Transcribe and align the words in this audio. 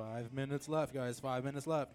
Five 0.00 0.32
minutes 0.32 0.66
left, 0.66 0.94
guys. 0.94 1.20
Five 1.20 1.44
minutes 1.44 1.66
left. 1.66 1.92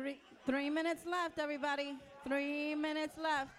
Three 0.00 0.18
three 0.46 0.70
minutes 0.70 1.04
left, 1.04 1.38
everybody. 1.38 1.94
Three 2.26 2.74
minutes 2.74 3.18
left. 3.18 3.50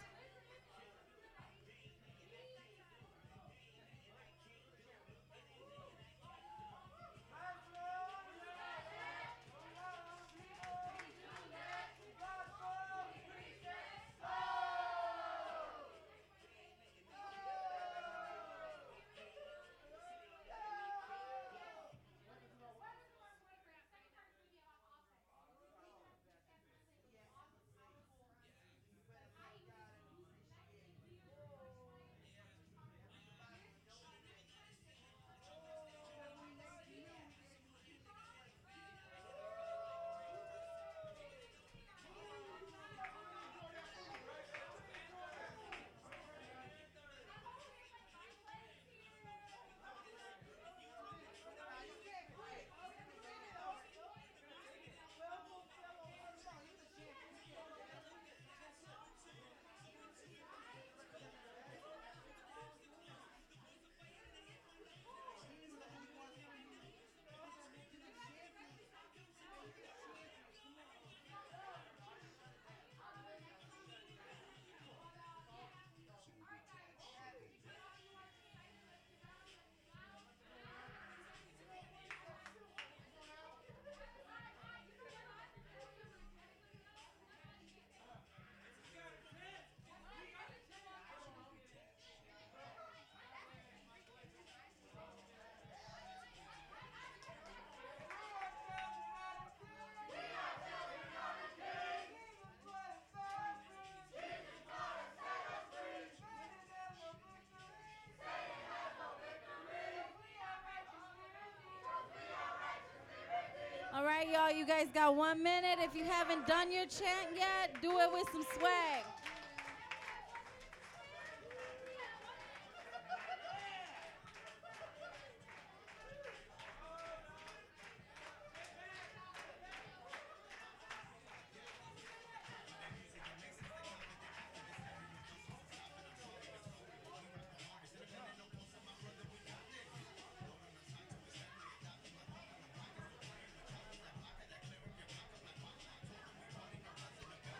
You 114.57 114.65
guys 114.65 114.87
got 114.93 115.15
one 115.15 115.41
minute. 115.41 115.79
If 115.79 115.95
you 115.95 116.03
haven't 116.03 116.47
done 116.47 116.71
your 116.71 116.85
chant 116.85 117.29
yet, 117.35 117.75
do 117.81 117.99
it 117.99 118.09
with 118.11 118.27
some 118.31 118.45
swag. 118.57 119.03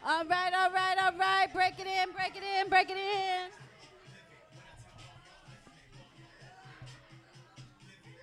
All 0.04 0.26
right, 0.26 0.52
all 0.52 0.72
right, 0.72 0.98
all 0.98 1.18
right. 1.18 1.54
Break 1.54 1.80
it 1.80 1.86
in, 1.86 2.12
break 2.14 2.36
it 2.36 2.44
in, 2.44 2.70
break 2.70 2.90
it 2.90 2.98
in. 2.98 3.52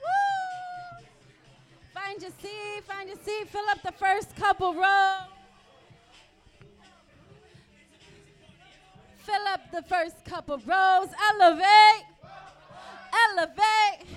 Woo! 0.03 1.07
Find 1.95 2.21
your 2.21 2.33
seat, 2.43 2.83
find 2.85 3.09
your 3.09 3.19
seat. 3.25 3.49
Fill 3.49 3.69
up 3.71 3.81
the 3.85 3.93
first 3.93 4.35
couple 4.35 4.75
rows. 4.75 5.29
Fill 9.19 9.47
up 9.53 9.71
the 9.71 9.83
first 9.83 10.25
couple 10.25 10.57
rows. 10.67 11.09
Elevate, 11.31 12.07
elevate, 13.31 14.09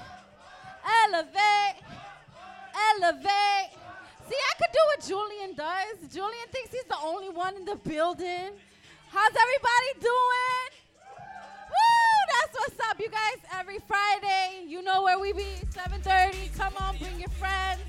elevate, 1.04 1.84
elevate. 2.96 3.70
See, 4.28 4.36
I 4.36 4.54
could 4.58 4.72
do 4.74 4.80
what 4.88 5.10
Julian 5.42 5.56
does. 5.56 6.14
Julian 6.14 6.48
thinks 6.52 6.72
he's 6.72 6.84
the 6.84 6.98
only 7.04 7.30
one 7.30 7.56
in 7.56 7.66
the 7.66 7.76
building. 7.76 8.52
How's 9.10 9.36
everybody 9.36 10.00
doing? 10.00 10.70
Woo! 11.68 12.30
That's 12.30 12.60
what's 12.60 12.90
up, 12.90 13.00
you 13.00 13.10
guys. 13.10 13.38
Every 13.60 13.80
Friday, 13.88 14.66
you 14.68 14.84
know 14.84 15.02
where 15.02 15.18
we 15.18 15.34
be. 15.34 15.56
7:30. 15.72 16.56
Come 16.56 16.74
on, 16.80 16.96
bring 16.98 17.20
your 17.20 17.30
friends. 17.30 17.82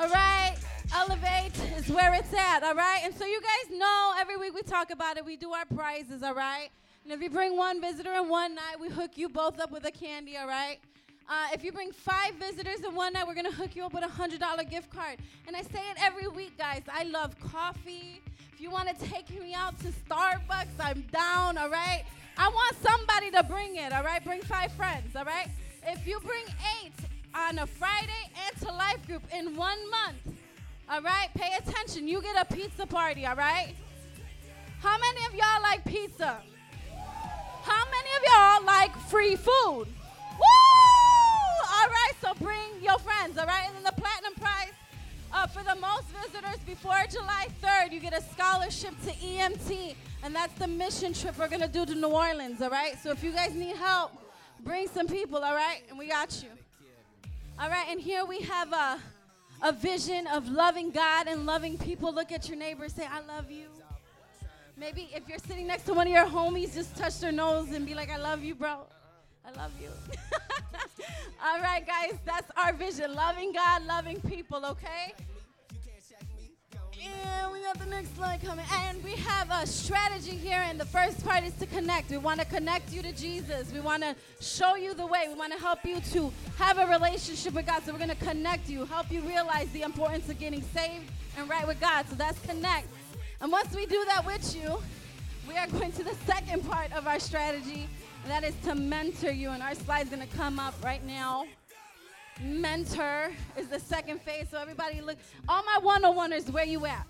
All 0.00 0.08
right. 0.08 0.56
Elevate 0.94 1.58
is 1.76 1.90
where 1.90 2.14
it's 2.14 2.32
at. 2.32 2.62
All 2.62 2.74
right. 2.74 3.00
And 3.04 3.14
so 3.14 3.26
you 3.26 3.40
guys 3.40 3.78
know 3.78 4.14
every 4.18 4.38
week 4.38 4.54
we 4.54 4.62
talk 4.62 4.90
about 4.90 5.18
it. 5.18 5.26
We 5.26 5.36
do 5.36 5.52
our 5.52 5.66
prizes. 5.66 6.22
All 6.22 6.34
right. 6.34 6.70
And 7.04 7.12
if 7.12 7.20
you 7.20 7.28
bring 7.28 7.54
one 7.56 7.82
visitor 7.82 8.14
in 8.14 8.30
one 8.30 8.54
night, 8.54 8.80
we 8.80 8.88
hook 8.88 9.10
you 9.16 9.28
both 9.28 9.60
up 9.60 9.70
with 9.70 9.84
a 9.84 9.92
candy. 9.92 10.38
All 10.38 10.48
right. 10.48 10.78
Uh, 11.28 11.48
if 11.52 11.62
you 11.62 11.70
bring 11.72 11.92
five 11.92 12.34
visitors 12.36 12.80
in 12.80 12.94
one 12.94 13.12
night, 13.12 13.26
we're 13.26 13.34
gonna 13.34 13.52
hook 13.52 13.76
you 13.76 13.84
up 13.84 13.92
with 13.92 14.02
a 14.02 14.08
hundred 14.08 14.40
dollar 14.40 14.64
gift 14.64 14.88
card. 14.90 15.18
And 15.46 15.54
I 15.54 15.60
say 15.60 15.80
it 15.90 15.98
every 16.00 16.26
week, 16.26 16.56
guys. 16.56 16.82
I 16.90 17.04
love 17.04 17.38
coffee. 17.38 18.22
If 18.54 18.62
you 18.62 18.70
want 18.70 18.88
to 18.88 19.06
take 19.06 19.28
me 19.38 19.52
out 19.52 19.78
to 19.80 19.88
Starbucks, 19.88 20.80
I'm 20.80 21.02
down. 21.12 21.58
All 21.58 21.68
right. 21.68 22.04
I 22.38 22.48
want 22.48 22.76
somebody 22.82 23.30
to 23.32 23.42
bring 23.42 23.76
it. 23.76 23.92
All 23.92 24.02
right. 24.02 24.24
Bring 24.24 24.40
five 24.40 24.72
friends. 24.72 25.14
All 25.14 25.26
right. 25.26 25.48
If 25.86 26.06
you 26.06 26.18
bring 26.20 26.44
eight 26.82 26.94
on 27.34 27.58
a 27.58 27.66
Friday 27.66 28.30
and 28.46 28.62
to 28.62 28.72
life 28.72 29.06
group 29.06 29.22
in 29.32 29.54
one 29.54 29.78
month, 29.90 30.38
all 30.90 31.02
right. 31.02 31.28
Pay 31.34 31.54
attention. 31.58 32.08
You 32.08 32.22
get 32.22 32.40
a 32.40 32.54
pizza 32.54 32.86
party. 32.86 33.26
All 33.26 33.36
right. 33.36 33.74
How 34.80 34.96
many 34.98 35.26
of 35.26 35.34
y'all 35.34 35.62
like 35.62 35.84
pizza? 35.84 36.38
How 37.62 37.84
many 37.90 38.10
of 38.16 38.22
y'all 38.32 38.64
like 38.64 38.96
free 39.08 39.36
food? 39.36 39.88
Woo! 40.38 40.97
All 41.80 41.88
right, 41.88 42.12
so 42.20 42.34
bring 42.44 42.82
your 42.82 42.98
friends, 42.98 43.38
all 43.38 43.46
right? 43.46 43.66
And 43.66 43.76
then 43.76 43.84
the 43.84 44.00
platinum 44.00 44.34
prize 44.34 44.72
uh, 45.32 45.46
for 45.46 45.62
the 45.62 45.76
most 45.76 46.06
visitors 46.08 46.58
before 46.66 46.96
July 47.08 47.46
3rd, 47.62 47.92
you 47.92 48.00
get 48.00 48.12
a 48.12 48.20
scholarship 48.20 48.94
to 49.04 49.12
EMT, 49.12 49.94
and 50.24 50.34
that's 50.34 50.52
the 50.54 50.66
mission 50.66 51.12
trip 51.12 51.38
we're 51.38 51.46
gonna 51.46 51.68
do 51.68 51.86
to 51.86 51.94
New 51.94 52.08
Orleans, 52.08 52.60
all 52.60 52.70
right? 52.70 53.00
So 53.00 53.12
if 53.12 53.22
you 53.22 53.30
guys 53.30 53.54
need 53.54 53.76
help, 53.76 54.10
bring 54.64 54.88
some 54.88 55.06
people, 55.06 55.38
all 55.38 55.54
right? 55.54 55.82
And 55.88 55.96
we 55.96 56.08
got 56.08 56.42
you. 56.42 56.48
All 57.60 57.70
right, 57.70 57.86
and 57.88 58.00
here 58.00 58.24
we 58.24 58.40
have 58.40 58.72
a, 58.72 58.98
a 59.62 59.70
vision 59.70 60.26
of 60.26 60.48
loving 60.48 60.90
God 60.90 61.28
and 61.28 61.46
loving 61.46 61.78
people. 61.78 62.12
Look 62.12 62.32
at 62.32 62.48
your 62.48 62.58
neighbor, 62.58 62.88
say, 62.88 63.06
I 63.06 63.20
love 63.20 63.52
you. 63.52 63.66
Maybe 64.76 65.10
if 65.14 65.28
you're 65.28 65.38
sitting 65.38 65.68
next 65.68 65.84
to 65.84 65.94
one 65.94 66.08
of 66.08 66.12
your 66.12 66.26
homies, 66.26 66.74
just 66.74 66.96
touch 66.96 67.20
their 67.20 67.30
nose 67.30 67.70
and 67.70 67.86
be 67.86 67.94
like, 67.94 68.10
I 68.10 68.16
love 68.16 68.42
you, 68.42 68.56
bro. 68.56 68.78
I 69.44 69.52
love 69.56 69.72
you. 69.80 69.88
All 71.44 71.60
right, 71.60 71.86
guys, 71.86 72.18
that's 72.24 72.50
our 72.56 72.72
vision 72.72 73.14
loving 73.14 73.52
God, 73.52 73.84
loving 73.84 74.20
people, 74.20 74.64
okay? 74.66 75.14
And 77.00 77.52
we 77.52 77.62
got 77.62 77.78
the 77.78 77.86
next 77.86 78.16
slide 78.16 78.42
coming. 78.42 78.64
And 78.72 79.02
we 79.04 79.12
have 79.12 79.50
a 79.50 79.66
strategy 79.66 80.32
here, 80.32 80.64
and 80.66 80.80
the 80.80 80.84
first 80.84 81.24
part 81.24 81.44
is 81.44 81.54
to 81.54 81.66
connect. 81.66 82.10
We 82.10 82.16
want 82.16 82.40
to 82.40 82.46
connect 82.46 82.92
you 82.92 83.02
to 83.02 83.12
Jesus. 83.12 83.72
We 83.72 83.80
want 83.80 84.02
to 84.02 84.16
show 84.40 84.74
you 84.74 84.94
the 84.94 85.06
way. 85.06 85.26
We 85.28 85.34
want 85.34 85.52
to 85.52 85.58
help 85.58 85.84
you 85.84 86.00
to 86.00 86.32
have 86.56 86.78
a 86.78 86.86
relationship 86.86 87.54
with 87.54 87.66
God. 87.66 87.84
So 87.84 87.92
we're 87.92 87.98
going 87.98 88.10
to 88.10 88.16
connect 88.16 88.68
you, 88.68 88.84
help 88.84 89.12
you 89.12 89.20
realize 89.20 89.70
the 89.70 89.82
importance 89.82 90.28
of 90.28 90.38
getting 90.40 90.62
saved 90.74 91.10
and 91.36 91.48
right 91.48 91.66
with 91.66 91.80
God. 91.80 92.06
So 92.08 92.16
that's 92.16 92.40
connect. 92.40 92.88
And 93.40 93.52
once 93.52 93.74
we 93.74 93.86
do 93.86 94.04
that 94.06 94.26
with 94.26 94.56
you, 94.56 94.78
we 95.46 95.56
are 95.56 95.68
going 95.68 95.92
to 95.92 96.02
the 96.02 96.14
second 96.26 96.68
part 96.68 96.92
of 96.92 97.06
our 97.06 97.20
strategy, 97.20 97.88
and 98.22 98.30
that 98.30 98.44
is 98.44 98.54
to 98.64 98.74
mentor 98.74 99.30
you. 99.30 99.50
And 99.50 99.62
our 99.62 99.74
slide's 99.74 100.10
to 100.10 100.26
come 100.36 100.58
up 100.58 100.74
right 100.82 101.04
now. 101.04 101.46
Mentor 102.42 103.32
is 103.56 103.68
the 103.68 103.80
second 103.80 104.20
phase. 104.22 104.46
So 104.50 104.58
everybody 104.58 105.00
look, 105.00 105.16
all 105.48 105.62
my 105.64 106.00
101ers, 106.00 106.50
where 106.50 106.64
you 106.64 106.86
at? 106.86 107.06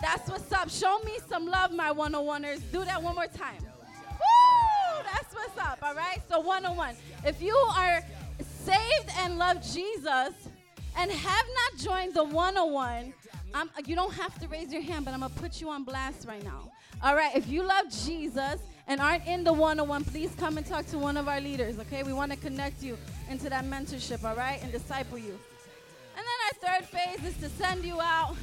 That's 0.00 0.30
what's 0.30 0.52
up. 0.52 0.70
Show 0.70 1.00
me 1.04 1.18
some 1.28 1.46
love, 1.46 1.72
my 1.72 1.92
101ers. 1.92 2.60
Do 2.70 2.84
that 2.84 3.02
one 3.02 3.16
more 3.16 3.26
time. 3.26 3.62
Woo! 3.62 5.02
That's 5.12 5.34
what's 5.34 5.58
up, 5.58 5.78
all 5.82 5.94
right? 5.94 6.20
So 6.28 6.40
101. 6.40 6.94
If 7.24 7.42
you 7.42 7.54
are 7.54 8.02
saved 8.40 9.10
and 9.18 9.38
love 9.38 9.62
Jesus 9.62 10.34
and 10.96 11.10
have 11.10 11.46
not 11.54 11.80
joined 11.80 12.14
the 12.14 12.24
101, 12.24 13.12
I'm, 13.54 13.70
you 13.86 13.96
don't 13.96 14.12
have 14.12 14.38
to 14.40 14.48
raise 14.48 14.72
your 14.72 14.82
hand, 14.82 15.04
but 15.04 15.14
I'm 15.14 15.20
going 15.20 15.32
to 15.32 15.40
put 15.40 15.60
you 15.60 15.70
on 15.70 15.82
blast 15.82 16.28
right 16.28 16.44
now. 16.44 16.70
All 17.02 17.16
right, 17.16 17.34
if 17.34 17.48
you 17.48 17.62
love 17.62 17.86
Jesus 18.04 18.60
and 18.88 19.00
aren't 19.00 19.26
in 19.26 19.44
the 19.44 19.52
101, 19.52 20.04
please 20.04 20.32
come 20.38 20.56
and 20.56 20.66
talk 20.66 20.86
to 20.86 20.98
one 20.98 21.16
of 21.16 21.28
our 21.28 21.40
leaders, 21.40 21.78
okay? 21.78 22.02
We 22.02 22.12
want 22.12 22.32
to 22.32 22.38
connect 22.38 22.82
you 22.82 22.96
into 23.30 23.50
that 23.50 23.64
mentorship, 23.64 24.24
all 24.24 24.34
right, 24.34 24.60
and 24.62 24.72
disciple 24.72 25.18
you. 25.18 25.38
And 26.16 26.24
then 26.26 26.70
our 26.72 26.80
third 26.80 26.88
phase 26.88 27.24
is 27.24 27.36
to 27.42 27.48
send 27.50 27.84
you 27.84 28.00
out. 28.00 28.34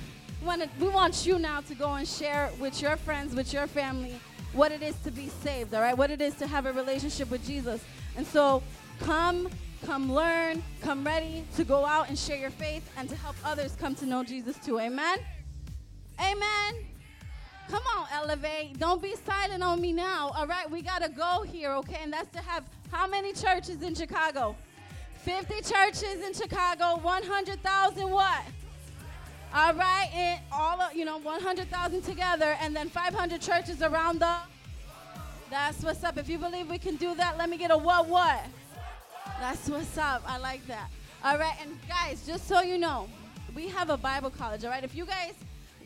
We 0.42 0.48
want, 0.48 0.64
we 0.80 0.88
want 0.88 1.26
you 1.26 1.40
now 1.40 1.62
to 1.62 1.76
go 1.76 1.94
and 1.94 2.08
share 2.08 2.52
with 2.60 2.82
your 2.82 2.96
friends, 2.96 3.36
with 3.36 3.52
your 3.52 3.68
family, 3.68 4.20
what 4.54 4.72
it 4.72 4.82
is 4.82 4.96
to 5.04 5.12
be 5.12 5.30
saved, 5.44 5.74
all 5.74 5.82
right? 5.82 5.98
What 5.98 6.12
it 6.12 6.22
is 6.22 6.36
to 6.36 6.48
have 6.48 6.66
a 6.66 6.74
relationship 6.74 7.30
with 7.32 7.46
Jesus. 7.46 7.84
And 8.16 8.26
so 8.26 8.62
come 9.00 9.50
come 9.86 10.12
learn, 10.12 10.64
come 10.82 11.04
ready 11.04 11.46
to 11.56 11.64
go 11.64 11.86
out 11.86 12.10
and 12.10 12.18
share 12.18 12.38
your 12.38 12.50
faith 12.50 12.90
and 12.98 13.08
to 13.08 13.16
help 13.16 13.36
others 13.46 13.76
come 13.80 13.94
to 13.96 14.06
know 14.06 14.24
Jesus 14.24 14.58
too. 14.66 14.80
Amen? 14.80 15.20
Amen. 16.20 16.95
Come 17.70 17.84
on, 17.98 18.08
elevate. 18.14 18.78
Don't 18.80 19.02
be 19.02 19.16
silent 19.26 19.64
on 19.64 19.82
me 19.82 19.92
now. 19.92 20.32
All 20.36 20.48
right, 20.48 20.70
we 20.70 20.82
got 20.82 21.02
to 21.02 21.10
go 21.10 21.44
here, 21.44 21.72
okay? 21.72 22.00
And 22.04 22.14
that's 22.14 22.32
to 22.34 22.40
have 22.40 22.64
how 22.92 23.08
many 23.08 23.34
churches 23.34 23.82
in 23.82 23.96
Chicago? 23.96 24.56
50 25.24 25.56
churches 25.62 26.24
in 26.26 26.34
Chicago, 26.34 27.00
100,000 27.02 28.10
what? 28.12 28.44
All 29.54 29.74
right, 29.74 30.10
and 30.13 30.42
all 30.51 30.80
of, 30.82 30.94
you 30.94 31.06
know, 31.06 31.18
100,000 31.18 32.01
together, 32.04 32.56
and 32.62 32.75
then 32.75 32.89
500 32.89 33.42
churches 33.42 33.82
around 33.82 34.20
the. 34.20 34.36
That's 35.50 35.82
what's 35.84 36.04
up. 36.04 36.18
If 36.18 36.30
you 36.30 36.38
believe 36.38 36.70
we 36.70 36.78
can 36.78 36.96
do 36.98 37.16
that, 37.16 37.38
let 37.38 37.50
me 37.50 37.58
get 37.58 37.72
a 37.72 37.78
what 37.78 38.08
what. 38.08 38.44
That's 39.39 39.70
what's 39.70 39.98
up. 39.98 40.24
I 40.28 40.38
like 40.38 40.66
that. 40.68 40.89
All 41.24 41.38
right, 41.38 41.56
and 41.62 41.78
guys, 41.88 42.25
just 42.28 42.48
so 42.48 42.62
you 42.62 42.78
know, 42.78 43.08
we 43.56 43.68
have 43.70 43.89
a 43.89 43.98
Bible 43.98 44.30
college. 44.30 44.63
All 44.63 44.70
right, 44.70 44.84
if 44.84 44.94
you 44.94 45.06
guys, 45.06 45.34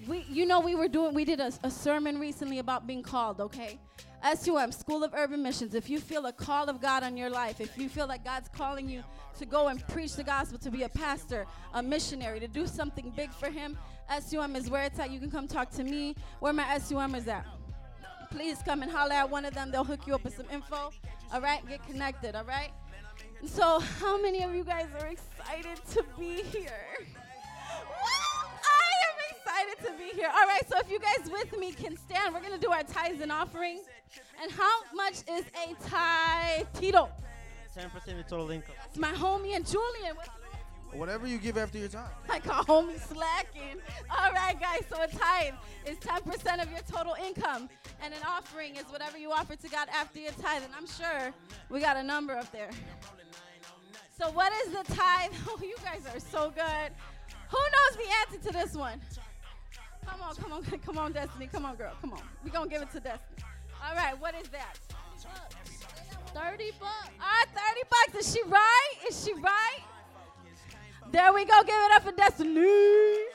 we, 0.07 0.25
you 0.29 0.45
know, 0.45 0.59
we 0.59 0.75
were 0.75 0.87
doing, 0.87 1.13
we 1.13 1.25
did 1.25 1.39
a, 1.39 1.51
a 1.63 1.71
sermon 1.71 2.19
recently 2.19 2.59
about 2.59 2.87
being 2.87 3.03
called. 3.03 3.39
Okay, 3.41 3.79
SUM, 4.35 4.71
School 4.71 5.03
of 5.03 5.13
Urban 5.13 5.41
Missions. 5.41 5.73
If 5.73 5.89
you 5.89 5.99
feel 5.99 6.25
a 6.25 6.33
call 6.33 6.69
of 6.69 6.81
God 6.81 7.03
on 7.03 7.17
your 7.17 7.29
life, 7.29 7.61
if 7.61 7.77
you 7.77 7.89
feel 7.89 8.07
like 8.07 8.23
God's 8.23 8.49
calling 8.49 8.89
you 8.89 9.03
to 9.37 9.45
go 9.45 9.67
and 9.67 9.85
preach 9.87 10.15
the 10.15 10.23
gospel, 10.23 10.57
to 10.59 10.71
be 10.71 10.83
a 10.83 10.89
pastor, 10.89 11.45
a 11.73 11.81
missionary, 11.81 12.39
to 12.39 12.47
do 12.47 12.67
something 12.67 13.11
big 13.15 13.31
for 13.31 13.49
Him, 13.49 13.77
SUM 14.19 14.55
is 14.55 14.69
where 14.69 14.83
it's 14.83 14.99
at. 14.99 15.11
You 15.11 15.19
can 15.19 15.31
come 15.31 15.47
talk 15.47 15.69
to 15.71 15.83
me. 15.83 16.15
Where 16.39 16.53
my 16.53 16.77
SUM 16.79 17.15
is 17.15 17.27
at? 17.27 17.45
Please 18.31 18.59
come 18.63 18.83
and 18.83 18.91
holler 18.91 19.13
at 19.13 19.29
one 19.29 19.45
of 19.45 19.53
them. 19.53 19.71
They'll 19.71 19.83
hook 19.83 20.05
you 20.05 20.15
up 20.15 20.23
with 20.23 20.35
some 20.35 20.45
info. 20.51 20.91
All 21.33 21.41
right, 21.41 21.67
get 21.67 21.85
connected. 21.87 22.35
All 22.35 22.43
right. 22.43 22.71
So, 23.45 23.79
how 23.79 24.21
many 24.21 24.43
of 24.43 24.53
you 24.53 24.63
guys 24.63 24.87
are 24.99 25.07
excited 25.07 25.79
to 25.91 26.03
be 26.17 26.43
here? 26.43 27.07
Well, 29.49 29.57
I 29.57 29.61
am 29.61 29.69
excited 29.71 29.97
to 29.97 30.03
be 30.03 30.19
here. 30.19 30.29
All 30.29 30.45
right, 30.45 30.61
so 30.69 30.77
if 30.79 30.91
you 30.91 30.99
guys 30.99 31.29
with 31.31 31.57
me 31.59 31.71
can 31.71 31.97
stand, 31.97 32.33
we're 32.33 32.41
going 32.41 32.53
to 32.53 32.59
do 32.59 32.71
our 32.71 32.83
tithes 32.83 33.21
and 33.21 33.31
offering. 33.31 33.81
And 34.41 34.51
how 34.51 34.83
much 34.93 35.23
is 35.29 35.45
a 35.55 35.75
tithe, 35.87 36.67
Tito? 36.79 37.09
10% 37.75 37.95
of 37.95 38.07
your 38.07 38.23
total 38.23 38.51
income. 38.51 38.75
That's 38.77 38.97
my 38.97 39.11
homie 39.11 39.55
and 39.55 39.65
Julian. 39.65 40.15
Whatever 40.93 41.27
you 41.27 41.37
give 41.37 41.57
after 41.57 41.77
your 41.77 41.87
time. 41.87 42.09
I 42.29 42.39
call 42.39 42.63
homie 42.63 42.99
slacking. 42.99 43.79
All 44.09 44.31
right, 44.31 44.59
guys. 44.59 44.83
So 44.89 45.01
a 45.01 45.07
tithe 45.07 45.53
is 45.85 45.97
10% 45.97 46.61
of 46.61 46.69
your 46.71 46.81
total 46.91 47.15
income, 47.23 47.69
and 48.01 48.13
an 48.13 48.21
offering 48.27 48.75
is 48.75 48.85
whatever 48.85 49.17
you 49.17 49.31
offer 49.31 49.55
to 49.55 49.69
God 49.69 49.87
after 49.93 50.19
your 50.19 50.31
tithe. 50.31 50.63
And 50.63 50.73
I'm 50.75 50.87
sure 50.87 51.33
we 51.69 51.79
got 51.79 51.97
a 51.97 52.03
number 52.03 52.33
up 52.35 52.51
there. 52.51 52.69
So 54.19 54.29
what 54.31 54.51
is 54.65 54.73
the 54.73 54.83
tithe? 54.93 55.31
Oh, 55.47 55.59
you 55.61 55.75
guys 55.83 56.03
are 56.13 56.19
so 56.19 56.51
good. 56.51 56.91
Who 57.49 57.57
knows 57.57 57.97
the 57.97 58.35
answer 58.35 58.47
to 58.47 58.53
this 58.53 58.75
one? 58.75 59.01
Come 60.09 60.21
on, 60.21 60.35
come 60.35 60.53
on, 60.53 60.63
come 60.85 60.97
on, 60.97 61.11
Destiny. 61.11 61.49
Come 61.51 61.65
on, 61.65 61.75
girl. 61.75 61.93
Come 62.01 62.13
on. 62.13 62.21
We're 62.43 62.51
going 62.51 62.69
to 62.69 62.73
give 62.73 62.81
it 62.81 62.91
to 62.91 62.99
Destiny. 62.99 63.43
All 63.87 63.95
right, 63.95 64.19
what 64.19 64.35
is 64.35 64.47
that? 64.49 64.77
30 66.33 66.71
bucks. 66.79 67.09
Ah, 67.19 67.45
30 67.45 67.81
bucks. 67.89 68.25
Is 68.25 68.33
she 68.33 68.43
right? 68.43 68.93
Is 69.09 69.23
she 69.23 69.33
right? 69.33 69.79
There 71.11 71.33
we 71.33 71.45
go. 71.45 71.61
Give 71.63 71.75
it 71.75 71.91
up 71.95 72.03
for 72.03 72.11
Destiny. 72.11 73.25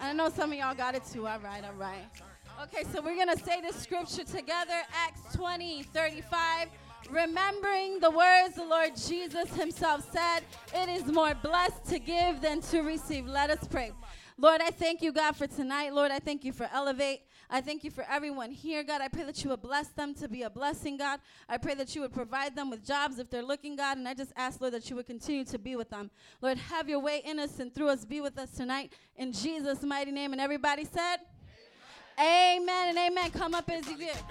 I 0.00 0.12
know 0.12 0.28
some 0.28 0.52
of 0.52 0.58
y'all 0.58 0.74
got 0.74 0.94
it 0.94 1.02
too. 1.10 1.26
All 1.26 1.40
right, 1.40 1.64
all 1.64 1.72
right. 1.74 2.06
Okay, 2.62 2.84
so 2.92 3.02
we're 3.02 3.16
going 3.16 3.36
to 3.36 3.44
say 3.44 3.60
this 3.60 3.76
scripture 3.76 4.24
together 4.24 4.82
Acts 4.94 5.34
20, 5.34 5.82
35. 5.84 6.68
Remembering 7.10 8.00
the 8.00 8.10
words 8.10 8.56
the 8.56 8.64
Lord 8.64 8.96
Jesus 8.96 9.54
himself 9.54 10.10
said, 10.12 10.40
it 10.74 10.88
is 10.88 11.06
more 11.06 11.34
blessed 11.34 11.84
to 11.86 11.98
give 11.98 12.40
than 12.40 12.60
to 12.62 12.80
receive. 12.80 13.26
Let 13.26 13.50
us 13.50 13.66
pray. 13.68 13.92
Lord, 14.38 14.60
I 14.60 14.70
thank 14.70 15.00
you, 15.00 15.12
God, 15.12 15.34
for 15.34 15.46
tonight. 15.46 15.94
Lord, 15.94 16.10
I 16.10 16.18
thank 16.18 16.44
you 16.44 16.52
for 16.52 16.68
Elevate. 16.70 17.22
I 17.48 17.62
thank 17.62 17.84
you 17.84 17.90
for 17.90 18.04
everyone 18.10 18.50
here, 18.50 18.82
God. 18.82 19.00
I 19.00 19.08
pray 19.08 19.24
that 19.24 19.42
you 19.42 19.50
would 19.50 19.62
bless 19.62 19.88
them 19.88 20.14
to 20.14 20.28
be 20.28 20.42
a 20.42 20.50
blessing, 20.50 20.98
God. 20.98 21.20
I 21.48 21.56
pray 21.56 21.74
that 21.74 21.94
you 21.94 22.02
would 22.02 22.12
provide 22.12 22.54
them 22.54 22.68
with 22.68 22.84
jobs 22.84 23.18
if 23.18 23.30
they're 23.30 23.42
looking, 23.42 23.76
God. 23.76 23.96
And 23.96 24.06
I 24.06 24.12
just 24.12 24.32
ask, 24.36 24.60
Lord, 24.60 24.74
that 24.74 24.90
you 24.90 24.96
would 24.96 25.06
continue 25.06 25.44
to 25.44 25.58
be 25.58 25.74
with 25.74 25.88
them. 25.88 26.10
Lord, 26.42 26.58
have 26.58 26.88
your 26.88 27.00
way 27.00 27.22
in 27.24 27.38
us 27.38 27.60
and 27.60 27.74
through 27.74 27.88
us. 27.88 28.04
Be 28.04 28.20
with 28.20 28.36
us 28.36 28.50
tonight 28.50 28.92
in 29.16 29.32
Jesus' 29.32 29.82
mighty 29.82 30.10
name. 30.10 30.32
And 30.32 30.40
everybody 30.40 30.84
said, 30.84 31.18
Amen, 32.18 32.62
amen 32.62 32.88
and 32.88 32.98
amen. 32.98 33.30
Come 33.30 33.54
up 33.54 33.70
as 33.70 33.88
you 33.88 33.96
get. 33.96 34.22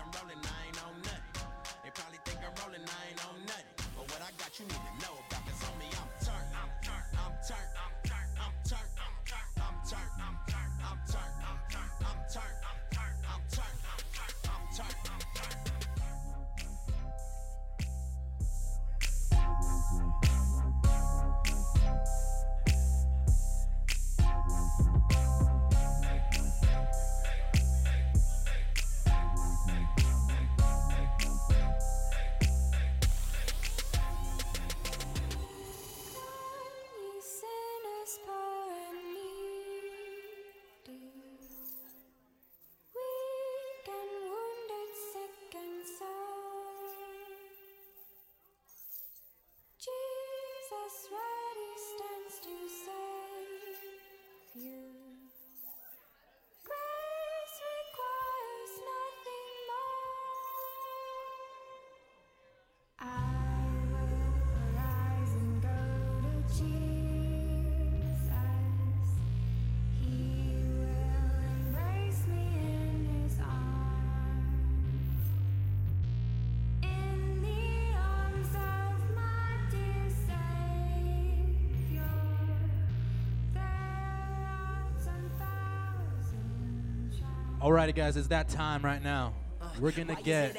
Alrighty, 87.66 87.96
guys, 87.96 88.16
it's 88.16 88.28
that 88.28 88.48
time 88.48 88.86
right 88.86 89.04
now. 89.04 89.34
We're 89.80 89.90
gonna 89.90 90.16
get 90.22 90.56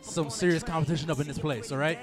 some 0.00 0.30
serious 0.30 0.64
competition 0.64 1.08
up 1.08 1.20
in 1.20 1.28
this 1.28 1.38
place, 1.38 1.70
alright? 1.70 1.96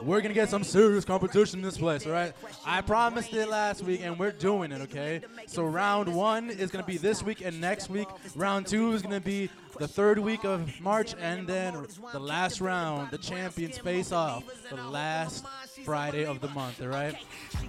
We're 0.00 0.20
gonna 0.20 0.32
get 0.32 0.48
some 0.48 0.62
serious 0.62 1.04
competition 1.04 1.58
in 1.58 1.64
this 1.64 1.76
place, 1.76 2.06
alright? 2.06 2.34
I 2.64 2.82
promised 2.82 3.32
it 3.32 3.48
last 3.48 3.82
week 3.82 4.02
and 4.04 4.16
we're 4.16 4.30
doing 4.30 4.70
it, 4.70 4.80
okay? 4.82 5.22
So 5.48 5.64
round 5.64 6.14
one 6.14 6.50
is 6.50 6.70
gonna 6.70 6.86
be 6.86 6.98
this 6.98 7.24
week 7.24 7.40
and 7.44 7.60
next 7.60 7.90
week. 7.90 8.06
Round 8.36 8.64
two 8.64 8.92
is 8.92 9.02
gonna 9.02 9.18
be 9.18 9.50
the 9.76 9.88
third 9.88 10.20
week 10.20 10.44
of 10.44 10.80
March, 10.80 11.16
and 11.20 11.44
then 11.44 11.84
the 12.12 12.20
last 12.20 12.60
round, 12.60 13.10
the 13.10 13.18
champions 13.18 13.76
face 13.76 14.12
off 14.12 14.44
the 14.70 14.76
last 14.76 15.44
Friday 15.84 16.24
of 16.24 16.40
the 16.40 16.48
month, 16.50 16.80
alright? 16.80 17.16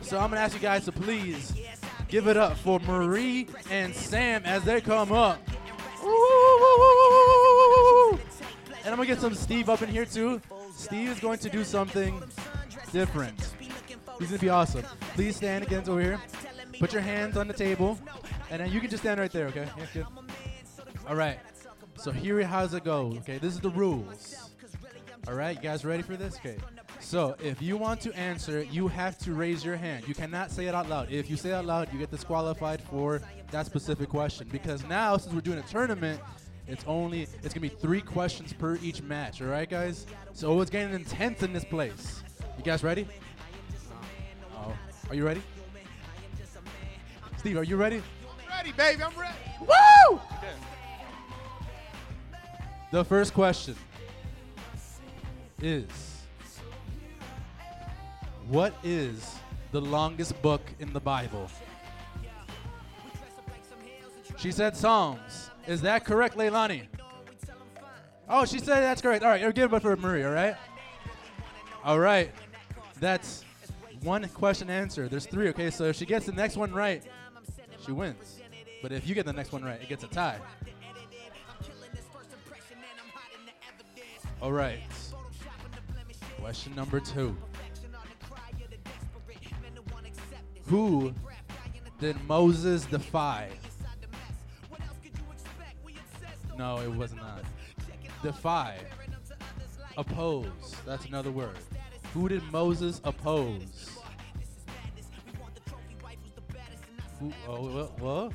So 0.03 0.19
I'm 0.19 0.29
gonna 0.29 0.41
ask 0.41 0.53
you 0.53 0.61
guys 0.61 0.85
to 0.85 0.91
please 0.91 1.51
give 2.09 2.27
it 2.27 2.37
up 2.37 2.57
for 2.57 2.79
Marie 2.79 3.47
and 3.71 3.95
Sam 3.95 4.43
as 4.45 4.63
they 4.63 4.81
come 4.81 5.11
up. 5.11 5.41
And 8.83 8.87
I'm 8.87 8.95
gonna 8.95 9.05
get 9.05 9.19
some 9.19 9.33
Steve 9.35 9.69
up 9.69 9.81
in 9.81 9.89
here 9.89 10.05
too. 10.05 10.41
Steve 10.75 11.09
is 11.09 11.19
going 11.19 11.39
to 11.39 11.49
do 11.49 11.63
something 11.63 12.21
different. 12.91 13.53
He's 14.19 14.29
gonna 14.29 14.39
be 14.39 14.49
awesome. 14.49 14.83
Please 15.13 15.35
stand 15.35 15.63
against 15.63 15.89
over 15.89 16.01
here. 16.01 16.19
Put 16.79 16.93
your 16.93 17.01
hands 17.01 17.35
on 17.35 17.47
the 17.47 17.53
table, 17.53 17.99
and 18.49 18.61
then 18.61 18.71
you 18.71 18.79
can 18.79 18.89
just 18.89 19.03
stand 19.03 19.19
right 19.19 19.31
there, 19.31 19.47
okay? 19.47 19.67
Yeah. 19.93 20.03
All 21.07 21.15
right. 21.15 21.39
So 21.95 22.11
here, 22.11 22.41
how's 22.45 22.73
it 22.73 22.85
go? 22.85 23.13
Okay, 23.19 23.37
this 23.37 23.53
is 23.53 23.59
the 23.59 23.71
rules. 23.71 24.51
All 25.27 25.33
right, 25.33 25.57
you 25.57 25.61
guys 25.61 25.83
ready 25.83 26.01
for 26.01 26.15
this? 26.15 26.37
Okay. 26.37 26.57
So 26.99 27.35
if 27.41 27.61
you 27.61 27.77
want 27.77 28.01
to 28.01 28.13
answer, 28.13 28.63
you 28.63 28.87
have 28.87 29.17
to 29.19 29.33
raise 29.33 29.63
your 29.63 29.75
hand. 29.75 30.07
You 30.07 30.13
cannot 30.13 30.51
say 30.51 30.67
it 30.67 30.75
out 30.75 30.89
loud. 30.89 31.11
If 31.11 31.29
you 31.29 31.37
say 31.37 31.49
it 31.49 31.53
out 31.53 31.65
loud, 31.65 31.91
you 31.91 31.99
get 31.99 32.11
disqualified 32.11 32.81
for 32.81 33.21
that 33.51 33.65
specific 33.65 34.09
question. 34.09 34.47
Because 34.51 34.85
now, 34.85 35.17
since 35.17 35.33
we're 35.33 35.41
doing 35.41 35.59
a 35.59 35.63
tournament, 35.63 36.19
it's 36.67 36.83
only 36.85 37.23
it's 37.43 37.53
gonna 37.53 37.61
be 37.61 37.69
three 37.69 38.01
questions 38.01 38.53
per 38.53 38.77
each 38.81 39.01
match. 39.01 39.41
All 39.41 39.47
right, 39.47 39.69
guys. 39.69 40.05
So 40.33 40.59
it's 40.61 40.69
getting 40.69 40.93
intense 40.93 41.41
in 41.41 41.51
this 41.51 41.65
place. 41.65 42.21
You 42.57 42.63
guys 42.63 42.83
ready? 42.83 43.07
Oh, 44.53 44.73
are 45.09 45.15
you 45.15 45.25
ready? 45.25 45.41
Steve, 47.37 47.57
are 47.57 47.63
you 47.63 47.77
ready? 47.77 48.03
Ready, 48.49 48.71
baby. 48.73 49.03
I'm 49.03 49.17
ready. 49.17 49.33
Woo! 49.61 50.19
The 52.91 53.05
first 53.05 53.33
question 53.33 53.75
is 55.61 56.08
What 58.49 58.73
is 58.83 59.35
the 59.71 59.79
longest 59.79 60.41
book 60.41 60.61
in 60.79 60.91
the 60.91 60.99
Bible? 60.99 61.51
She 64.39 64.51
said 64.51 64.75
Psalms. 64.75 65.51
Is 65.67 65.81
that 65.81 66.03
correct, 66.03 66.35
Leilani? 66.35 66.87
Oh, 68.27 68.45
she 68.45 68.57
said 68.57 68.81
that's 68.81 69.03
correct. 69.03 69.23
All 69.23 69.29
right, 69.29 69.53
give 69.53 69.71
it 69.71 69.81
for 69.81 69.95
Marie, 69.95 70.23
all 70.23 70.31
right? 70.31 70.55
All 71.83 71.99
right. 71.99 72.31
That's 72.99 73.45
one 74.01 74.27
question 74.29 74.71
answered. 74.71 75.11
There's 75.11 75.27
three, 75.27 75.49
okay? 75.49 75.69
So 75.69 75.83
if 75.83 75.95
she 75.95 76.07
gets 76.07 76.25
the 76.25 76.31
next 76.31 76.57
one 76.57 76.71
right, 76.71 77.03
she 77.85 77.91
wins. 77.91 78.41
But 78.81 78.91
if 78.91 79.07
you 79.07 79.13
get 79.13 79.27
the 79.27 79.33
next 79.33 79.51
one 79.51 79.63
right, 79.63 79.79
it 79.79 79.89
gets 79.89 80.03
a 80.03 80.07
tie. 80.07 80.39
All 84.41 84.51
right. 84.51 84.79
Question 86.39 86.73
number 86.73 86.99
two. 86.99 87.37
Who 90.69 91.13
did 91.99 92.15
Moses 92.27 92.85
defy? 92.85 93.49
No, 96.57 96.79
it 96.79 96.93
was 96.93 97.15
not. 97.15 97.43
Defy. 98.21 98.77
Oppose. 99.97 100.75
That's 100.85 101.05
another 101.05 101.31
word. 101.31 101.57
Who 102.13 102.29
did 102.29 102.43
Moses 102.51 103.01
oppose? 103.03 103.97
Who, 107.19 107.33
oh, 107.47 107.67
well, 107.67 107.95
well, 107.99 108.33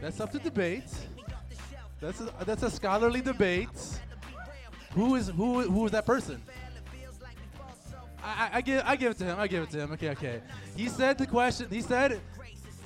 that's 0.00 0.20
up 0.20 0.30
to 0.32 0.38
debate. 0.38 0.84
That's 2.00 2.20
a, 2.20 2.32
that's 2.44 2.62
a 2.62 2.70
scholarly 2.70 3.22
debate. 3.22 3.68
Who 4.92 5.14
is 5.16 5.28
who? 5.28 5.62
Who 5.62 5.86
is 5.86 5.92
that 5.92 6.04
person? 6.04 6.42
I, 8.22 8.28
I, 8.28 8.50
I 8.54 8.60
give 8.60 8.82
I 8.84 8.96
give 8.96 9.12
it 9.12 9.18
to 9.18 9.24
him. 9.24 9.38
I 9.38 9.46
give 9.46 9.62
it 9.62 9.70
to 9.70 9.78
him. 9.78 9.92
Okay, 9.92 10.10
okay. 10.10 10.40
He 10.80 10.88
said 10.88 11.18
the 11.18 11.26
question. 11.26 11.66
He 11.68 11.82
said 11.82 12.22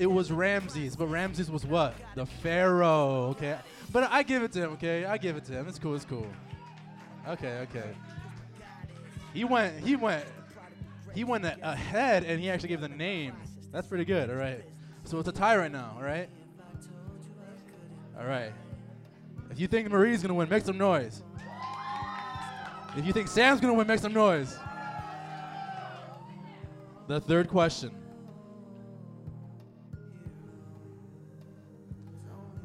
it 0.01 0.07
was 0.09 0.33
Ramses, 0.33 0.97
but 0.97 1.07
Ramses 1.07 1.49
was 1.49 1.65
what? 1.65 1.95
The 2.17 2.27
pharaoh. 2.27 3.29
Okay, 3.31 3.57
but 3.93 4.11
I 4.11 4.25
give 4.25 4.43
it 4.43 4.51
to 4.55 4.65
him. 4.65 4.71
Okay, 4.73 5.05
I 5.05 5.17
give 5.17 5.37
it 5.37 5.45
to 5.45 5.53
him. 5.53 5.69
It's 5.69 5.79
cool. 5.79 5.95
It's 5.95 6.05
cool. 6.05 6.27
Okay, 7.29 7.59
okay. 7.71 7.91
He 9.33 9.45
went. 9.45 9.79
He 9.79 9.95
went. 9.95 10.25
He 11.15 11.23
went 11.23 11.45
ahead, 11.45 12.25
and 12.25 12.41
he 12.41 12.51
actually 12.51 12.71
gave 12.71 12.81
the 12.81 12.89
name. 12.89 13.35
That's 13.71 13.87
pretty 13.87 14.05
good. 14.05 14.29
All 14.29 14.35
right. 14.35 14.65
So 15.05 15.21
it's 15.21 15.29
a 15.29 15.33
tie 15.33 15.57
right 15.57 15.71
now. 15.71 15.95
All 15.97 16.03
right. 16.03 16.29
All 18.19 18.27
right. 18.27 18.53
If 19.53 19.61
you 19.61 19.69
think 19.69 19.89
Marie's 19.89 20.21
gonna 20.21 20.35
win, 20.35 20.49
make 20.49 20.65
some 20.65 20.79
noise. 20.79 21.23
If 22.97 23.07
you 23.07 23.13
think 23.13 23.29
Sam's 23.29 23.61
gonna 23.61 23.75
win, 23.75 23.87
make 23.87 24.01
some 24.01 24.13
noise. 24.13 24.59
The 27.06 27.20
third 27.20 27.49
question. 27.49 27.90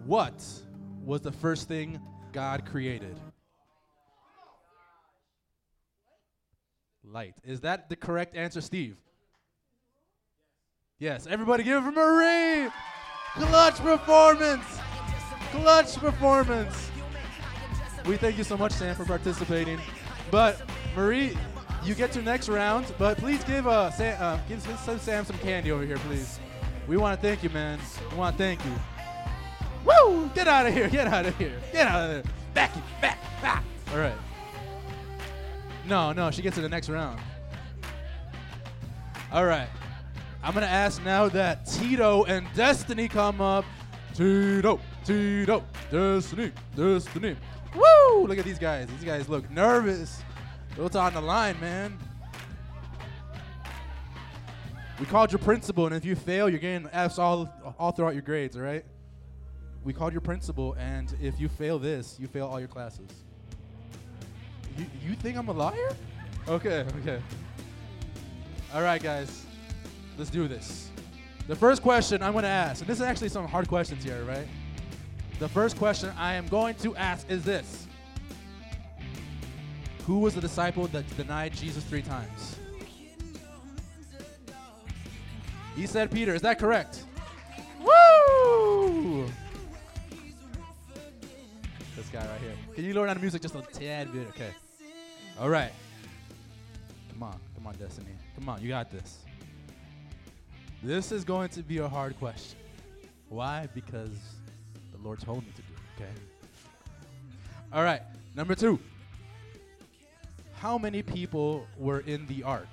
What 0.05 0.43
was 1.03 1.22
the 1.22 1.31
first 1.31 1.67
thing 1.67 2.00
God 2.31 2.65
created? 2.65 3.19
Light. 7.03 7.36
Is 7.43 7.62
that 7.62 7.89
the 7.89 7.96
correct 7.96 8.36
answer, 8.36 8.62
Steve? 8.62 8.98
Yes. 11.00 11.27
Everybody 11.27 11.63
give 11.63 11.84
it 11.84 11.86
for 11.86 11.91
Marie! 11.91 12.69
Clutch 13.34 13.77
performance! 13.77 14.65
Clutch 15.51 15.96
performance! 15.98 16.91
We 18.05 18.17
thank 18.17 18.38
you 18.38 18.43
so 18.43 18.58
much, 18.58 18.72
Sam, 18.72 18.96
for 18.96 19.05
participating. 19.05 19.79
But 20.31 20.62
Marie, 20.96 21.38
you 21.84 21.96
get 21.96 22.12
to 22.14 22.22
next 22.22 22.50
round. 22.50 22.94
But 22.98 23.18
please 23.18 23.44
give 23.44 23.68
uh, 23.68 23.92
Sam, 23.92 24.18
uh 24.20 24.40
give 24.48 24.62
Sam 24.62 25.26
some 25.26 25.38
candy 25.40 25.72
over 25.72 25.86
here, 25.86 25.98
please. 25.98 26.40
We 26.88 26.98
want 26.98 27.20
to 27.20 27.28
thank 27.28 27.44
you, 27.44 27.50
man. 27.50 27.80
We 28.12 28.18
want 28.18 28.38
to 28.38 28.44
thank 28.44 28.64
you. 28.66 28.72
Woo! 29.86 30.30
Get 30.34 30.48
out 30.48 30.66
of 30.66 30.74
here! 30.74 30.90
Get 30.90 31.08
out 31.08 31.26
of 31.26 31.38
here! 31.38 31.60
Get 31.72 31.88
out 31.88 32.10
of 32.10 32.10
there! 32.10 32.34
Back 32.54 32.76
you! 32.76 32.82
Back! 33.02 33.20
Back! 33.42 33.64
All 33.92 34.00
right. 34.00 34.18
No, 35.86 36.12
no, 36.12 36.32
she 36.32 36.42
gets 36.42 36.56
to 36.56 36.62
the 36.62 36.70
next 36.70 36.90
round. 36.90 37.20
All 39.32 39.46
right. 39.46 39.70
I'm 40.44 40.54
gonna 40.54 40.66
ask 40.66 41.04
now 41.04 41.30
that 41.30 41.66
Tito 41.66 42.24
and 42.26 42.48
Destiny 42.56 43.08
come 43.08 43.42
up. 43.42 43.66
Tito, 44.14 44.80
Tito, 45.06 45.64
Destiny, 45.92 46.52
Destiny. 46.76 47.36
Woo! 47.76 48.28
Look 48.28 48.38
at 48.38 48.46
these 48.46 48.60
guys. 48.60 48.88
These 48.88 49.04
guys 49.04 49.30
look 49.30 49.50
nervous. 49.52 50.24
What's 50.76 50.96
on 50.96 51.14
the 51.14 51.22
line, 51.22 51.60
man? 51.60 51.98
We 55.00 55.06
called 55.06 55.32
your 55.32 55.40
principal, 55.40 55.86
and 55.86 55.96
if 55.96 56.06
you 56.06 56.16
fail, 56.16 56.50
you're 56.50 56.60
getting 56.60 56.88
F's 56.92 57.20
all 57.20 57.50
all 57.78 57.92
throughout 57.92 58.14
your 58.14 58.22
grades. 58.22 58.56
All 58.56 58.64
right? 58.64 58.86
We 59.84 59.94
called 59.94 60.14
your 60.14 60.22
principal, 60.22 60.74
and 60.74 61.16
if 61.22 61.40
you 61.40 61.48
fail 61.48 61.80
this, 61.80 62.18
you 62.20 62.28
fail 62.28 62.48
all 62.48 62.60
your 62.60 62.68
classes. 62.68 63.10
You 64.78 64.86
you 65.02 65.16
think 65.16 65.38
I'm 65.38 65.48
a 65.48 65.54
liar? 65.54 65.96
Okay, 66.48 66.86
okay. 67.02 67.22
All 68.74 68.82
right, 68.82 69.02
guys. 69.02 69.46
Let's 70.18 70.30
do 70.30 70.48
this. 70.48 70.90
The 71.48 71.56
first 71.56 71.82
question 71.82 72.22
I'm 72.22 72.34
going 72.34 72.44
to 72.44 72.50
ask, 72.50 72.82
and 72.82 72.90
this 72.90 72.98
is 72.98 73.04
actually 73.04 73.30
some 73.30 73.48
hard 73.48 73.68
questions 73.68 74.04
here, 74.04 74.24
right? 74.24 74.48
The 75.40 75.48
first 75.48 75.78
question 75.78 76.12
I 76.18 76.36
am 76.36 76.48
going 76.48 76.76
to 76.76 76.96
ask 76.96 77.30
is 77.30 77.44
this 77.44 77.88
Who 80.10 80.18
was 80.18 80.34
the 80.34 80.42
disciple 80.42 80.88
that 80.88 81.06
denied 81.18 81.54
Jesus 81.54 81.84
three 81.84 82.01
times? 82.01 82.58
He 85.75 85.86
said 85.86 86.10
Peter. 86.10 86.34
Is 86.34 86.42
that 86.42 86.58
correct? 86.58 87.04
Woo! 87.80 89.30
This 91.96 92.10
guy 92.12 92.25
right 92.25 92.42
here. 92.42 92.56
Can 92.74 92.86
you 92.86 92.96
lower 92.96 93.06
down 93.06 93.18
the 93.18 93.22
music 93.22 93.44
just 93.44 93.54
a 93.54 93.62
tad 93.62 94.12
bit? 94.12 94.28
Okay. 94.30 94.50
All 95.39 95.48
right. 95.48 95.72
Come 97.12 97.22
on. 97.22 97.39
Come 97.54 97.68
on, 97.68 97.75
Destiny. 97.75 98.10
Come 98.34 98.50
on. 98.50 98.63
You 98.63 98.70
got 98.70 98.89
this. 98.89 99.20
This 100.82 101.12
is 101.12 101.24
going 101.24 101.50
to 101.50 101.62
be 101.62 101.78
a 101.78 101.88
hard 101.88 102.18
question. 102.18 102.58
Why? 103.28 103.70
Because 103.75 104.18
the 104.92 104.98
Lord 105.04 105.20
told 105.20 105.44
me 105.44 105.51
to 105.56 105.62
do 105.62 105.74
it, 105.75 106.01
okay? 106.01 106.12
All 107.72 107.84
right, 107.84 108.01
number 108.36 108.56
two. 108.56 108.80
How 110.60 110.78
many 110.78 111.01
people 111.01 111.66
were 111.78 112.01
in 112.01 112.28
the 112.28 112.44
ark? 112.44 112.68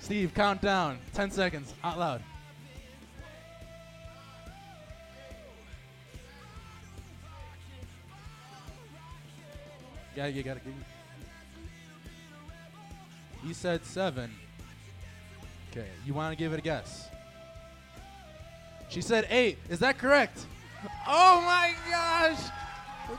Steve, 0.00 0.32
count 0.34 0.62
down. 0.62 0.98
10 1.12 1.30
seconds. 1.30 1.74
Out 1.84 1.98
loud. 1.98 2.22
Yeah, 10.16 10.28
you 10.28 10.42
gotta. 10.42 10.60
You, 10.64 10.72
you 13.48 13.54
said 13.54 13.84
seven. 13.84 14.30
Okay, 15.70 15.88
you 16.06 16.14
want 16.14 16.32
to 16.32 16.42
give 16.42 16.54
it 16.54 16.58
a 16.58 16.62
guess? 16.62 17.08
She 18.88 19.02
said 19.02 19.26
eight. 19.30 19.58
Is 19.68 19.78
that 19.80 19.98
correct? 19.98 20.46
Oh 21.06 21.40
my 21.42 21.74
gosh! 21.90 22.38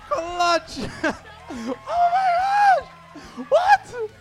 Clutch! 0.09 0.79
oh 1.49 1.75
my 1.85 2.29
gosh! 2.39 3.47
What? 3.49 4.11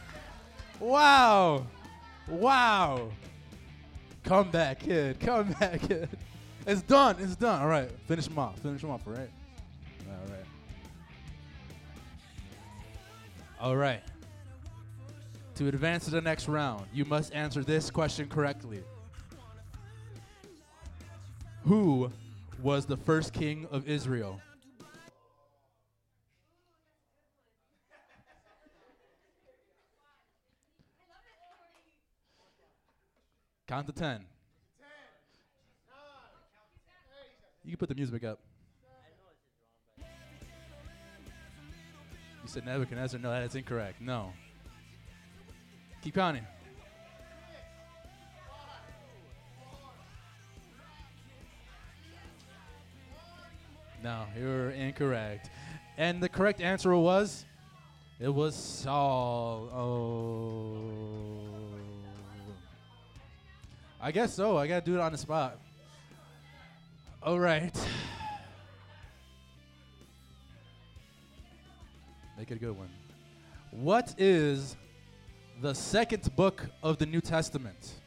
Wow! 0.80 1.66
Wow! 2.28 3.08
Come 4.24 4.50
back, 4.50 4.80
kid. 4.80 5.18
Come 5.20 5.52
back, 5.52 5.80
kid. 5.82 6.08
It's 6.66 6.82
done. 6.82 7.16
It's 7.18 7.36
done. 7.36 7.60
All 7.60 7.68
right. 7.68 7.90
Finish 8.06 8.28
them 8.28 8.38
off. 8.38 8.58
Finish 8.60 8.82
them 8.82 8.90
off. 8.90 9.02
Right. 9.04 9.30
All 10.08 10.26
right. 10.28 10.46
All 13.60 13.76
right. 13.76 14.02
To 15.56 15.68
advance 15.68 16.04
to 16.04 16.10
the 16.10 16.20
next 16.20 16.48
round, 16.48 16.86
you 16.92 17.04
must 17.04 17.34
answer 17.34 17.62
this 17.62 17.90
question 17.90 18.28
correctly. 18.28 18.82
Who 21.64 22.10
was 22.62 22.86
the 22.86 22.96
first 22.96 23.32
king 23.32 23.66
of 23.70 23.88
Israel? 23.88 24.40
Count 33.66 33.86
to 33.86 33.92
10. 33.92 34.24
You 37.64 37.70
can 37.70 37.78
put 37.78 37.88
the 37.88 37.94
music 37.94 38.24
up. 38.24 38.40
You 39.98 40.04
said 42.46 42.66
Nebuchadnezzar. 42.66 43.20
No, 43.20 43.30
that 43.30 43.44
is 43.44 43.54
incorrect. 43.54 44.00
No. 44.00 44.32
Keep 46.02 46.16
counting. 46.16 46.44
No, 54.02 54.24
you're 54.36 54.70
incorrect. 54.70 55.50
And 55.96 56.20
the 56.20 56.28
correct 56.28 56.60
answer 56.60 56.96
was 56.96 57.44
it 58.18 58.28
was 58.28 58.56
Saul. 58.56 59.68
Oh. 59.72 60.92
I 64.00 64.10
guess 64.10 64.34
so. 64.34 64.56
I 64.56 64.66
got 64.66 64.84
to 64.84 64.90
do 64.90 64.96
it 64.96 65.00
on 65.00 65.12
the 65.12 65.18
spot. 65.18 65.58
All 67.22 67.38
right. 67.38 67.72
Make 72.36 72.50
it 72.50 72.54
a 72.54 72.58
good 72.58 72.76
one. 72.76 72.90
What 73.70 74.16
is 74.18 74.76
the 75.60 75.74
second 75.74 76.34
book 76.34 76.66
of 76.82 76.98
the 76.98 77.06
New 77.06 77.20
Testament? 77.20 78.01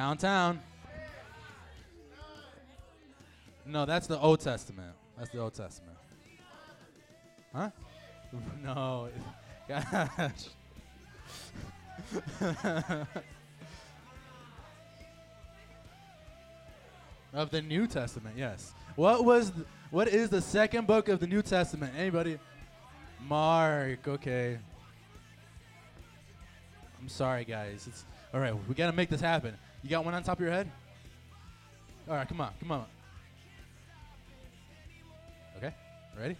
Count 0.00 0.20
down. 0.20 0.60
No, 3.66 3.84
that's 3.84 4.06
the 4.06 4.18
Old 4.18 4.40
Testament. 4.40 4.94
That's 5.18 5.28
the 5.28 5.40
Old 5.40 5.52
Testament. 5.52 5.98
Huh? 7.54 7.68
No. 8.64 9.10
Gosh. 9.68 10.48
of 17.34 17.50
the 17.50 17.60
New 17.60 17.86
Testament, 17.86 18.36
yes. 18.38 18.72
What 18.96 19.26
was 19.26 19.50
th- 19.50 19.66
what 19.90 20.08
is 20.08 20.30
the 20.30 20.40
second 20.40 20.86
book 20.86 21.10
of 21.10 21.20
the 21.20 21.26
New 21.26 21.42
Testament? 21.42 21.92
Anybody? 21.98 22.38
Mark, 23.28 24.08
okay. 24.08 24.58
I'm 26.98 27.10
sorry 27.10 27.44
guys. 27.44 27.86
It's 27.86 28.06
all 28.32 28.40
right, 28.40 28.54
we 28.66 28.74
got 28.74 28.86
to 28.86 28.96
make 28.96 29.10
this 29.10 29.20
happen. 29.20 29.58
You 29.82 29.90
got 29.90 30.04
one 30.04 30.14
on 30.14 30.22
top 30.22 30.38
of 30.38 30.44
your 30.44 30.52
head? 30.52 30.70
All 32.08 32.14
right, 32.14 32.28
come 32.28 32.40
on. 32.40 32.50
Come 32.60 32.72
on. 32.72 32.84
Okay? 35.56 35.74
Ready? 36.18 36.36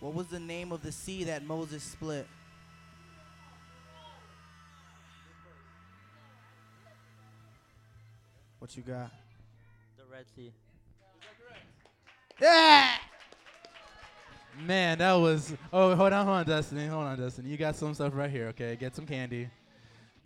What 0.00 0.14
was 0.14 0.26
the 0.28 0.40
name 0.40 0.72
of 0.72 0.82
the 0.82 0.92
sea 0.92 1.24
that 1.24 1.44
Moses 1.44 1.82
split? 1.82 2.26
What 8.58 8.76
you 8.76 8.82
got? 8.82 9.10
The 9.98 10.04
Red 10.10 10.24
Sea. 10.34 10.52
Yeah! 12.40 12.96
Man, 14.66 14.98
that 14.98 15.12
was. 15.14 15.52
Oh, 15.72 15.94
hold 15.94 16.12
on, 16.12 16.24
hold 16.24 16.38
on, 16.38 16.46
Destiny. 16.46 16.86
Hold 16.86 17.04
on, 17.04 17.18
Destiny. 17.18 17.50
You 17.50 17.56
got 17.56 17.76
some 17.76 17.92
stuff 17.92 18.12
right 18.14 18.30
here, 18.30 18.48
okay? 18.48 18.76
Get 18.76 18.94
some 18.94 19.06
candy. 19.06 19.48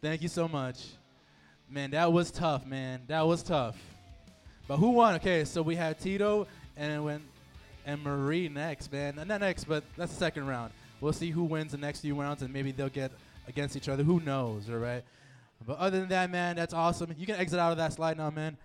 Thank 0.01 0.23
you 0.23 0.29
so 0.29 0.47
much. 0.47 0.85
Man, 1.69 1.91
that 1.91 2.13
was 2.13 2.31
tough, 2.31 2.65
man. 2.65 3.03
That 3.09 3.27
was 3.27 3.43
tough. 3.43 3.77
But 4.69 4.77
who 4.77 4.91
won? 4.91 5.17
Okay, 5.17 5.45
so 5.45 5.61
we 5.61 5.75
had 5.75 5.99
Tito 5.99 6.47
and 6.77 7.05
went 7.05 7.23
and 7.85 8.03
Marie 8.03 8.49
next, 8.49 8.93
man. 8.93 9.17
Not 9.17 9.41
next, 9.41 9.65
but 9.65 9.83
that's 9.97 10.13
the 10.13 10.19
second 10.19 10.47
round. 10.47 10.73
We'll 11.01 11.13
see 11.13 11.31
who 11.31 11.45
wins 11.45 11.73
the 11.73 11.79
next 11.79 12.01
few 12.01 12.15
rounds, 12.15 12.43
and 12.43 12.53
maybe 12.53 12.71
they'll 12.71 12.89
get 12.89 13.11
against 13.49 13.77
each 13.77 13.89
other. 13.89 14.05
Who 14.05 14.21
knows, 14.21 14.69
all 14.71 14.77
right? 14.77 15.03
But 15.67 15.79
other 15.79 15.99
than 15.99 16.09
that, 16.11 16.31
man, 16.31 16.55
that's 16.55 16.75
awesome. 16.75 17.13
You 17.17 17.27
can 17.27 17.37
exit 17.37 17.59
out 17.59 17.73
of 17.73 17.79
that 17.79 17.93
slide 17.93 18.17
now, 18.17 18.31
man. 18.31 18.57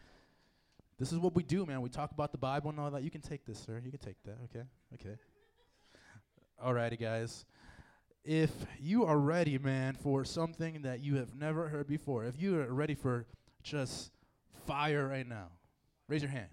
This 1.00 1.12
is 1.12 1.18
what 1.18 1.34
we 1.36 1.42
do, 1.42 1.66
man. 1.66 1.82
We 1.82 1.90
talk 1.90 2.12
about 2.12 2.32
the 2.32 2.38
Bible 2.38 2.70
and 2.70 2.80
all 2.80 2.92
that. 2.92 3.02
You 3.02 3.10
can 3.10 3.22
take 3.22 3.46
this, 3.46 3.58
sir. 3.58 3.82
You 3.84 3.90
can 3.90 4.00
take 4.00 4.22
that, 4.26 4.38
okay? 4.46 4.66
Okay. 4.94 5.18
Alrighty, 6.64 7.00
guys. 7.00 7.46
If 8.26 8.52
you 8.80 9.06
are 9.06 9.18
ready, 9.18 9.58
man, 9.58 9.96
for 9.96 10.24
something 10.24 10.84
that 10.84 11.04
you 11.04 11.16
have 11.16 11.36
never 11.36 11.68
heard 11.68 11.88
before, 11.88 12.24
if 12.24 12.42
you 12.42 12.60
are 12.60 12.74
ready 12.74 12.96
for 12.96 13.26
just 13.64 14.12
fire 14.66 15.08
right 15.08 15.28
now, 15.28 15.48
raise 16.08 16.22
your 16.22 16.32
hand. 16.32 16.48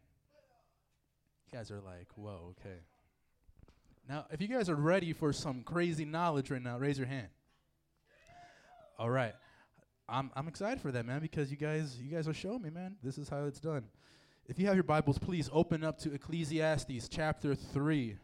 You 1.46 1.58
guys 1.58 1.70
are 1.70 1.80
like, 1.80 2.08
whoa, 2.16 2.54
okay. 2.58 2.78
Now, 4.08 4.26
if 4.32 4.42
you 4.42 4.48
guys 4.48 4.68
are 4.68 4.74
ready 4.74 5.12
for 5.12 5.32
some 5.32 5.62
crazy 5.62 6.04
knowledge 6.04 6.50
right 6.50 6.62
now, 6.62 6.76
raise 6.76 6.98
your 6.98 7.06
hand. 7.06 7.28
All 8.98 9.10
right. 9.10 9.34
I'm 10.08 10.32
I'm 10.34 10.48
excited 10.48 10.80
for 10.80 10.90
that, 10.90 11.06
man, 11.06 11.20
because 11.20 11.52
you 11.52 11.56
guys 11.56 11.96
you 12.00 12.10
guys 12.10 12.26
are 12.26 12.34
showing 12.34 12.62
me, 12.62 12.70
man. 12.70 12.96
This 13.02 13.16
is 13.16 13.28
how 13.28 13.44
it's 13.44 13.60
done. 13.60 13.84
If 14.46 14.58
you 14.58 14.66
have 14.66 14.74
your 14.74 14.82
Bibles, 14.82 15.18
please 15.18 15.48
open 15.52 15.84
up 15.84 15.98
to 16.00 16.12
Ecclesiastes 16.12 17.08
chapter 17.08 17.54
3. 17.54 18.16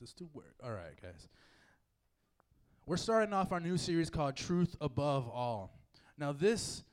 This 0.00 0.12
to 0.14 0.28
work. 0.32 0.54
All 0.64 0.72
right, 0.72 1.00
guys. 1.02 1.28
We're 2.86 2.96
starting 2.96 3.34
off 3.34 3.52
our 3.52 3.60
new 3.60 3.76
series 3.76 4.08
called 4.08 4.34
Truth 4.34 4.74
Above 4.80 5.28
All. 5.28 5.78
Now, 6.16 6.32
this 6.32 6.84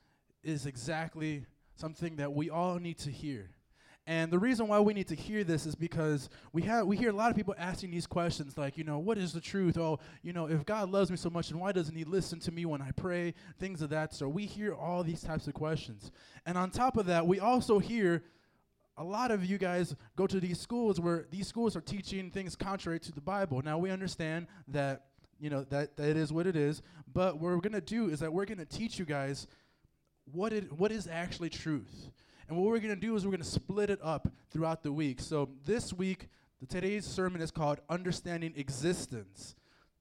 is 0.42 0.66
exactly 0.66 1.46
something 1.74 2.16
that 2.16 2.34
we 2.34 2.50
all 2.50 2.78
need 2.78 2.98
to 2.98 3.10
hear. 3.10 3.50
And 4.06 4.30
the 4.30 4.38
reason 4.38 4.68
why 4.68 4.80
we 4.80 4.92
need 4.92 5.08
to 5.08 5.14
hear 5.14 5.42
this 5.42 5.64
is 5.64 5.74
because 5.74 6.28
we 6.52 6.62
have 6.62 6.86
we 6.86 6.96
hear 6.96 7.10
a 7.10 7.14
lot 7.14 7.30
of 7.30 7.36
people 7.36 7.54
asking 7.58 7.90
these 7.90 8.06
questions 8.06 8.56
like, 8.56 8.76
you 8.76 8.84
know, 8.84 8.98
what 8.98 9.16
is 9.18 9.32
the 9.32 9.40
truth? 9.40 9.76
Oh, 9.78 10.00
you 10.22 10.32
know, 10.32 10.46
if 10.46 10.64
God 10.64 10.90
loves 10.90 11.10
me 11.10 11.16
so 11.16 11.30
much, 11.30 11.48
then 11.48 11.58
why 11.58 11.72
doesn't 11.72 11.94
he 11.94 12.04
listen 12.04 12.40
to 12.40 12.52
me 12.52 12.66
when 12.66 12.82
I 12.82 12.90
pray? 12.90 13.34
Things 13.58 13.80
of 13.80 13.90
that 13.90 14.14
sort. 14.14 14.32
We 14.32 14.44
hear 14.44 14.74
all 14.74 15.02
these 15.02 15.22
types 15.22 15.46
of 15.46 15.54
questions. 15.54 16.10
And 16.46 16.56
on 16.56 16.70
top 16.70 16.96
of 16.98 17.06
that, 17.06 17.26
we 17.26 17.40
also 17.40 17.78
hear 17.78 18.22
a 18.98 19.04
lot 19.04 19.30
of 19.30 19.44
you 19.44 19.58
guys 19.58 19.94
go 20.16 20.26
to 20.26 20.40
these 20.40 20.58
schools 20.60 21.00
where 21.00 21.26
these 21.30 21.46
schools 21.46 21.76
are 21.76 21.80
teaching 21.80 22.30
things 22.30 22.56
contrary 22.56 22.98
to 23.00 23.12
the 23.12 23.20
Bible. 23.20 23.62
Now 23.62 23.78
we 23.78 23.90
understand 23.90 24.48
that 24.66 25.04
you 25.40 25.50
know 25.50 25.64
that, 25.70 25.96
that 25.96 26.16
is 26.16 26.32
what 26.32 26.46
it 26.48 26.56
is, 26.56 26.82
but 27.14 27.34
what 27.34 27.54
we're 27.54 27.60
gonna 27.60 27.80
do 27.80 28.08
is 28.10 28.18
that 28.20 28.32
we're 28.32 28.44
gonna 28.44 28.64
teach 28.64 28.98
you 28.98 29.04
guys 29.04 29.46
what 30.32 30.52
it 30.52 30.72
what 30.72 30.90
is 30.90 31.06
actually 31.06 31.48
truth. 31.48 32.10
And 32.48 32.56
what 32.56 32.66
we're 32.66 32.80
gonna 32.80 32.96
do 32.96 33.14
is 33.14 33.24
we're 33.24 33.30
gonna 33.30 33.44
split 33.44 33.88
it 33.88 34.00
up 34.02 34.28
throughout 34.50 34.82
the 34.82 34.92
week. 34.92 35.20
So 35.20 35.48
this 35.64 35.92
week, 35.92 36.28
The 36.60 36.66
today's 36.66 37.06
sermon 37.06 37.40
is 37.40 37.52
called 37.52 37.78
Understanding 37.88 38.52
Existence. 38.56 39.54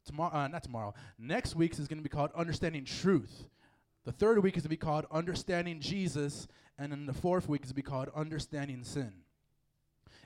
Tomorrow, 0.05 0.33
uh, 0.33 0.47
not 0.47 0.63
tomorrow. 0.63 0.95
Next 1.19 1.55
week's 1.55 1.77
is 1.77 1.87
to 1.87 1.95
be 1.97 2.09
called 2.09 2.31
Understanding 2.35 2.83
Truth. 2.83 3.45
The 4.03 4.11
third 4.11 4.41
week 4.41 4.57
is 4.57 4.63
going 4.63 4.69
to 4.69 4.69
be 4.69 4.77
called 4.77 5.05
Understanding 5.11 5.79
Jesus, 5.79 6.47
and 6.77 6.91
then 6.91 7.05
the 7.05 7.13
fourth 7.13 7.47
week 7.47 7.65
is 7.65 7.73
be 7.73 7.81
called 7.81 8.09
Understanding 8.15 8.83
Sin. 8.83 9.13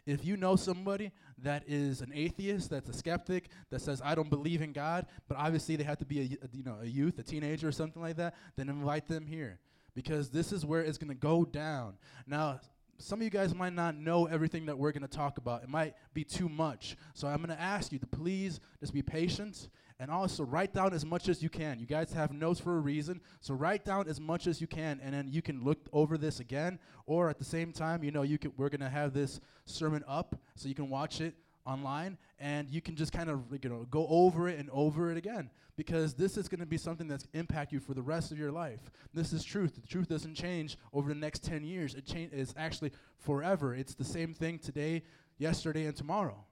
If 0.05 0.25
you 0.25 0.35
know 0.35 0.55
somebody 0.55 1.11
that 1.37 1.63
is 1.67 2.01
an 2.01 2.11
atheist, 2.13 2.71
that's 2.71 2.89
a 2.89 2.93
skeptic, 2.93 3.49
that 3.69 3.81
says 3.81 4.01
I 4.03 4.15
don't 4.15 4.29
believe 4.29 4.61
in 4.61 4.73
God, 4.73 5.05
but 5.27 5.37
obviously 5.37 5.75
they 5.75 5.83
have 5.83 5.99
to 5.99 6.05
be 6.05 6.19
a, 6.19 6.45
a, 6.45 6.49
you 6.51 6.63
know 6.63 6.77
a 6.81 6.85
youth, 6.85 7.19
a 7.19 7.23
teenager, 7.23 7.67
or 7.67 7.71
something 7.71 8.01
like 8.01 8.17
that, 8.17 8.35
then 8.55 8.69
invite 8.69 9.07
them 9.07 9.27
here 9.27 9.59
because 9.93 10.29
this 10.29 10.51
is 10.51 10.65
where 10.65 10.81
it's 10.81 10.97
going 10.97 11.09
to 11.09 11.15
go 11.15 11.45
down. 11.45 11.97
Now, 12.25 12.59
some 12.97 13.19
of 13.19 13.23
you 13.23 13.29
guys 13.29 13.53
might 13.53 13.73
not 13.73 13.95
know 13.95 14.25
everything 14.25 14.67
that 14.67 14.77
we're 14.77 14.91
going 14.91 15.01
to 15.01 15.07
talk 15.07 15.37
about. 15.37 15.63
It 15.63 15.69
might 15.69 15.95
be 16.13 16.23
too 16.23 16.47
much. 16.47 16.95
So 17.13 17.27
I'm 17.27 17.37
going 17.37 17.49
to 17.49 17.61
ask 17.61 17.91
you 17.91 17.99
to 17.99 18.07
please 18.07 18.59
just 18.79 18.93
be 18.93 19.01
patient 19.01 19.69
and 20.01 20.09
also 20.09 20.43
write 20.43 20.73
down 20.73 20.93
as 20.93 21.05
much 21.05 21.29
as 21.29 21.43
you 21.43 21.49
can. 21.49 21.79
You 21.79 21.85
guys 21.85 22.11
have 22.13 22.31
notes 22.31 22.59
for 22.59 22.75
a 22.75 22.79
reason. 22.79 23.21
So 23.39 23.53
write 23.53 23.85
down 23.85 24.09
as 24.09 24.19
much 24.19 24.47
as 24.47 24.59
you 24.59 24.65
can 24.65 24.99
and 25.03 25.13
then 25.13 25.27
you 25.29 25.43
can 25.43 25.63
look 25.63 25.77
over 25.93 26.17
this 26.17 26.39
again. 26.39 26.79
Or 27.05 27.29
at 27.29 27.37
the 27.37 27.45
same 27.45 27.71
time, 27.71 28.03
you 28.03 28.09
know, 28.09 28.23
you 28.23 28.39
can 28.39 28.51
we're 28.57 28.69
going 28.69 28.81
to 28.81 28.89
have 28.89 29.13
this 29.13 29.39
sermon 29.65 30.03
up 30.07 30.35
so 30.55 30.67
you 30.67 30.73
can 30.73 30.89
watch 30.89 31.21
it 31.21 31.35
online 31.67 32.17
and 32.39 32.67
you 32.71 32.81
can 32.81 32.95
just 32.95 33.13
kind 33.13 33.29
of 33.29 33.43
you 33.61 33.69
know 33.69 33.85
go 33.91 34.07
over 34.09 34.49
it 34.49 34.57
and 34.57 34.71
over 34.71 35.11
it 35.11 35.17
again. 35.17 35.51
Because 35.75 36.15
this 36.15 36.35
is 36.35 36.47
going 36.47 36.61
to 36.61 36.65
be 36.65 36.77
something 36.77 37.07
that's 37.07 37.27
impact 37.33 37.71
you 37.71 37.79
for 37.79 37.93
the 37.93 38.01
rest 38.01 38.31
of 38.31 38.39
your 38.39 38.51
life. 38.51 38.79
This 39.13 39.33
is 39.33 39.43
truth. 39.43 39.75
The 39.75 39.87
truth 39.87 40.09
doesn't 40.09 40.33
change 40.33 40.77
over 40.93 41.09
the 41.09 41.19
next 41.19 41.43
10 41.43 41.63
years. 41.63 41.93
It 41.93 42.07
change 42.07 42.33
is 42.33 42.55
actually 42.57 42.91
forever. 43.19 43.75
It's 43.75 43.93
the 43.93 44.03
same 44.03 44.33
thing 44.33 44.57
today 44.57 45.03
yesterday 45.37 45.85
and 45.85 45.95
tomorrow. 45.95 46.43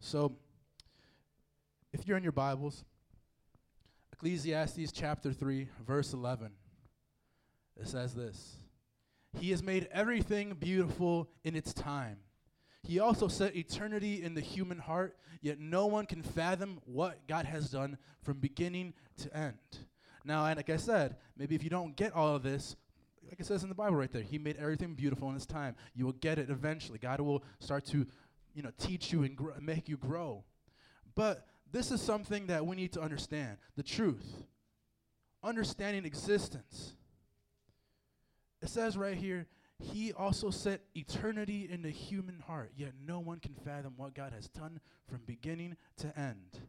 So 0.00 0.36
if 1.92 2.06
you're 2.06 2.16
in 2.16 2.22
your 2.22 2.32
bibles 2.32 2.84
ecclesiastes 4.12 4.92
chapter 4.92 5.32
3 5.32 5.68
verse 5.86 6.12
11 6.12 6.50
it 7.80 7.88
says 7.88 8.14
this 8.14 8.56
he 9.38 9.50
has 9.50 9.62
made 9.62 9.88
everything 9.92 10.54
beautiful 10.54 11.28
in 11.44 11.54
its 11.54 11.72
time 11.72 12.18
he 12.82 13.00
also 13.00 13.28
set 13.28 13.56
eternity 13.56 14.22
in 14.22 14.34
the 14.34 14.40
human 14.40 14.78
heart, 14.78 15.18
yet 15.40 15.58
no 15.58 15.86
one 15.86 16.06
can 16.06 16.22
fathom 16.22 16.80
what 16.86 17.26
God 17.26 17.44
has 17.44 17.70
done 17.70 17.98
from 18.22 18.38
beginning 18.38 18.94
to 19.18 19.36
end. 19.36 19.58
Now, 20.24 20.46
and 20.46 20.56
like 20.56 20.70
I 20.70 20.76
said, 20.76 21.16
maybe 21.36 21.54
if 21.54 21.62
you 21.62 21.70
don't 21.70 21.96
get 21.96 22.14
all 22.14 22.34
of 22.34 22.42
this, 22.42 22.76
like 23.28 23.40
it 23.40 23.46
says 23.46 23.62
in 23.62 23.68
the 23.68 23.74
Bible 23.74 23.96
right 23.96 24.10
there, 24.10 24.22
He 24.22 24.38
made 24.38 24.56
everything 24.56 24.94
beautiful 24.94 25.28
in 25.28 25.34
His 25.34 25.44
time. 25.44 25.74
You 25.94 26.06
will 26.06 26.12
get 26.12 26.38
it 26.38 26.50
eventually. 26.50 26.98
God 26.98 27.20
will 27.20 27.44
start 27.58 27.84
to, 27.86 28.06
you 28.54 28.62
know, 28.62 28.72
teach 28.78 29.12
you 29.12 29.22
and 29.22 29.36
gr- 29.36 29.50
make 29.60 29.88
you 29.88 29.96
grow. 29.96 30.44
But 31.14 31.46
this 31.72 31.90
is 31.90 32.00
something 32.00 32.46
that 32.46 32.66
we 32.66 32.76
need 32.76 32.92
to 32.92 33.00
understand 33.00 33.58
the 33.76 33.82
truth, 33.82 34.44
understanding 35.42 36.04
existence. 36.04 36.94
It 38.62 38.68
says 38.68 38.96
right 38.96 39.16
here, 39.16 39.46
he 39.80 40.12
also 40.12 40.50
set 40.50 40.80
eternity 40.94 41.68
in 41.70 41.82
the 41.82 41.90
human 41.90 42.40
heart, 42.46 42.72
yet 42.76 42.92
no 43.06 43.20
one 43.20 43.38
can 43.38 43.54
fathom 43.54 43.94
what 43.96 44.14
God 44.14 44.32
has 44.32 44.48
done 44.48 44.80
from 45.06 45.20
beginning 45.24 45.76
to 45.98 46.18
end. 46.18 46.60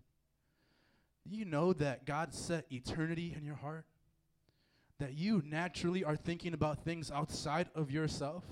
You 1.25 1.45
know 1.45 1.73
that 1.73 2.05
God 2.05 2.33
set 2.33 2.65
eternity 2.71 3.33
in 3.35 3.43
your 3.43 3.55
heart? 3.55 3.85
That 4.99 5.13
you 5.13 5.41
naturally 5.45 6.03
are 6.03 6.15
thinking 6.15 6.53
about 6.53 6.83
things 6.83 7.09
outside 7.09 7.69
of 7.73 7.89
yourself? 7.89 8.43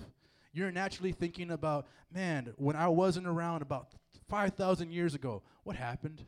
You're 0.54 0.72
naturally 0.72 1.12
thinking 1.12 1.52
about, 1.52 1.88
man, 2.12 2.54
when 2.58 2.76
I 2.76 2.88
wasn't 2.88 3.28
around 3.28 3.62
about 3.62 3.94
5,000 4.28 4.92
years 4.92 5.14
ago, 5.14 5.44
what 5.64 5.76
happened? 5.76 6.26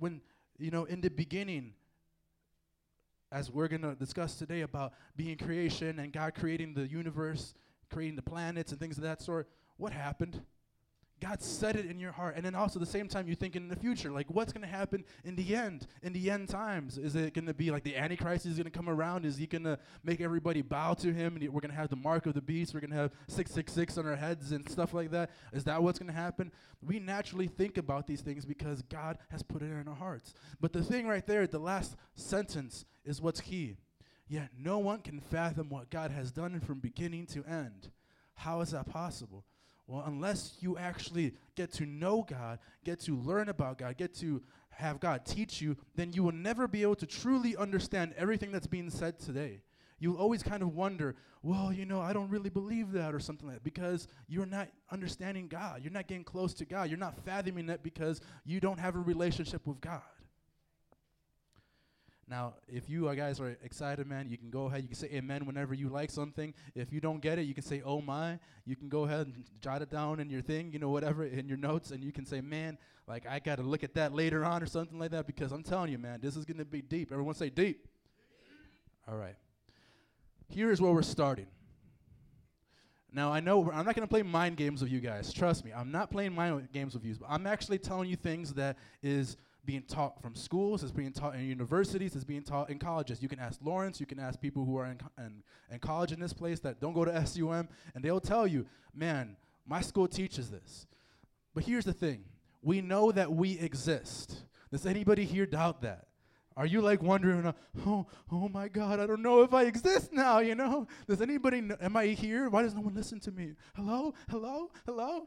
When, 0.00 0.22
you 0.58 0.70
know, 0.70 0.84
in 0.84 1.00
the 1.02 1.10
beginning, 1.10 1.74
as 3.30 3.50
we're 3.50 3.68
going 3.68 3.82
to 3.82 3.94
discuss 3.94 4.34
today 4.34 4.62
about 4.62 4.94
being 5.14 5.36
creation 5.36 5.98
and 5.98 6.12
God 6.12 6.34
creating 6.34 6.74
the 6.74 6.88
universe, 6.88 7.54
creating 7.92 8.16
the 8.16 8.22
planets 8.22 8.72
and 8.72 8.80
things 8.80 8.96
of 8.96 9.04
that 9.04 9.20
sort, 9.22 9.48
what 9.76 9.92
happened? 9.92 10.40
God 11.20 11.42
set 11.42 11.76
it 11.76 11.86
in 11.86 11.98
your 11.98 12.12
heart. 12.12 12.34
And 12.36 12.44
then 12.44 12.54
also 12.54 12.78
the 12.78 12.86
same 12.86 13.08
time, 13.08 13.26
you're 13.26 13.36
thinking 13.36 13.62
in 13.62 13.68
the 13.68 13.76
future, 13.76 14.10
like 14.10 14.26
what's 14.30 14.52
going 14.52 14.62
to 14.62 14.72
happen 14.72 15.04
in 15.24 15.36
the 15.36 15.54
end, 15.54 15.86
in 16.02 16.12
the 16.12 16.30
end 16.30 16.48
times? 16.48 16.98
Is 16.98 17.14
it 17.14 17.34
going 17.34 17.46
to 17.46 17.54
be 17.54 17.70
like 17.70 17.82
the 17.82 17.96
Antichrist 17.96 18.46
is 18.46 18.54
going 18.54 18.64
to 18.64 18.70
come 18.70 18.88
around? 18.88 19.24
Is 19.24 19.36
he 19.36 19.46
going 19.46 19.64
to 19.64 19.78
make 20.02 20.20
everybody 20.20 20.62
bow 20.62 20.94
to 20.94 21.12
him? 21.12 21.36
And 21.36 21.48
we're 21.50 21.60
going 21.60 21.70
to 21.70 21.76
have 21.76 21.90
the 21.90 21.96
mark 21.96 22.26
of 22.26 22.34
the 22.34 22.40
beast. 22.40 22.74
We're 22.74 22.80
going 22.80 22.90
to 22.90 22.96
have 22.96 23.12
666 23.28 23.98
on 23.98 24.06
our 24.06 24.16
heads 24.16 24.52
and 24.52 24.68
stuff 24.68 24.94
like 24.94 25.10
that. 25.10 25.30
Is 25.52 25.64
that 25.64 25.82
what's 25.82 25.98
going 25.98 26.12
to 26.12 26.18
happen? 26.18 26.52
We 26.82 26.98
naturally 26.98 27.48
think 27.48 27.76
about 27.76 28.06
these 28.06 28.22
things 28.22 28.44
because 28.44 28.82
God 28.82 29.18
has 29.30 29.42
put 29.42 29.62
it 29.62 29.66
in 29.66 29.86
our 29.86 29.94
hearts. 29.94 30.32
But 30.60 30.72
the 30.72 30.82
thing 30.82 31.06
right 31.06 31.26
there, 31.26 31.46
the 31.46 31.58
last 31.58 31.96
sentence 32.14 32.84
is 33.04 33.20
what's 33.20 33.40
key. 33.40 33.76
Yet 34.26 34.50
no 34.56 34.78
one 34.78 35.00
can 35.00 35.20
fathom 35.20 35.68
what 35.68 35.90
God 35.90 36.12
has 36.12 36.30
done 36.30 36.60
from 36.60 36.78
beginning 36.78 37.26
to 37.26 37.44
end. 37.44 37.90
How 38.34 38.60
is 38.60 38.70
that 38.70 38.86
possible? 38.86 39.44
Well, 39.90 40.04
unless 40.06 40.56
you 40.60 40.78
actually 40.78 41.34
get 41.56 41.72
to 41.72 41.84
know 41.84 42.22
God, 42.22 42.60
get 42.84 43.00
to 43.00 43.16
learn 43.16 43.48
about 43.48 43.78
God, 43.78 43.96
get 43.96 44.14
to 44.20 44.40
have 44.70 45.00
God 45.00 45.26
teach 45.26 45.60
you, 45.60 45.76
then 45.96 46.12
you 46.12 46.22
will 46.22 46.30
never 46.30 46.68
be 46.68 46.82
able 46.82 46.94
to 46.94 47.06
truly 47.06 47.56
understand 47.56 48.14
everything 48.16 48.52
that's 48.52 48.68
being 48.68 48.88
said 48.88 49.18
today. 49.18 49.62
You'll 49.98 50.16
always 50.16 50.44
kind 50.44 50.62
of 50.62 50.76
wonder, 50.76 51.16
well, 51.42 51.72
you 51.72 51.86
know, 51.86 52.00
I 52.00 52.12
don't 52.12 52.30
really 52.30 52.50
believe 52.50 52.92
that 52.92 53.12
or 53.12 53.18
something 53.18 53.48
like 53.48 53.56
that 53.56 53.64
because 53.64 54.06
you're 54.28 54.46
not 54.46 54.68
understanding 54.92 55.48
God. 55.48 55.80
You're 55.82 55.92
not 55.92 56.06
getting 56.06 56.22
close 56.22 56.54
to 56.54 56.64
God. 56.64 56.88
You're 56.88 56.96
not 56.96 57.18
fathoming 57.24 57.68
it 57.68 57.82
because 57.82 58.20
you 58.44 58.60
don't 58.60 58.78
have 58.78 58.94
a 58.94 59.00
relationship 59.00 59.66
with 59.66 59.80
God. 59.80 60.02
Now, 62.30 62.54
if 62.68 62.88
you 62.88 63.08
uh, 63.08 63.14
guys 63.14 63.40
are 63.40 63.56
excited, 63.64 64.06
man, 64.06 64.28
you 64.28 64.38
can 64.38 64.50
go 64.50 64.66
ahead. 64.66 64.82
You 64.82 64.88
can 64.88 64.96
say 64.96 65.08
amen 65.08 65.46
whenever 65.46 65.74
you 65.74 65.88
like 65.88 66.12
something. 66.12 66.54
If 66.76 66.92
you 66.92 67.00
don't 67.00 67.20
get 67.20 67.40
it, 67.40 67.42
you 67.42 67.54
can 67.54 67.64
say 67.64 67.82
oh 67.84 68.00
my. 68.00 68.38
You 68.64 68.76
can 68.76 68.88
go 68.88 69.02
ahead 69.02 69.26
and 69.26 69.44
jot 69.60 69.82
it 69.82 69.90
down 69.90 70.20
in 70.20 70.30
your 70.30 70.40
thing, 70.40 70.72
you 70.72 70.78
know, 70.78 70.90
whatever, 70.90 71.24
in 71.24 71.48
your 71.48 71.58
notes, 71.58 71.90
and 71.90 72.04
you 72.04 72.12
can 72.12 72.24
say, 72.24 72.40
man, 72.40 72.78
like 73.08 73.26
I 73.26 73.40
got 73.40 73.56
to 73.56 73.62
look 73.62 73.82
at 73.82 73.94
that 73.94 74.14
later 74.14 74.44
on 74.44 74.62
or 74.62 74.66
something 74.66 74.96
like 74.96 75.10
that 75.10 75.26
because 75.26 75.50
I'm 75.50 75.64
telling 75.64 75.90
you, 75.90 75.98
man, 75.98 76.20
this 76.22 76.36
is 76.36 76.44
going 76.44 76.58
to 76.58 76.64
be 76.64 76.82
deep. 76.82 77.10
Everyone 77.10 77.34
say 77.34 77.50
deep. 77.50 77.88
All 79.08 79.16
right. 79.16 79.34
Here 80.46 80.70
is 80.70 80.80
where 80.80 80.92
we're 80.92 81.02
starting. 81.02 81.48
Now, 83.12 83.32
I 83.32 83.40
know 83.40 83.72
I'm 83.72 83.84
not 83.84 83.96
going 83.96 84.06
to 84.06 84.10
play 84.10 84.22
mind 84.22 84.56
games 84.56 84.82
with 84.82 84.92
you 84.92 85.00
guys. 85.00 85.32
Trust 85.32 85.64
me, 85.64 85.72
I'm 85.72 85.90
not 85.90 86.12
playing 86.12 86.32
mind 86.32 86.68
games 86.72 86.94
with 86.94 87.04
you. 87.04 87.16
But 87.18 87.26
I'm 87.28 87.48
actually 87.48 87.78
telling 87.78 88.08
you 88.08 88.14
things 88.14 88.54
that 88.54 88.76
is 89.02 89.36
being 89.64 89.82
taught 89.82 90.20
from 90.20 90.34
schools, 90.34 90.82
it's 90.82 90.92
being 90.92 91.12
taught 91.12 91.34
in 91.34 91.44
universities, 91.46 92.14
it's 92.14 92.24
being 92.24 92.42
taught 92.42 92.70
in 92.70 92.78
colleges. 92.78 93.22
You 93.22 93.28
can 93.28 93.38
ask 93.38 93.60
Lawrence, 93.62 94.00
you 94.00 94.06
can 94.06 94.18
ask 94.18 94.40
people 94.40 94.64
who 94.64 94.76
are 94.78 94.86
in, 94.86 94.98
in, 95.18 95.42
in 95.70 95.78
college 95.78 96.12
in 96.12 96.20
this 96.20 96.32
place 96.32 96.60
that 96.60 96.80
don't 96.80 96.92
go 96.92 97.04
to 97.04 97.26
SUM, 97.26 97.68
and 97.94 98.04
they'll 98.04 98.20
tell 98.20 98.46
you, 98.46 98.66
man, 98.94 99.36
my 99.66 99.80
school 99.80 100.08
teaches 100.08 100.50
this. 100.50 100.86
But 101.54 101.64
here's 101.64 101.84
the 101.84 101.92
thing 101.92 102.24
we 102.62 102.80
know 102.80 103.12
that 103.12 103.32
we 103.32 103.58
exist. 103.58 104.44
Does 104.70 104.86
anybody 104.86 105.24
here 105.24 105.46
doubt 105.46 105.82
that? 105.82 106.06
Are 106.56 106.66
you 106.66 106.80
like 106.80 107.02
wondering, 107.02 107.46
uh, 107.46 107.52
oh, 107.86 108.06
oh 108.30 108.48
my 108.48 108.68
God, 108.68 109.00
I 109.00 109.06
don't 109.06 109.22
know 109.22 109.42
if 109.42 109.54
I 109.54 109.62
exist 109.62 110.12
now, 110.12 110.40
you 110.40 110.54
know? 110.54 110.86
Does 111.08 111.22
anybody, 111.22 111.62
am 111.80 111.96
I 111.96 112.06
here? 112.06 112.50
Why 112.50 112.62
does 112.62 112.74
no 112.74 112.82
one 112.82 112.94
listen 112.94 113.20
to 113.20 113.32
me? 113.32 113.54
Hello? 113.74 114.14
Hello? 114.28 114.70
Hello? 114.84 115.26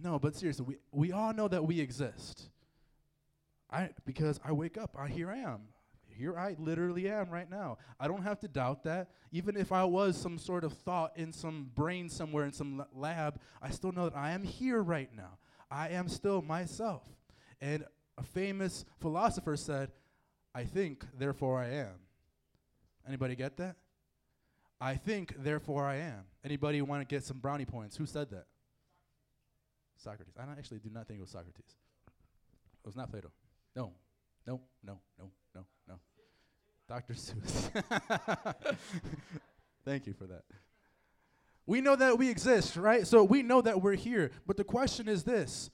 No, 0.00 0.18
but 0.18 0.36
seriously, 0.36 0.66
we, 0.68 0.76
we 0.92 1.12
all 1.12 1.32
know 1.32 1.48
that 1.48 1.64
we 1.64 1.80
exist. 1.80 2.50
I 3.72 3.90
because 4.04 4.38
I 4.44 4.52
wake 4.52 4.76
up, 4.76 4.94
I 4.98 5.08
here 5.08 5.30
I 5.30 5.38
am. 5.38 5.60
Here 6.14 6.38
I 6.38 6.56
literally 6.58 7.08
am 7.08 7.30
right 7.30 7.50
now. 7.50 7.78
I 7.98 8.06
don't 8.06 8.22
have 8.22 8.38
to 8.40 8.48
doubt 8.48 8.84
that. 8.84 9.08
Even 9.32 9.56
if 9.56 9.72
I 9.72 9.84
was 9.84 10.16
some 10.16 10.38
sort 10.38 10.62
of 10.62 10.74
thought 10.74 11.16
in 11.16 11.32
some 11.32 11.70
brain 11.74 12.08
somewhere 12.08 12.44
in 12.44 12.52
some 12.52 12.84
lab, 12.94 13.40
I 13.62 13.70
still 13.70 13.92
know 13.92 14.08
that 14.10 14.16
I 14.16 14.32
am 14.32 14.42
here 14.42 14.82
right 14.82 15.08
now. 15.16 15.38
I 15.70 15.88
am 15.88 16.08
still 16.08 16.42
myself. 16.42 17.08
And 17.60 17.84
a 18.18 18.22
famous 18.22 18.84
philosopher 19.00 19.56
said, 19.56 19.90
I 20.54 20.64
think, 20.64 21.06
therefore 21.18 21.58
I 21.58 21.70
am. 21.70 21.94
Anybody 23.08 23.34
get 23.34 23.56
that? 23.56 23.76
I 24.80 24.96
think, 24.96 25.42
therefore 25.42 25.86
I 25.86 25.96
am. 25.96 26.24
Anybody 26.44 26.82
want 26.82 27.08
to 27.08 27.12
get 27.12 27.24
some 27.24 27.38
brownie 27.38 27.64
points? 27.64 27.96
Who 27.96 28.04
said 28.04 28.30
that? 28.30 28.44
Socrates. 29.96 30.34
I 30.38 30.42
actually 30.58 30.80
do 30.80 30.90
not 30.90 31.06
think 31.06 31.18
it 31.18 31.22
was 31.22 31.30
Socrates. 31.30 31.76
It 32.84 32.86
was 32.86 32.96
not 32.96 33.10
Plato. 33.10 33.30
No, 33.74 33.92
no, 34.46 34.60
no, 34.84 35.00
no, 35.18 35.30
no, 35.54 35.66
no. 35.88 35.94
Dr. 36.88 37.14
Seuss. 37.14 37.70
Thank 39.84 40.06
you 40.06 40.12
for 40.12 40.26
that. 40.26 40.42
We 41.66 41.80
know 41.80 41.96
that 41.96 42.18
we 42.18 42.28
exist, 42.28 42.76
right? 42.76 43.06
So 43.06 43.22
we 43.24 43.42
know 43.42 43.60
that 43.62 43.80
we're 43.80 43.94
here. 43.94 44.30
But 44.46 44.56
the 44.56 44.64
question 44.64 45.08
is 45.08 45.24
this 45.24 45.70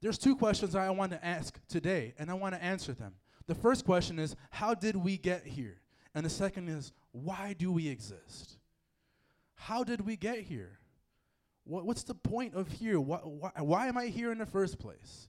there's 0.00 0.18
two 0.18 0.34
questions 0.34 0.74
I 0.74 0.90
want 0.90 1.12
to 1.12 1.24
ask 1.24 1.58
today, 1.68 2.14
and 2.18 2.30
I 2.30 2.34
want 2.34 2.54
to 2.54 2.62
answer 2.62 2.92
them. 2.92 3.14
The 3.46 3.54
first 3.54 3.84
question 3.84 4.18
is, 4.18 4.34
how 4.50 4.74
did 4.74 4.96
we 4.96 5.18
get 5.18 5.46
here? 5.46 5.80
And 6.14 6.24
the 6.24 6.30
second 6.30 6.68
is, 6.68 6.92
why 7.12 7.54
do 7.58 7.70
we 7.72 7.88
exist? 7.88 8.58
How 9.54 9.84
did 9.84 10.00
we 10.00 10.16
get 10.16 10.40
here? 10.40 10.78
What, 11.64 11.84
what's 11.84 12.02
the 12.02 12.14
point 12.14 12.54
of 12.54 12.70
here? 12.70 12.98
Why, 12.98 13.18
why, 13.18 13.50
why 13.58 13.86
am 13.88 13.98
I 13.98 14.06
here 14.06 14.32
in 14.32 14.38
the 14.38 14.46
first 14.46 14.78
place? 14.78 15.28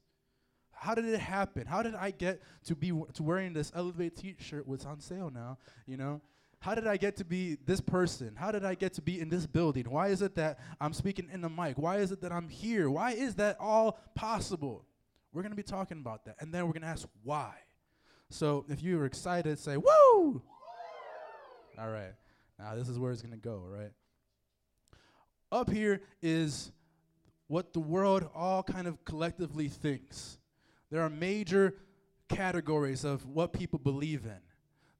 How 0.81 0.95
did 0.95 1.05
it 1.05 1.19
happen? 1.19 1.67
How 1.67 1.83
did 1.83 1.93
I 1.93 2.09
get 2.09 2.41
to 2.63 2.75
be 2.75 2.87
w- 2.89 3.05
to 3.13 3.21
wearing 3.21 3.53
this 3.53 3.71
Elevate 3.75 4.15
T-shirt? 4.15 4.67
What's 4.67 4.83
on 4.83 4.99
sale 4.99 5.29
now? 5.29 5.59
You 5.85 5.95
know, 5.95 6.21
how 6.57 6.73
did 6.73 6.87
I 6.87 6.97
get 6.97 7.17
to 7.17 7.23
be 7.23 7.55
this 7.67 7.79
person? 7.79 8.35
How 8.35 8.51
did 8.51 8.65
I 8.65 8.73
get 8.73 8.93
to 8.93 9.01
be 9.03 9.19
in 9.19 9.29
this 9.29 9.45
building? 9.45 9.87
Why 9.87 10.07
is 10.07 10.23
it 10.23 10.33
that 10.37 10.57
I'm 10.79 10.93
speaking 10.93 11.29
in 11.31 11.41
the 11.41 11.49
mic? 11.49 11.77
Why 11.77 11.97
is 11.97 12.11
it 12.11 12.19
that 12.21 12.31
I'm 12.31 12.49
here? 12.49 12.89
Why 12.89 13.11
is 13.11 13.35
that 13.35 13.57
all 13.59 13.99
possible? 14.15 14.83
We're 15.31 15.43
gonna 15.43 15.53
be 15.53 15.61
talking 15.61 15.99
about 15.99 16.25
that, 16.25 16.37
and 16.39 16.51
then 16.51 16.65
we're 16.65 16.73
gonna 16.73 16.87
ask 16.87 17.07
why. 17.21 17.53
So 18.31 18.65
if 18.67 18.81
you 18.81 18.99
are 18.99 19.05
excited, 19.05 19.59
say 19.59 19.77
woo. 19.77 20.41
All 21.77 21.89
right. 21.91 22.15
Now 22.57 22.73
this 22.73 22.89
is 22.89 22.97
where 22.97 23.11
it's 23.11 23.21
gonna 23.21 23.37
go. 23.37 23.63
Right. 23.69 23.91
Up 25.51 25.69
here 25.69 26.01
is 26.23 26.71
what 27.45 27.71
the 27.71 27.79
world 27.79 28.27
all 28.33 28.63
kind 28.63 28.87
of 28.87 29.05
collectively 29.05 29.67
thinks. 29.67 30.39
There 30.91 31.01
are 31.01 31.09
major 31.09 31.75
categories 32.29 33.03
of 33.03 33.25
what 33.25 33.53
people 33.53 33.79
believe 33.79 34.25
in. 34.25 34.39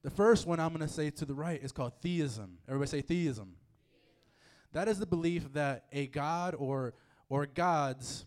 The 0.04 0.10
first 0.10 0.48
one 0.48 0.60
I'm 0.60 0.70
going 0.70 0.82
to 0.82 0.88
say 0.88 1.10
to 1.12 1.26
the 1.26 1.36
right 1.36 1.62
is 1.62 1.72
called 1.72 1.94
theism. 2.02 2.58
Everybody 2.68 2.90
say 2.90 3.02
theism. 3.02 3.54
That 4.74 4.88
is 4.88 5.00
the 5.00 5.06
belief 5.06 5.52
that 5.54 5.86
a 5.92 6.08
god 6.08 6.56
or 6.58 6.94
or 7.30 7.46
gods 7.46 8.26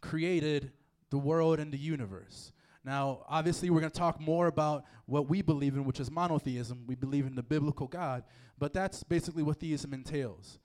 created 0.00 0.72
the 1.10 1.18
world 1.18 1.58
and 1.58 1.72
the 1.72 1.78
universe. 1.78 2.52
Now, 2.84 3.24
obviously, 3.28 3.68
we're 3.68 3.80
going 3.80 3.90
to 3.90 3.98
talk 3.98 4.20
more 4.20 4.46
about 4.46 4.84
what 5.06 5.28
we 5.28 5.42
believe 5.42 5.74
in, 5.74 5.84
which 5.84 5.98
is 5.98 6.10
monotheism. 6.10 6.84
We 6.86 6.94
believe 6.94 7.26
in 7.26 7.34
the 7.34 7.42
biblical 7.42 7.88
God, 7.88 8.22
but 8.58 8.72
that's 8.72 9.02
basically 9.02 9.42
what 9.42 9.58
theism 9.58 9.92
entails. 9.92 10.58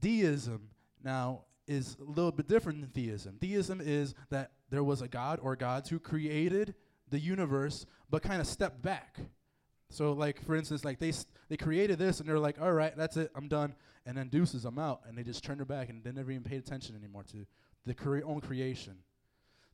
Deism, 0.00 0.68
now, 1.02 1.44
is 1.72 1.96
a 2.00 2.10
little 2.10 2.32
bit 2.32 2.48
different 2.48 2.80
than 2.80 2.90
theism. 2.90 3.36
Deism 3.40 3.80
is 3.80 4.14
that 4.30 4.52
there 4.70 4.84
was 4.84 5.02
a 5.02 5.08
God 5.08 5.40
or 5.42 5.56
gods 5.56 5.88
who 5.88 5.98
created 5.98 6.74
the 7.08 7.18
universe, 7.18 7.86
but 8.10 8.22
kind 8.22 8.40
of 8.40 8.46
stepped 8.46 8.82
back. 8.82 9.18
So, 9.90 10.12
like 10.12 10.44
for 10.44 10.54
instance, 10.56 10.84
like 10.84 10.98
they 10.98 11.12
they 11.48 11.56
created 11.56 11.98
this 11.98 12.20
and 12.20 12.28
they're 12.28 12.38
like, 12.38 12.60
all 12.60 12.72
right, 12.72 12.96
that's 12.96 13.16
it, 13.16 13.30
I'm 13.34 13.48
done, 13.48 13.74
and 14.06 14.16
then 14.16 14.28
deuces, 14.28 14.64
I'm 14.64 14.78
out, 14.78 15.02
and 15.06 15.16
they 15.16 15.22
just 15.22 15.44
turned 15.44 15.60
their 15.60 15.66
back 15.66 15.90
and 15.90 16.02
they 16.02 16.12
never 16.12 16.30
even 16.30 16.44
paid 16.44 16.58
attention 16.58 16.96
anymore 16.96 17.24
to 17.32 17.46
the 17.84 17.94
cre- 17.94 18.24
own 18.24 18.40
creation. 18.40 18.94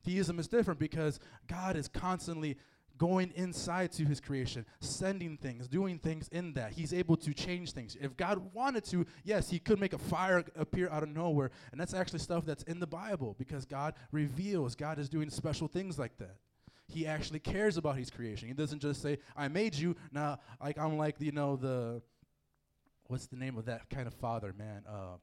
Theism 0.04 0.38
is 0.38 0.48
different 0.48 0.80
because 0.80 1.20
God 1.46 1.76
is 1.76 1.88
constantly 1.88 2.56
going 2.98 3.32
inside 3.36 3.92
to 3.92 4.04
his 4.04 4.20
creation, 4.20 4.66
sending 4.80 5.36
things, 5.36 5.68
doing 5.68 5.98
things 5.98 6.28
in 6.28 6.52
that. 6.54 6.72
He's 6.72 6.92
able 6.92 7.16
to 7.18 7.32
change 7.32 7.72
things. 7.72 7.96
If 8.00 8.16
God 8.16 8.52
wanted 8.52 8.84
to, 8.86 9.06
yes, 9.24 9.48
he 9.48 9.58
could 9.58 9.80
make 9.80 9.92
a 9.92 9.98
fire 9.98 10.44
appear 10.56 10.90
out 10.90 11.02
of 11.02 11.08
nowhere. 11.08 11.50
And 11.70 11.80
that's 11.80 11.94
actually 11.94 12.18
stuff 12.18 12.44
that's 12.44 12.64
in 12.64 12.80
the 12.80 12.86
Bible 12.86 13.36
because 13.38 13.64
God 13.64 13.94
reveals, 14.12 14.74
God 14.74 14.98
is 14.98 15.08
doing 15.08 15.30
special 15.30 15.68
things 15.68 15.98
like 15.98 16.18
that. 16.18 16.36
He 16.88 17.06
actually 17.06 17.38
cares 17.38 17.76
about 17.76 17.96
his 17.96 18.10
creation. 18.10 18.48
He 18.48 18.54
doesn't 18.54 18.80
just 18.80 19.02
say, 19.02 19.18
I 19.36 19.48
made 19.48 19.74
you. 19.74 19.94
Now, 20.10 20.38
like 20.62 20.78
I'm 20.78 20.96
like, 20.96 21.16
you 21.20 21.32
know, 21.32 21.56
the 21.56 22.02
what's 23.08 23.26
the 23.26 23.36
name 23.36 23.58
of 23.58 23.66
that 23.66 23.90
kind 23.90 24.06
of 24.06 24.14
father, 24.14 24.54
man? 24.56 24.84
Uh, 24.88 25.16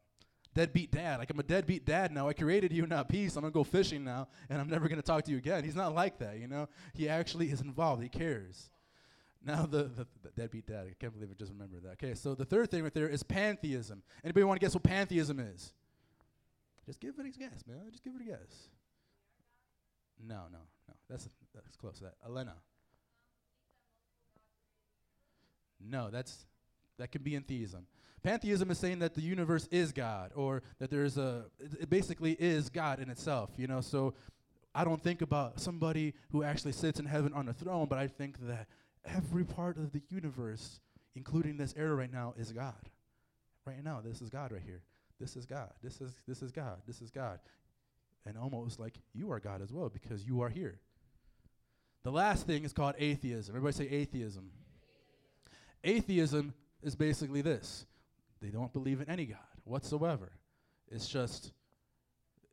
deadbeat 0.56 0.92
dad. 0.92 1.20
Like 1.20 1.30
I'm 1.30 1.40
a 1.40 1.44
deadbeat 1.44 1.86
dad 1.86 2.12
now. 2.12 2.28
I 2.28 2.34
created 2.34 2.72
you, 2.72 2.88
now 2.88 3.04
peace. 3.04 3.36
I'm 3.36 3.42
gonna 3.42 3.52
go 3.52 3.64
fishing 3.64 4.04
now, 4.04 4.28
and 4.50 4.60
I'm 4.60 4.70
never 4.70 4.88
gonna 4.88 5.02
talk 5.02 5.26
to 5.26 5.32
you 5.32 5.38
again. 5.38 5.64
He's 5.64 5.76
not 5.76 5.94
like 5.94 6.18
that, 6.20 6.40
you 6.40 6.48
know. 6.48 6.68
He 6.94 7.08
actually 7.08 7.52
is 7.52 7.62
involved. 7.62 8.02
He 8.02 8.10
cares. 8.10 8.72
Now 9.46 9.68
the, 9.68 9.84
the, 9.84 10.08
the 10.24 10.30
deadbeat 10.36 10.66
dad. 10.66 10.88
I 10.90 10.96
can't 11.00 11.14
believe 11.14 11.30
I 11.30 11.36
just 11.38 11.52
remembered 11.52 11.84
that. 11.84 12.04
Okay, 12.04 12.16
so 12.16 12.34
the 12.34 12.46
third 12.46 12.72
thing 12.72 12.84
right 12.84 12.94
there 12.94 13.08
is 13.08 13.22
pantheism. 13.22 14.02
Anybody 14.24 14.44
want 14.46 14.60
to 14.60 14.66
guess 14.66 14.74
what 14.74 14.84
pantheism 14.84 15.40
is? 15.40 15.74
Just 16.86 17.00
give 17.00 17.20
it 17.20 17.26
a 17.26 17.30
guess, 17.30 17.64
man. 17.68 17.92
Just 17.92 18.04
give 18.04 18.14
it 18.16 18.22
a 18.22 18.26
guess. 18.26 18.70
No, 20.26 20.44
no, 20.52 20.60
no. 20.88 20.94
That's 21.10 21.28
that's 21.54 21.76
close. 21.76 21.98
to 21.98 22.06
That 22.06 22.16
Elena. 22.26 22.56
No, 25.88 26.10
that's 26.10 26.46
that 26.98 27.12
can 27.12 27.22
be 27.22 27.36
in 27.36 27.44
theism. 27.44 27.88
Pantheism 28.24 28.72
is 28.72 28.80
saying 28.80 29.00
that 29.00 29.14
the 29.14 29.22
universe 29.22 29.68
is 29.70 29.92
God, 29.92 30.32
or 30.36 30.64
that 30.80 30.90
there's 30.90 31.18
a 31.18 31.46
it, 31.60 31.82
it 31.82 31.90
basically 31.90 32.32
is 32.34 32.70
God 32.70 33.00
in 33.00 33.10
itself. 33.10 33.52
You 33.58 33.68
know, 33.68 33.82
so 33.82 34.16
I 34.74 34.84
don't 34.84 35.02
think 35.02 35.22
about 35.22 35.60
somebody 35.60 36.14
who 36.32 36.44
actually 36.44 36.72
sits 36.72 37.00
in 37.00 37.06
heaven 37.06 37.34
on 37.34 37.48
a 37.48 37.54
throne, 37.54 37.88
but 37.88 38.00
I 38.00 38.08
think 38.08 38.38
that 38.48 38.68
every 39.06 39.44
part 39.44 39.78
of 39.78 39.92
the 39.92 40.02
universe, 40.10 40.80
including 41.16 41.58
this 41.58 41.74
era 41.78 41.94
right 41.94 42.12
now, 42.12 42.34
is 42.38 42.52
God. 42.52 42.74
Right 43.66 43.84
now, 43.84 44.02
this 44.04 44.22
is 44.22 44.30
God 44.30 44.52
right 44.52 44.62
here. 44.66 44.82
This 45.20 45.36
is 45.36 45.46
God. 45.46 45.72
This 45.84 46.02
is 46.02 46.14
this 46.28 46.42
is 46.42 46.52
God. 46.52 46.82
This 46.88 47.02
is 47.02 47.12
God. 47.12 47.40
And 48.26 48.38
almost 48.38 48.80
like 48.80 48.96
you 49.14 49.32
are 49.32 49.40
God 49.40 49.62
as 49.62 49.72
well 49.72 49.90
because 49.90 50.26
you 50.26 50.42
are 50.42 50.50
here. 50.50 50.80
The 52.04 52.12
last 52.12 52.48
thing 52.48 52.64
is 52.64 52.74
called 52.74 52.96
atheism. 52.98 53.56
Everybody 53.56 53.86
say 53.86 53.96
atheism. 53.96 54.50
Atheism 55.84 56.54
is 56.86 56.96
basically 56.96 57.42
this. 57.42 57.86
They 58.42 58.50
don't 58.50 58.72
believe 58.72 59.02
in 59.02 59.10
any 59.10 59.26
God 59.26 59.40
whatsoever. 59.64 60.32
It's 60.90 61.08
just 61.08 61.52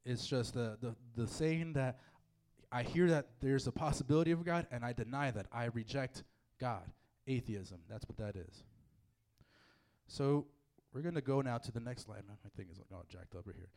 it's 0.05 0.27
just 0.27 0.55
the, 0.55 0.77
the, 0.81 0.97
the 1.15 1.29
saying 1.29 1.75
that 1.75 2.01
I 2.73 2.83
hear 2.83 3.09
that 3.11 3.27
there's 3.41 3.69
a 3.69 3.73
possibility 3.73 4.33
of 4.33 4.45
God 4.45 4.67
and 4.73 4.85
I 4.85 4.93
deny 4.93 5.31
that. 5.31 5.47
I 5.53 5.67
reject 5.67 6.25
God. 6.59 6.83
Atheism. 7.29 7.79
That's 7.89 8.05
what 8.09 8.17
that 8.17 8.35
is. 8.35 8.65
So 10.09 10.47
we're 10.93 11.03
going 11.03 11.15
to 11.15 11.21
go 11.21 11.41
now 11.41 11.59
to 11.59 11.71
the 11.71 11.79
next 11.79 12.07
slide. 12.07 12.23
My 12.27 12.35
thing 12.57 12.67
is 12.73 12.81
all 12.93 13.05
jacked 13.09 13.37
up 13.37 13.47
right 13.47 13.55
here. 13.57 13.69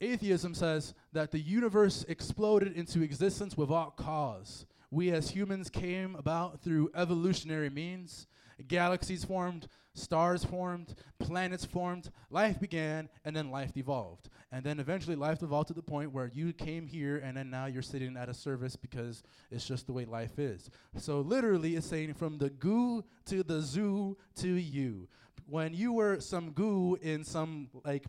Atheism 0.00 0.54
says 0.54 0.94
that 1.12 1.30
the 1.30 1.40
universe 1.40 2.04
exploded 2.08 2.74
into 2.74 3.02
existence 3.02 3.56
without 3.56 3.96
cause. 3.96 4.64
We 4.90 5.10
as 5.10 5.30
humans 5.30 5.68
came 5.68 6.14
about 6.14 6.62
through 6.62 6.90
evolutionary 6.94 7.68
means. 7.68 8.26
Galaxies 8.66 9.24
formed, 9.24 9.68
stars 9.94 10.44
formed, 10.44 10.94
planets 11.18 11.64
formed, 11.64 12.10
life 12.30 12.58
began, 12.58 13.08
and 13.24 13.34
then 13.36 13.50
life 13.50 13.76
evolved. 13.76 14.28
And 14.50 14.64
then 14.64 14.80
eventually 14.80 15.16
life 15.16 15.42
evolved 15.42 15.68
to 15.68 15.74
the 15.74 15.82
point 15.82 16.12
where 16.12 16.30
you 16.32 16.52
came 16.52 16.86
here 16.86 17.18
and 17.18 17.36
then 17.36 17.50
now 17.50 17.66
you're 17.66 17.82
sitting 17.82 18.16
at 18.16 18.28
a 18.28 18.34
service 18.34 18.76
because 18.76 19.22
it's 19.50 19.66
just 19.66 19.86
the 19.86 19.92
way 19.92 20.04
life 20.04 20.38
is. 20.38 20.70
So 20.96 21.20
literally 21.20 21.76
it's 21.76 21.86
saying 21.86 22.14
from 22.14 22.38
the 22.38 22.50
goo 22.50 23.04
to 23.26 23.42
the 23.42 23.60
zoo 23.60 24.16
to 24.36 24.48
you. 24.48 25.08
When 25.46 25.74
you 25.74 25.92
were 25.92 26.20
some 26.20 26.52
goo 26.52 26.96
in 27.00 27.24
some 27.24 27.68
like 27.84 28.04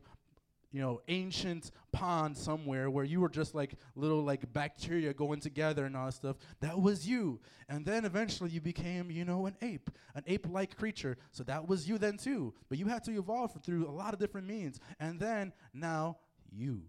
you 0.72 0.82
know, 0.82 1.02
ancient 1.08 1.72
pond 1.92 2.38
somewhere 2.38 2.90
where 2.90 3.04
you 3.04 3.20
were 3.20 3.30
just 3.30 3.56
like 3.56 3.74
little 3.96 4.24
like 4.24 4.52
bacteria 4.54 5.14
going 5.14 5.40
together 5.40 5.86
and 5.86 5.98
all 5.98 6.06
that 6.06 6.14
stuff. 6.14 6.38
That 6.60 6.80
was 6.80 7.08
you. 7.08 7.40
And 7.68 7.86
then 7.86 8.06
eventually 8.06 8.52
you 8.52 8.62
became, 8.62 9.10
you 9.10 9.26
know, 9.26 9.48
an 9.48 9.56
ape, 9.62 9.90
an 10.16 10.24
ape-like 10.28 10.78
creature. 10.78 11.18
So 11.32 11.44
that 11.44 11.68
was 11.68 11.90
you 11.90 11.98
then 11.98 12.18
too. 12.18 12.54
But 12.70 12.78
you 12.78 12.86
had 12.86 13.04
to 13.06 13.18
evolve 13.18 13.58
through 13.64 13.88
a 13.88 13.92
lot 13.92 14.14
of 14.14 14.20
different 14.20 14.48
means. 14.48 14.80
And 15.00 15.20
then 15.20 15.54
now 15.74 16.18
you. 16.52 16.84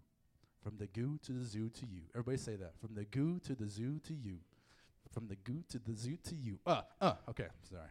From 0.62 0.76
the 0.76 0.88
goo 0.88 1.18
to 1.24 1.32
the 1.32 1.44
zoo 1.44 1.70
to 1.70 1.86
you. 1.86 2.02
Everybody 2.14 2.36
say 2.36 2.56
that. 2.56 2.78
From 2.78 2.94
the 2.94 3.06
goo 3.06 3.38
to 3.46 3.54
the 3.54 3.66
zoo 3.66 3.98
to 4.00 4.12
you. 4.12 4.40
From 5.10 5.26
the 5.26 5.36
goo 5.36 5.64
to 5.70 5.78
the 5.78 5.94
zoo 5.94 6.18
to 6.24 6.34
you. 6.34 6.58
Uh, 6.66 6.82
uh, 7.00 7.14
okay, 7.30 7.46
sorry. 7.68 7.88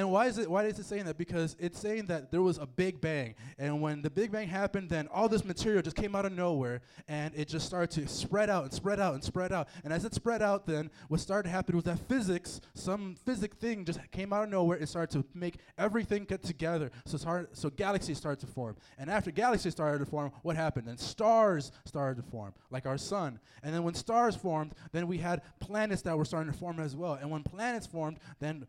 And 0.00 0.10
why 0.10 0.28
is 0.28 0.38
it 0.38 0.50
why 0.50 0.64
is 0.64 0.78
it 0.78 0.86
saying 0.86 1.04
that? 1.04 1.18
Because 1.18 1.56
it's 1.58 1.78
saying 1.78 2.06
that 2.06 2.30
there 2.30 2.40
was 2.40 2.56
a 2.56 2.64
big 2.64 3.02
bang. 3.02 3.34
And 3.58 3.82
when 3.82 4.00
the 4.00 4.08
big 4.08 4.32
bang 4.32 4.48
happened, 4.48 4.88
then 4.88 5.06
all 5.12 5.28
this 5.28 5.44
material 5.44 5.82
just 5.82 5.94
came 5.94 6.16
out 6.16 6.24
of 6.24 6.32
nowhere 6.32 6.80
and 7.06 7.34
it 7.36 7.48
just 7.48 7.66
started 7.66 7.90
to 8.00 8.08
spread 8.08 8.48
out 8.48 8.64
and 8.64 8.72
spread 8.72 8.98
out 8.98 9.12
and 9.12 9.22
spread 9.22 9.52
out. 9.52 9.68
And 9.84 9.92
as 9.92 10.06
it 10.06 10.14
spread 10.14 10.40
out, 10.40 10.66
then 10.66 10.90
what 11.08 11.20
started 11.20 11.50
to 11.50 11.50
happen 11.50 11.76
was 11.76 11.84
that 11.84 11.98
physics, 12.08 12.62
some 12.72 13.14
physic 13.26 13.56
thing 13.56 13.84
just 13.84 14.00
came 14.10 14.32
out 14.32 14.44
of 14.44 14.48
nowhere 14.48 14.78
and 14.78 14.88
started 14.88 15.10
to 15.18 15.38
make 15.38 15.58
everything 15.76 16.24
get 16.24 16.42
together. 16.42 16.90
So 17.04 17.18
started, 17.18 17.48
so 17.52 17.68
galaxies 17.68 18.16
started 18.16 18.40
to 18.40 18.50
form. 18.50 18.76
And 18.96 19.10
after 19.10 19.30
galaxies 19.30 19.72
started 19.72 19.98
to 19.98 20.06
form, 20.06 20.32
what 20.40 20.56
happened? 20.56 20.88
Then 20.88 20.96
stars 20.96 21.72
started 21.84 22.22
to 22.22 22.30
form, 22.30 22.54
like 22.70 22.86
our 22.86 22.96
sun. 22.96 23.38
And 23.62 23.74
then 23.74 23.84
when 23.84 23.92
stars 23.92 24.34
formed, 24.34 24.72
then 24.92 25.06
we 25.06 25.18
had 25.18 25.42
planets 25.58 26.00
that 26.02 26.16
were 26.16 26.24
starting 26.24 26.50
to 26.50 26.58
form 26.58 26.80
as 26.80 26.96
well. 26.96 27.18
And 27.20 27.30
when 27.30 27.42
planets 27.42 27.86
formed, 27.86 28.16
then 28.38 28.66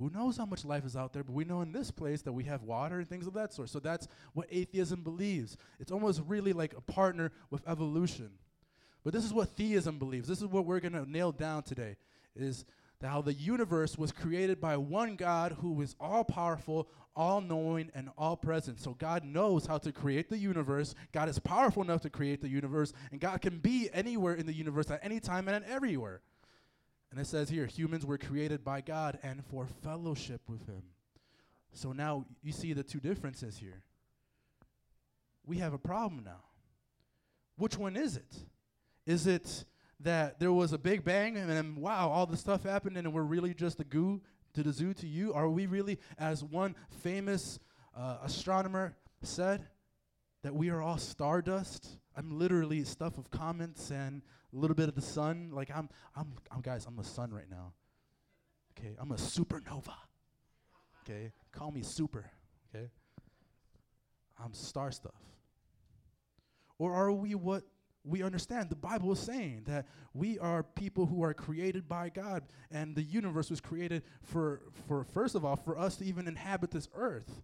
who 0.00 0.10
knows 0.10 0.38
how 0.38 0.46
much 0.46 0.64
life 0.64 0.86
is 0.86 0.96
out 0.96 1.12
there, 1.12 1.22
but 1.22 1.34
we 1.34 1.44
know 1.44 1.60
in 1.60 1.72
this 1.72 1.90
place 1.90 2.22
that 2.22 2.32
we 2.32 2.44
have 2.44 2.62
water 2.62 2.98
and 2.98 3.08
things 3.08 3.26
of 3.26 3.34
that 3.34 3.52
sort. 3.52 3.68
So 3.68 3.78
that's 3.80 4.08
what 4.32 4.46
atheism 4.50 5.02
believes. 5.02 5.58
It's 5.78 5.92
almost 5.92 6.22
really 6.26 6.54
like 6.54 6.74
a 6.74 6.80
partner 6.80 7.32
with 7.50 7.68
evolution. 7.68 8.30
But 9.04 9.12
this 9.12 9.26
is 9.26 9.34
what 9.34 9.50
theism 9.50 9.98
believes. 9.98 10.26
This 10.26 10.40
is 10.40 10.46
what 10.46 10.64
we're 10.64 10.80
going 10.80 10.94
to 10.94 11.10
nail 11.10 11.32
down 11.32 11.64
today 11.64 11.96
is 12.34 12.64
how 13.02 13.20
the 13.20 13.34
universe 13.34 13.98
was 13.98 14.10
created 14.10 14.58
by 14.58 14.78
one 14.78 15.16
God 15.16 15.56
who 15.60 15.80
is 15.82 15.94
all 16.00 16.24
powerful, 16.24 16.88
all 17.14 17.42
knowing, 17.42 17.90
and 17.94 18.08
all 18.16 18.36
present. 18.36 18.80
So 18.80 18.94
God 18.94 19.22
knows 19.22 19.66
how 19.66 19.76
to 19.78 19.92
create 19.92 20.30
the 20.30 20.38
universe. 20.38 20.94
God 21.12 21.28
is 21.28 21.38
powerful 21.38 21.82
enough 21.82 22.00
to 22.02 22.10
create 22.10 22.40
the 22.40 22.48
universe, 22.48 22.94
and 23.10 23.20
God 23.20 23.42
can 23.42 23.58
be 23.58 23.90
anywhere 23.92 24.34
in 24.34 24.46
the 24.46 24.54
universe 24.54 24.90
at 24.90 25.00
any 25.02 25.20
time 25.20 25.48
and 25.48 25.64
everywhere. 25.64 26.22
And 27.10 27.20
it 27.20 27.26
says 27.26 27.48
here, 27.48 27.66
humans 27.66 28.06
were 28.06 28.18
created 28.18 28.64
by 28.64 28.80
God 28.80 29.18
and 29.22 29.44
for 29.46 29.66
fellowship 29.82 30.42
with 30.48 30.66
Him. 30.66 30.82
So 31.72 31.92
now 31.92 32.26
you 32.42 32.52
see 32.52 32.72
the 32.72 32.82
two 32.82 33.00
differences 33.00 33.58
here. 33.58 33.82
We 35.44 35.58
have 35.58 35.72
a 35.72 35.78
problem 35.78 36.22
now. 36.24 36.44
Which 37.56 37.76
one 37.76 37.96
is 37.96 38.16
it? 38.16 38.36
Is 39.06 39.26
it 39.26 39.64
that 40.00 40.38
there 40.38 40.52
was 40.52 40.72
a 40.72 40.78
big 40.78 41.04
bang 41.04 41.36
and 41.36 41.50
then 41.50 41.76
wow, 41.76 42.08
all 42.08 42.26
this 42.26 42.40
stuff 42.40 42.62
happened 42.62 42.96
and 42.96 43.12
we're 43.12 43.22
really 43.22 43.54
just 43.54 43.80
a 43.80 43.84
goo 43.84 44.20
to 44.54 44.62
the 44.62 44.72
zoo 44.72 44.94
to 44.94 45.06
you? 45.06 45.32
Are 45.32 45.48
we 45.48 45.66
really, 45.66 45.98
as 46.18 46.42
one 46.42 46.74
famous 47.02 47.58
uh, 47.96 48.18
astronomer 48.22 48.96
said, 49.22 49.66
that 50.42 50.54
we 50.54 50.70
are 50.70 50.80
all 50.80 50.98
stardust? 50.98 51.98
I'm 52.16 52.38
literally 52.38 52.84
stuff 52.84 53.18
of 53.18 53.30
comets 53.30 53.90
and 53.90 54.22
a 54.52 54.56
little 54.56 54.76
bit 54.76 54.88
of 54.88 54.94
the 54.94 55.02
sun. 55.02 55.50
Like 55.52 55.70
I'm, 55.74 55.88
I'm, 56.16 56.32
I'm 56.50 56.60
guys, 56.60 56.86
I'm 56.86 56.98
a 56.98 57.04
sun 57.04 57.32
right 57.32 57.50
now. 57.50 57.72
Okay, 58.78 58.96
I'm 58.98 59.12
a 59.12 59.16
supernova. 59.16 59.94
Okay, 61.02 61.32
call 61.52 61.70
me 61.70 61.82
super. 61.82 62.30
Okay, 62.74 62.90
I'm 64.42 64.52
star 64.52 64.90
stuff. 64.90 65.12
Or 66.78 66.94
are 66.94 67.12
we 67.12 67.34
what 67.34 67.64
we 68.04 68.22
understand? 68.22 68.70
The 68.70 68.76
Bible 68.76 69.12
is 69.12 69.18
saying 69.18 69.64
that 69.66 69.86
we 70.14 70.38
are 70.38 70.62
people 70.62 71.06
who 71.06 71.22
are 71.22 71.34
created 71.34 71.88
by 71.88 72.08
God, 72.08 72.44
and 72.70 72.96
the 72.96 73.02
universe 73.02 73.50
was 73.50 73.60
created 73.60 74.02
for, 74.22 74.62
for 74.88 75.04
first 75.04 75.34
of 75.34 75.44
all, 75.44 75.56
for 75.56 75.78
us 75.78 75.96
to 75.96 76.04
even 76.04 76.26
inhabit 76.26 76.70
this 76.70 76.88
earth. 76.94 77.42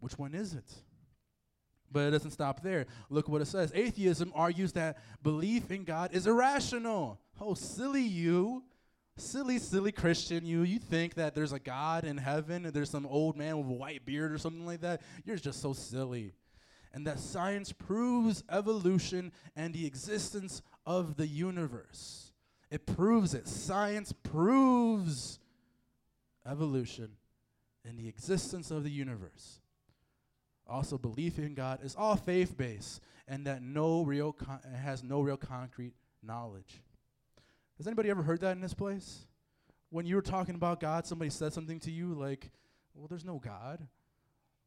Which 0.00 0.18
one 0.18 0.34
is 0.34 0.54
it? 0.54 0.72
But 1.90 2.00
it 2.06 2.10
doesn't 2.10 2.32
stop 2.32 2.62
there. 2.62 2.86
Look 3.08 3.28
what 3.28 3.40
it 3.40 3.46
says. 3.46 3.72
Atheism 3.74 4.32
argues 4.34 4.72
that 4.72 4.98
belief 5.22 5.70
in 5.70 5.84
God 5.84 6.12
is 6.12 6.26
irrational. 6.26 7.18
Oh, 7.40 7.54
silly 7.54 8.02
you. 8.02 8.64
Silly, 9.16 9.58
silly 9.58 9.90
Christian, 9.90 10.46
you. 10.46 10.62
You 10.62 10.78
think 10.78 11.14
that 11.14 11.34
there's 11.34 11.52
a 11.52 11.58
God 11.58 12.04
in 12.04 12.16
heaven 12.16 12.64
and 12.64 12.72
there's 12.72 12.90
some 12.90 13.06
old 13.06 13.36
man 13.36 13.58
with 13.58 13.66
a 13.66 13.72
white 13.72 14.04
beard 14.04 14.32
or 14.32 14.38
something 14.38 14.64
like 14.64 14.82
that? 14.82 15.02
You're 15.24 15.36
just 15.36 15.60
so 15.60 15.72
silly. 15.72 16.34
And 16.92 17.06
that 17.06 17.18
science 17.18 17.72
proves 17.72 18.44
evolution 18.48 19.32
and 19.56 19.74
the 19.74 19.86
existence 19.86 20.62
of 20.86 21.16
the 21.16 21.26
universe. 21.26 22.32
It 22.70 22.86
proves 22.86 23.34
it. 23.34 23.48
Science 23.48 24.12
proves 24.12 25.38
evolution 26.46 27.10
and 27.84 27.98
the 27.98 28.08
existence 28.08 28.70
of 28.70 28.84
the 28.84 28.90
universe. 28.90 29.60
Also, 30.68 30.98
belief 30.98 31.38
in 31.38 31.54
God 31.54 31.80
is 31.82 31.96
all 31.96 32.16
faith 32.16 32.56
based 32.56 33.00
and 33.26 33.46
that 33.46 33.62
no 33.62 34.02
real 34.02 34.32
con- 34.32 34.60
has 34.82 35.02
no 35.02 35.20
real 35.20 35.36
concrete 35.36 35.94
knowledge. 36.22 36.82
Has 37.78 37.86
anybody 37.86 38.10
ever 38.10 38.22
heard 38.22 38.40
that 38.40 38.52
in 38.52 38.60
this 38.60 38.74
place? 38.74 39.26
When 39.90 40.04
you 40.04 40.16
were 40.16 40.22
talking 40.22 40.54
about 40.54 40.80
God, 40.80 41.06
somebody 41.06 41.30
said 41.30 41.52
something 41.52 41.80
to 41.80 41.90
you 41.90 42.14
like, 42.14 42.50
"Well, 42.94 43.06
there's 43.08 43.24
no 43.24 43.38
God." 43.38 43.86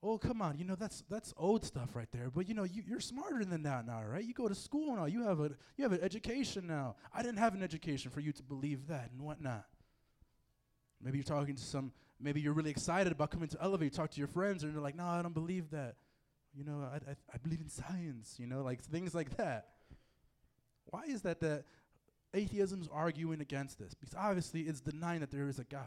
Oh, 0.04 0.18
come 0.18 0.42
on, 0.42 0.58
you 0.58 0.66
know 0.66 0.74
that's 0.74 1.04
that's 1.10 1.32
old 1.38 1.64
stuff 1.64 1.96
right 1.96 2.12
there. 2.12 2.32
But 2.32 2.50
you 2.50 2.56
know, 2.56 2.64
you, 2.64 2.82
you're 2.88 3.00
smarter 3.00 3.46
than 3.46 3.62
that 3.64 3.86
now, 3.86 4.02
right? 4.04 4.24
You 4.24 4.34
go 4.34 4.48
to 4.48 4.56
school 4.56 4.96
now. 4.96 5.06
You 5.06 5.24
have 5.24 5.40
a 5.40 5.52
you 5.78 5.84
have 5.84 5.92
an 5.92 6.02
education 6.02 6.66
now. 6.66 6.96
I 7.14 7.22
didn't 7.22 7.38
have 7.38 7.54
an 7.54 7.62
education 7.62 8.10
for 8.10 8.20
you 8.20 8.32
to 8.32 8.44
believe 8.44 8.88
that 8.88 9.12
and 9.12 9.22
whatnot. 9.22 9.66
Maybe 11.04 11.18
you're 11.18 11.24
talking 11.24 11.56
to 11.56 11.64
some. 11.64 11.92
Maybe 12.22 12.42
you're 12.42 12.54
really 12.54 12.72
excited 12.72 13.12
about 13.12 13.32
coming 13.32 13.50
to 13.50 13.58
Elevate. 13.62 13.94
Talk 13.94 14.12
to 14.12 14.20
your 14.20 14.28
friends, 14.28 14.64
and 14.64 14.74
they're 14.74 14.82
like, 14.82 14.96
"No, 14.96 15.06
I 15.06 15.22
don't 15.22 15.34
believe 15.34 15.72
that." 15.72 15.96
You 16.54 16.64
know, 16.64 16.88
I, 16.92 16.96
I 16.96 17.16
I 17.34 17.38
believe 17.42 17.62
in 17.62 17.70
science. 17.70 18.36
You 18.38 18.48
know, 18.48 18.62
like 18.62 18.82
things 18.82 19.16
like 19.16 19.38
that. 19.38 19.68
Why 20.86 21.04
is 21.04 21.22
that 21.22 21.40
that 21.42 21.66
atheism's 22.34 22.90
arguing 22.92 23.42
against 23.42 23.80
this? 23.80 23.94
Because 23.94 24.16
obviously 24.16 24.62
it's 24.62 24.82
denying 24.82 25.22
that 25.22 25.32
there 25.32 25.48
is 25.48 25.60
a 25.60 25.64
God. 25.64 25.84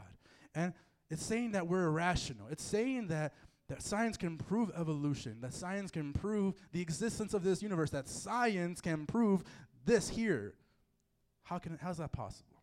And 0.55 0.73
it's 1.11 1.25
saying 1.25 1.53
that 1.53 1.67
we're 1.67 1.85
irrational. 1.85 2.49
It's 2.51 2.63
saying 2.63 3.09
that 3.09 3.35
that 3.69 3.83
science 3.83 4.17
can 4.17 4.37
prove 4.37 4.71
evolution, 4.77 5.39
that 5.41 5.55
science 5.55 5.91
can 5.91 6.13
prove 6.13 6.55
the 6.73 6.81
existence 6.81 7.33
of 7.35 7.45
this 7.45 7.63
universe, 7.63 7.91
that 7.91 8.09
science 8.09 8.81
can 8.81 9.07
prove 9.07 9.43
this 9.85 10.09
here. 10.09 10.55
How 11.45 11.59
can 11.59 11.79
how's 11.81 11.99
that 11.99 12.13
possible? 12.13 12.63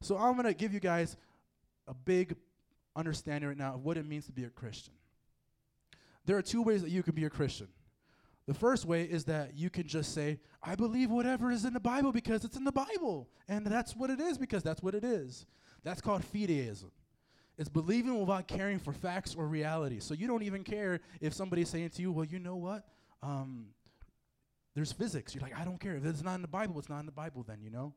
So 0.00 0.16
I'm 0.18 0.36
to 0.42 0.52
give 0.52 0.74
you 0.74 0.80
guys 0.80 1.16
a 1.86 1.94
big 1.94 2.36
understanding 2.96 3.48
right 3.48 3.58
now 3.58 3.74
of 3.74 3.84
what 3.84 3.96
it 3.96 4.06
means 4.06 4.26
to 4.26 4.32
be 4.32 4.44
a 4.44 4.50
Christian. 4.50 4.94
There 6.26 6.36
are 6.36 6.42
two 6.42 6.62
ways 6.62 6.82
that 6.82 6.90
you 6.90 7.02
can 7.02 7.14
be 7.14 7.24
a 7.24 7.30
Christian. 7.30 7.68
The 8.46 8.54
first 8.54 8.84
way 8.84 9.04
is 9.04 9.24
that 9.24 9.56
you 9.56 9.70
can 9.70 9.86
just 9.86 10.12
say, 10.12 10.38
I 10.62 10.74
believe 10.74 11.10
whatever 11.10 11.50
is 11.50 11.64
in 11.64 11.72
the 11.72 11.80
Bible 11.80 12.12
because 12.12 12.44
it's 12.44 12.56
in 12.56 12.64
the 12.64 12.72
Bible. 12.72 13.28
And 13.48 13.66
that's 13.66 13.96
what 13.96 14.10
it 14.10 14.20
is 14.20 14.36
because 14.36 14.62
that's 14.62 14.82
what 14.82 14.94
it 14.94 15.04
is. 15.04 15.46
That's 15.82 16.00
called 16.00 16.22
fideism. 16.22 16.90
It's 17.56 17.68
believing 17.68 18.18
without 18.18 18.48
caring 18.48 18.78
for 18.78 18.92
facts 18.92 19.34
or 19.34 19.46
reality. 19.46 20.00
So 20.00 20.12
you 20.12 20.26
don't 20.26 20.42
even 20.42 20.64
care 20.64 21.00
if 21.20 21.32
somebody's 21.32 21.68
saying 21.68 21.90
to 21.90 22.02
you, 22.02 22.12
well, 22.12 22.24
you 22.24 22.38
know 22.38 22.56
what? 22.56 22.84
Um, 23.22 23.66
there's 24.74 24.92
physics. 24.92 25.34
You're 25.34 25.42
like, 25.42 25.58
I 25.58 25.64
don't 25.64 25.78
care. 25.78 25.96
If 25.96 26.04
it's 26.04 26.22
not 26.22 26.34
in 26.34 26.42
the 26.42 26.48
Bible, 26.48 26.78
it's 26.78 26.88
not 26.88 27.00
in 27.00 27.06
the 27.06 27.12
Bible 27.12 27.44
then, 27.46 27.60
you 27.62 27.70
know? 27.70 27.94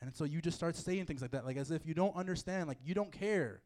And 0.00 0.14
so 0.14 0.24
you 0.24 0.40
just 0.40 0.56
start 0.56 0.76
saying 0.76 1.06
things 1.06 1.20
like 1.20 1.32
that, 1.32 1.44
like 1.44 1.56
as 1.56 1.70
if 1.70 1.84
you 1.84 1.92
don't 1.92 2.16
understand, 2.16 2.68
like 2.68 2.78
you 2.84 2.94
don't 2.94 3.12
care. 3.12 3.60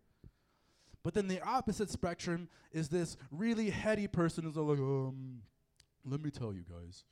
But 1.04 1.12
then 1.12 1.28
the 1.28 1.40
opposite 1.42 1.90
spectrum 1.90 2.48
is 2.72 2.88
this 2.88 3.18
really 3.30 3.70
heady 3.70 4.08
person 4.08 4.44
who's 4.44 4.56
like, 4.56 4.78
um, 4.78 5.42
let 6.04 6.20
me 6.22 6.30
tell 6.30 6.52
you 6.52 6.64
guys. 6.68 7.04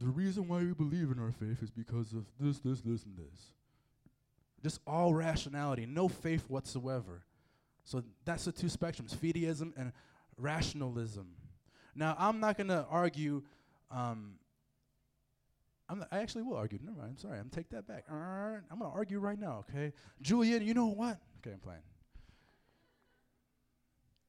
The 0.00 0.08
reason 0.08 0.48
why 0.48 0.58
we 0.58 0.74
believe 0.74 1.10
in 1.10 1.18
our 1.18 1.30
faith 1.30 1.62
is 1.62 1.70
because 1.70 2.12
of 2.12 2.26
this, 2.38 2.58
this, 2.58 2.80
this, 2.80 3.04
and 3.04 3.16
this. 3.16 3.52
Just 4.62 4.80
all 4.86 5.14
rationality, 5.14 5.86
no 5.86 6.08
faith 6.08 6.44
whatsoever. 6.48 7.22
So 7.84 8.02
that's 8.24 8.44
the 8.44 8.52
two 8.52 8.66
spectrums 8.66 9.14
fideism 9.16 9.72
and 9.78 9.92
rationalism. 10.36 11.28
Now, 11.94 12.16
I'm 12.18 12.40
not 12.40 12.56
going 12.56 12.68
to 12.68 12.84
argue. 12.90 13.44
Um, 13.90 14.34
not, 15.88 16.08
I 16.10 16.18
actually 16.18 16.42
will 16.42 16.56
argue. 16.56 16.78
Never 16.82 16.98
mind. 16.98 17.10
I'm 17.12 17.18
sorry. 17.18 17.38
I'm 17.38 17.48
take 17.48 17.70
that 17.70 17.86
back. 17.86 18.04
I'm 18.10 18.78
to 18.90 18.96
argue 18.96 19.20
right 19.20 19.38
now, 19.38 19.64
okay? 19.70 19.92
Julian, 20.20 20.62
you 20.62 20.74
know 20.74 20.86
what? 20.86 21.18
Okay, 21.38 21.52
I'm 21.52 21.60
playing. 21.60 21.80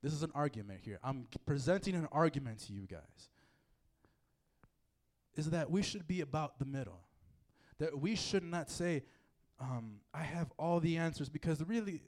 This 0.04 0.14
is 0.14 0.24
an 0.24 0.32
argument 0.36 0.82
here. 0.84 1.00
I'm 1.04 1.28
presenting 1.46 1.96
an 1.96 2.08
argument 2.12 2.60
to 2.68 2.74
you 2.74 2.82
guys. 2.82 3.30
Is 5.36 5.50
that 5.50 5.70
we 5.70 5.82
should 5.82 6.08
be 6.08 6.22
about 6.22 6.60
the 6.60 6.66
middle. 6.66 7.02
That 7.80 8.00
we 8.00 8.16
should 8.16 8.44
not 8.44 8.70
say, 8.70 9.04
um, 9.60 10.00
I 10.14 10.24
have 10.24 10.52
all 10.58 10.80
the 10.80 10.98
answers 10.98 11.30
because 11.30 11.62
really, 11.64 12.04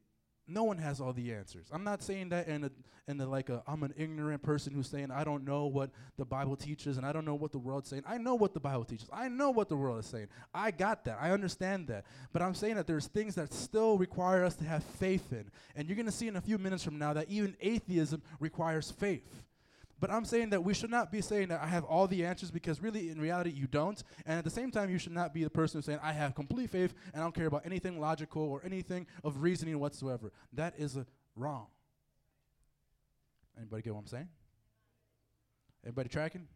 no 0.50 0.64
one 0.64 0.78
has 0.78 1.00
all 1.00 1.14
the 1.14 1.34
answers. 1.34 1.68
I'm 1.72 1.84
not 1.84 2.02
saying 2.02 2.30
that 2.30 2.48
in 2.48 2.66
a 2.66 2.72
in 3.08 3.18
like 3.18 3.50
a 3.50 3.64
I'm 3.68 3.84
an 3.84 3.94
ignorant 3.98 4.44
person 4.44 4.74
who's 4.74 4.88
saying 4.88 5.10
I 5.12 5.24
don't 5.24 5.44
know 5.44 5.66
what 5.66 5.90
the 6.18 6.26
Bible 6.26 6.56
teaches 6.56 6.98
and 6.98 7.06
I 7.06 7.12
don't 7.12 7.26
know 7.26 7.36
what 7.36 7.52
the 7.52 7.58
world's 7.58 7.90
saying. 7.90 8.04
I 8.08 8.18
know 8.18 8.36
what 8.36 8.54
the 8.54 8.60
Bible 8.60 8.86
teaches. 8.86 9.10
I 9.12 9.28
know 9.28 9.50
what 9.50 9.68
the 9.68 9.76
world 9.76 10.00
is 10.00 10.06
saying. 10.06 10.28
I 10.54 10.72
got 10.72 11.06
that. 11.06 11.18
I 11.20 11.32
understand 11.32 11.88
that. 11.88 12.06
But 12.32 12.42
I'm 12.42 12.54
saying 12.54 12.76
that 12.76 12.88
there's 12.88 13.08
things 13.08 13.36
that 13.36 13.52
still 13.54 13.98
require 13.98 14.44
us 14.46 14.56
to 14.58 14.66
have 14.66 14.84
faith 14.84 15.32
in. 15.32 15.50
And 15.76 15.88
you're 15.88 15.96
going 15.96 16.06
to 16.06 16.12
see 16.12 16.28
in 16.28 16.36
a 16.36 16.42
few 16.42 16.58
minutes 16.58 16.84
from 16.84 17.00
now 17.00 17.14
that 17.14 17.30
even 17.30 17.56
atheism 17.62 18.22
requires 18.40 18.92
faith. 18.92 19.44
But 20.00 20.12
I'm 20.12 20.24
saying 20.24 20.52
that 20.52 20.64
we 20.64 20.74
should 20.74 20.90
not 20.90 21.12
be 21.12 21.20
saying 21.22 21.50
that 21.50 21.62
I 21.62 21.68
have 21.68 21.84
all 21.84 22.08
the 22.08 22.26
answers 22.26 22.52
because 22.52 22.82
really, 22.82 23.10
in 23.10 23.20
reality, 23.20 23.50
you 23.50 23.68
don't. 23.68 24.02
And 24.26 24.38
at 24.38 24.46
the 24.46 24.50
same 24.50 24.72
time, 24.72 24.90
you 24.90 24.98
should 24.98 25.12
not 25.12 25.34
be 25.34 25.44
the 25.44 25.50
person 25.50 25.78
who's 25.78 25.86
saying 25.86 26.00
I 26.02 26.14
have 26.14 26.36
complete 26.36 26.70
faith 26.70 26.94
and 27.14 27.22
I 27.22 27.26
don't 27.26 27.36
care 27.36 27.48
about 27.48 27.66
anything 27.66 28.00
logical 28.00 28.44
or 28.44 28.62
anything 28.64 29.08
of 29.24 29.42
reasoning 29.42 29.78
whatsoever. 29.78 30.32
That 30.54 30.76
is 30.78 30.96
uh, 30.96 31.04
wrong. 31.36 31.68
Anybody 33.58 33.82
get 33.82 33.94
what 33.94 34.00
I'm 34.00 34.08
saying? 34.08 34.30
Everybody 35.84 36.08
tracking? 36.08 36.48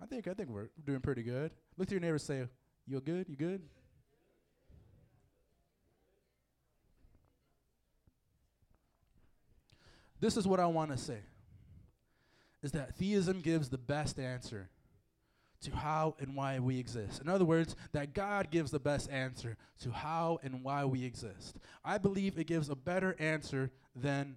I 0.00 0.06
think 0.06 0.28
I 0.28 0.34
think 0.34 0.48
we're 0.48 0.70
doing 0.84 1.00
pretty 1.00 1.22
good. 1.22 1.52
Look 1.76 1.88
to 1.88 1.94
your 1.94 2.00
neighbor 2.00 2.18
say, 2.18 2.46
"You 2.86 3.00
good? 3.00 3.28
You 3.28 3.36
good?" 3.36 3.62
This 10.20 10.36
is 10.36 10.46
what 10.46 10.60
I 10.60 10.66
want 10.66 10.92
to 10.92 10.96
say 10.96 11.18
is 12.62 12.72
that 12.72 12.96
theism 12.96 13.40
gives 13.40 13.68
the 13.68 13.78
best 13.78 14.18
answer 14.18 14.68
to 15.62 15.74
how 15.74 16.16
and 16.18 16.34
why 16.34 16.58
we 16.58 16.78
exist. 16.78 17.20
In 17.20 17.28
other 17.28 17.44
words, 17.44 17.76
that 17.92 18.14
God 18.14 18.50
gives 18.50 18.70
the 18.70 18.80
best 18.80 19.10
answer 19.10 19.56
to 19.80 19.90
how 19.90 20.38
and 20.42 20.64
why 20.64 20.84
we 20.84 21.04
exist. 21.04 21.56
I 21.84 21.98
believe 21.98 22.38
it 22.38 22.46
gives 22.46 22.68
a 22.68 22.74
better 22.74 23.16
answer 23.18 23.70
than 23.94 24.36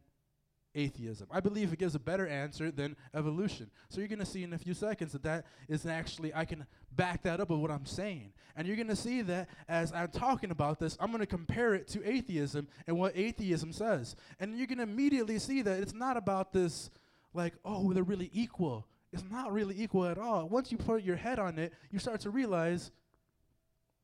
atheism. 0.76 1.28
I 1.32 1.40
believe 1.40 1.72
it 1.74 1.80
gives 1.80 1.96
a 1.96 2.00
better 2.00 2.28
answer 2.28 2.70
than 2.70 2.96
evolution. 3.14 3.72
So 3.90 4.00
you're 4.00 4.10
going 4.10 4.20
to 4.20 4.26
see 4.26 4.44
in 4.44 4.54
a 4.54 4.58
few 4.58 4.74
seconds 4.74 5.14
that 5.14 5.24
that 5.24 5.46
is 5.68 5.86
actually, 5.86 6.34
I 6.36 6.46
can 6.46 6.66
back 6.92 7.24
that 7.24 7.40
up 7.40 7.50
with 7.50 7.60
what 7.60 7.72
I'm 7.72 7.86
saying. 7.86 8.34
And 8.56 8.68
you're 8.68 8.76
going 8.76 8.88
to 8.88 8.96
see 8.96 9.22
that 9.24 9.50
as 9.68 9.92
I'm 9.94 10.10
talking 10.10 10.52
about 10.52 10.80
this, 10.80 10.98
I'm 11.00 11.08
going 11.08 11.22
to 11.22 11.26
compare 11.26 11.74
it 11.74 11.88
to 11.90 12.08
atheism 12.08 12.68
and 12.88 13.00
what 13.00 13.14
atheism 13.16 13.72
says. 13.72 14.16
And 14.40 14.58
you're 14.58 14.68
going 14.68 14.78
to 14.78 14.84
immediately 14.84 15.40
see 15.40 15.62
that 15.62 15.80
it's 15.80 15.94
not 15.94 16.18
about 16.18 16.54
this 16.54 16.90
like, 17.36 17.54
oh, 17.64 17.94
they're 17.94 18.04
really 18.04 18.30
equal. 18.34 18.88
It's 19.12 19.24
not 19.30 19.54
really 19.54 19.82
equal 19.82 20.06
at 20.06 20.18
all. 20.18 20.50
Once 20.50 20.72
you 20.72 20.78
put 20.78 21.04
your 21.04 21.16
head 21.16 21.40
on 21.40 21.58
it, 21.60 21.74
you 21.92 22.00
start 22.00 22.20
to 22.22 22.30
realize 22.30 22.92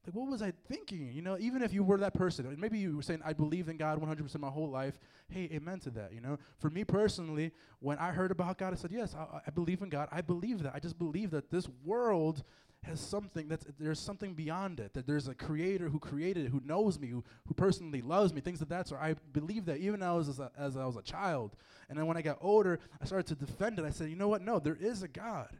like 0.05 0.15
what 0.15 0.31
was 0.31 0.41
I 0.41 0.51
thinking? 0.67 1.11
You 1.13 1.21
know, 1.21 1.37
even 1.39 1.61
if 1.61 1.73
you 1.73 1.83
were 1.83 1.97
that 1.97 2.15
person, 2.15 2.47
and 2.47 2.57
maybe 2.57 2.79
you 2.79 2.95
were 2.95 3.03
saying 3.03 3.21
I 3.23 3.33
believed 3.33 3.69
in 3.69 3.77
God 3.77 4.01
100% 4.01 4.39
my 4.39 4.49
whole 4.49 4.69
life. 4.69 4.99
Hey, 5.29 5.47
amen 5.53 5.79
to 5.81 5.91
that. 5.91 6.11
You 6.11 6.21
know, 6.21 6.39
for 6.57 6.71
me 6.71 6.83
personally, 6.83 7.51
when 7.79 7.99
I 7.99 8.11
heard 8.11 8.31
about 8.31 8.57
God, 8.57 8.73
I 8.73 8.77
said 8.77 8.91
yes, 8.91 9.13
I, 9.15 9.41
I 9.45 9.51
believe 9.51 9.81
in 9.83 9.89
God. 9.89 10.09
I 10.11 10.21
believe 10.21 10.63
that. 10.63 10.73
I 10.73 10.79
just 10.79 10.97
believe 10.97 11.29
that 11.31 11.51
this 11.51 11.67
world 11.85 12.43
has 12.83 12.99
something 12.99 13.47
that's 13.47 13.65
there's 13.79 13.99
something 13.99 14.33
beyond 14.33 14.79
it. 14.79 14.93
That 14.93 15.05
there's 15.05 15.27
a 15.27 15.35
creator 15.35 15.89
who 15.89 15.99
created 15.99 16.45
it, 16.45 16.49
who 16.49 16.61
knows 16.65 16.99
me, 16.99 17.07
who 17.09 17.23
who 17.47 17.53
personally 17.53 18.01
loves 18.01 18.33
me, 18.33 18.41
things 18.41 18.61
of 18.61 18.69
that 18.69 18.87
sort. 18.87 19.01
I 19.01 19.15
believe 19.33 19.65
that 19.65 19.77
even 19.77 20.01
as 20.01 20.29
as, 20.29 20.39
a, 20.39 20.51
as 20.57 20.77
I 20.77 20.85
was 20.85 20.95
a 20.95 21.01
child, 21.03 21.55
and 21.89 21.97
then 21.97 22.07
when 22.07 22.17
I 22.17 22.21
got 22.21 22.37
older, 22.41 22.79
I 22.99 23.05
started 23.05 23.27
to 23.27 23.45
defend 23.45 23.77
it. 23.77 23.85
I 23.85 23.91
said, 23.91 24.09
you 24.09 24.15
know 24.15 24.27
what? 24.27 24.41
No, 24.41 24.59
there 24.59 24.77
is 24.79 25.03
a 25.03 25.07
God, 25.07 25.55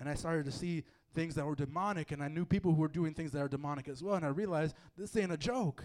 and 0.00 0.08
I 0.08 0.14
started 0.14 0.46
to 0.46 0.52
see 0.52 0.84
things 1.14 1.34
that 1.34 1.44
were 1.44 1.54
demonic, 1.54 2.12
and 2.12 2.22
I 2.22 2.28
knew 2.28 2.46
people 2.46 2.74
who 2.74 2.80
were 2.80 2.88
doing 2.88 3.12
things 3.12 3.32
that 3.32 3.42
are 3.42 3.48
demonic 3.48 3.88
as 3.88 4.02
well. 4.02 4.14
And 4.14 4.24
I 4.24 4.28
realized 4.28 4.74
this 4.96 5.16
ain't 5.16 5.32
a 5.32 5.36
joke. 5.36 5.84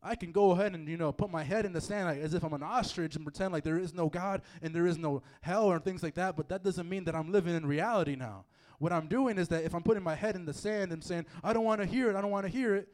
I 0.00 0.14
can 0.14 0.32
go 0.32 0.50
ahead 0.50 0.74
and 0.74 0.86
you 0.86 0.96
know 0.96 1.10
put 1.10 1.30
my 1.30 1.42
head 1.42 1.64
in 1.64 1.72
the 1.72 1.80
sand 1.80 2.06
like, 2.06 2.18
as 2.18 2.34
if 2.34 2.44
I'm 2.44 2.52
an 2.52 2.62
ostrich 2.62 3.16
and 3.16 3.24
pretend 3.24 3.52
like 3.52 3.64
there 3.64 3.78
is 3.78 3.94
no 3.94 4.08
God 4.08 4.42
and 4.62 4.74
there 4.74 4.86
is 4.86 4.98
no 4.98 5.22
hell 5.40 5.64
or 5.64 5.80
things 5.80 6.04
like 6.04 6.14
that. 6.14 6.36
But 6.36 6.48
that 6.50 6.62
doesn't 6.62 6.88
mean 6.88 7.04
that 7.04 7.16
I'm 7.16 7.32
living 7.32 7.56
in 7.56 7.66
reality 7.66 8.14
now. 8.14 8.44
What 8.78 8.92
I'm 8.92 9.06
doing 9.06 9.38
is 9.38 9.48
that 9.48 9.64
if 9.64 9.74
I'm 9.74 9.82
putting 9.82 10.02
my 10.02 10.14
head 10.14 10.36
in 10.36 10.44
the 10.44 10.52
sand 10.52 10.92
and 10.92 11.02
saying 11.02 11.26
I 11.42 11.52
don't 11.52 11.64
want 11.64 11.80
to 11.80 11.86
hear 11.86 12.10
it, 12.10 12.16
I 12.16 12.20
don't 12.20 12.30
want 12.30 12.46
to 12.46 12.52
hear 12.52 12.74
it, 12.74 12.88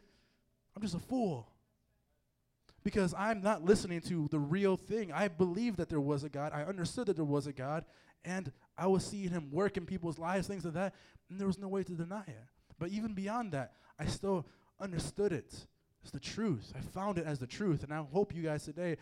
I'm 0.77 0.83
just 0.83 0.95
a 0.95 0.99
fool. 0.99 1.49
Because 2.83 3.15
I'm 3.17 3.43
not 3.43 3.63
listening 3.63 4.01
to 4.03 4.29
the 4.31 4.39
real 4.39 4.77
thing. 4.77 5.13
I 5.13 5.29
believed 5.29 5.77
that 5.79 5.91
there 5.91 6.01
was 6.01 6.25
a 6.25 6.31
God. 6.31 6.53
I 6.55 6.63
understood 6.63 7.07
that 7.09 7.17
there 7.17 7.25
was 7.25 7.47
a 7.47 7.53
God, 7.53 7.85
and 8.25 8.51
I 8.79 8.87
was 8.87 9.05
seeing 9.05 9.29
Him 9.29 9.51
work 9.51 9.77
in 9.77 9.85
people's 9.85 10.19
lives, 10.19 10.47
things 10.47 10.65
like 10.65 10.75
that, 10.75 10.95
and 11.29 11.39
there 11.39 11.47
was 11.47 11.59
no 11.59 11.69
way 11.69 11.83
to 11.83 11.93
deny 11.93 12.25
it. 12.27 12.45
But 12.79 12.89
even 12.89 13.13
beyond 13.13 13.53
that, 13.53 13.75
I 13.99 14.07
still 14.07 14.47
understood 14.81 15.33
it. 15.33 15.67
It's 16.03 16.11
the 16.11 16.21
truth. 16.21 16.73
I 16.75 16.81
found 16.81 17.19
it 17.19 17.27
as 17.27 17.39
the 17.39 17.47
truth, 17.47 17.83
and 17.83 17.93
I 17.93 17.99
hope 17.99 18.35
you 18.35 18.43
guys 18.43 18.65
today, 18.65 18.97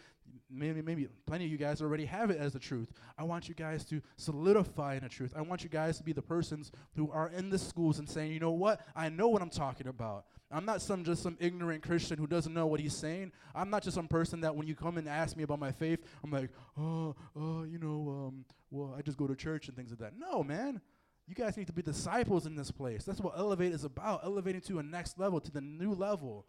maybe 0.50 0.82
maybe 0.82 1.08
plenty 1.26 1.44
of 1.44 1.50
you 1.50 1.58
guys 1.58 1.82
already 1.82 2.04
have 2.06 2.30
it 2.30 2.38
as 2.38 2.52
the 2.52 2.58
truth. 2.58 2.92
I 3.16 3.24
want 3.24 3.48
you 3.48 3.54
guys 3.54 3.84
to 3.86 4.00
solidify 4.16 4.94
in 4.94 5.02
the 5.02 5.08
truth. 5.08 5.32
I 5.36 5.42
want 5.42 5.62
you 5.62 5.68
guys 5.68 5.98
to 5.98 6.04
be 6.04 6.12
the 6.12 6.22
persons 6.22 6.72
who 6.96 7.10
are 7.10 7.28
in 7.28 7.50
the 7.50 7.58
schools 7.58 7.98
and 7.98 8.08
saying, 8.08 8.32
you 8.32 8.40
know 8.40 8.52
what, 8.52 8.80
I 8.96 9.08
know 9.08 9.28
what 9.28 9.42
I'm 9.42 9.50
talking 9.50 9.86
about. 9.86 10.24
I'm 10.50 10.64
not 10.64 10.80
some 10.80 11.04
just 11.04 11.22
some 11.22 11.36
ignorant 11.40 11.82
Christian 11.82 12.16
who 12.18 12.26
doesn't 12.26 12.54
know 12.54 12.66
what 12.66 12.80
he's 12.80 12.96
saying. 12.96 13.32
I'm 13.54 13.68
not 13.68 13.82
just 13.82 13.94
some 13.94 14.08
person 14.08 14.40
that 14.40 14.54
when 14.56 14.66
you 14.66 14.74
come 14.74 14.96
and 14.96 15.08
ask 15.08 15.36
me 15.36 15.42
about 15.42 15.58
my 15.58 15.72
faith, 15.72 16.00
I'm 16.24 16.30
like, 16.30 16.50
oh, 16.78 17.14
oh, 17.36 17.64
you 17.64 17.78
know, 17.78 18.28
um, 18.28 18.44
well, 18.70 18.94
I 18.98 19.02
just 19.02 19.18
go 19.18 19.26
to 19.26 19.36
church 19.36 19.68
and 19.68 19.76
things 19.76 19.90
like 19.90 19.98
that. 20.00 20.12
No, 20.18 20.42
man. 20.42 20.80
You 21.26 21.34
guys 21.34 21.58
need 21.58 21.66
to 21.66 21.74
be 21.74 21.82
disciples 21.82 22.46
in 22.46 22.56
this 22.56 22.70
place. 22.70 23.04
That's 23.04 23.20
what 23.20 23.34
Elevate 23.36 23.72
is 23.72 23.84
about, 23.84 24.24
elevating 24.24 24.62
to 24.62 24.78
a 24.78 24.82
next 24.82 25.18
level, 25.18 25.40
to 25.40 25.50
the 25.50 25.60
new 25.60 25.92
level. 25.92 26.46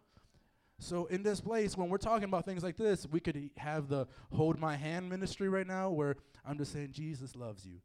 So 0.80 1.04
in 1.06 1.22
this 1.22 1.40
place, 1.40 1.76
when 1.76 1.90
we're 1.90 1.98
talking 1.98 2.24
about 2.24 2.46
things 2.46 2.62
like 2.62 2.78
this, 2.78 3.06
we 3.06 3.20
could 3.20 3.50
have 3.58 3.88
the 3.88 4.08
hold 4.32 4.58
my 4.58 4.76
hand 4.76 5.10
ministry 5.10 5.48
right 5.48 5.66
now 5.66 5.90
where 5.90 6.16
I'm 6.44 6.56
just 6.56 6.72
saying, 6.72 6.88
Jesus 6.92 7.36
loves 7.36 7.66
you. 7.66 7.80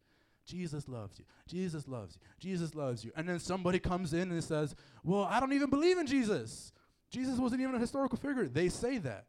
Jesus 0.46 0.88
loves 0.88 1.20
you. 1.20 1.26
Jesus 1.46 1.88
loves 1.90 2.16
you. 2.16 2.22
Jesus 2.40 2.74
loves 2.74 3.04
you. 3.04 3.12
And 3.18 3.28
then 3.28 3.40
somebody 3.40 3.80
comes 3.80 4.14
in 4.14 4.32
and 4.32 4.42
says, 4.42 4.76
Well, 5.04 5.24
I 5.30 5.42
don't 5.42 5.52
even 5.52 5.70
believe 5.70 5.98
in 5.98 6.08
Jesus. 6.08 6.72
Jesus 7.12 7.38
wasn't 7.38 7.62
even 7.62 7.76
a 7.76 7.80
historical 7.80 8.18
figure. 8.18 8.48
They 8.48 8.70
say 8.70 8.98
that. 9.00 9.26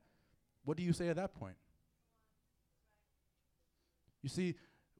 What 0.64 0.76
do 0.76 0.84
you 0.84 0.92
say 0.92 1.08
at 1.08 1.16
that 1.16 1.34
point? 1.34 1.56
You 4.22 4.28
see, 4.28 4.54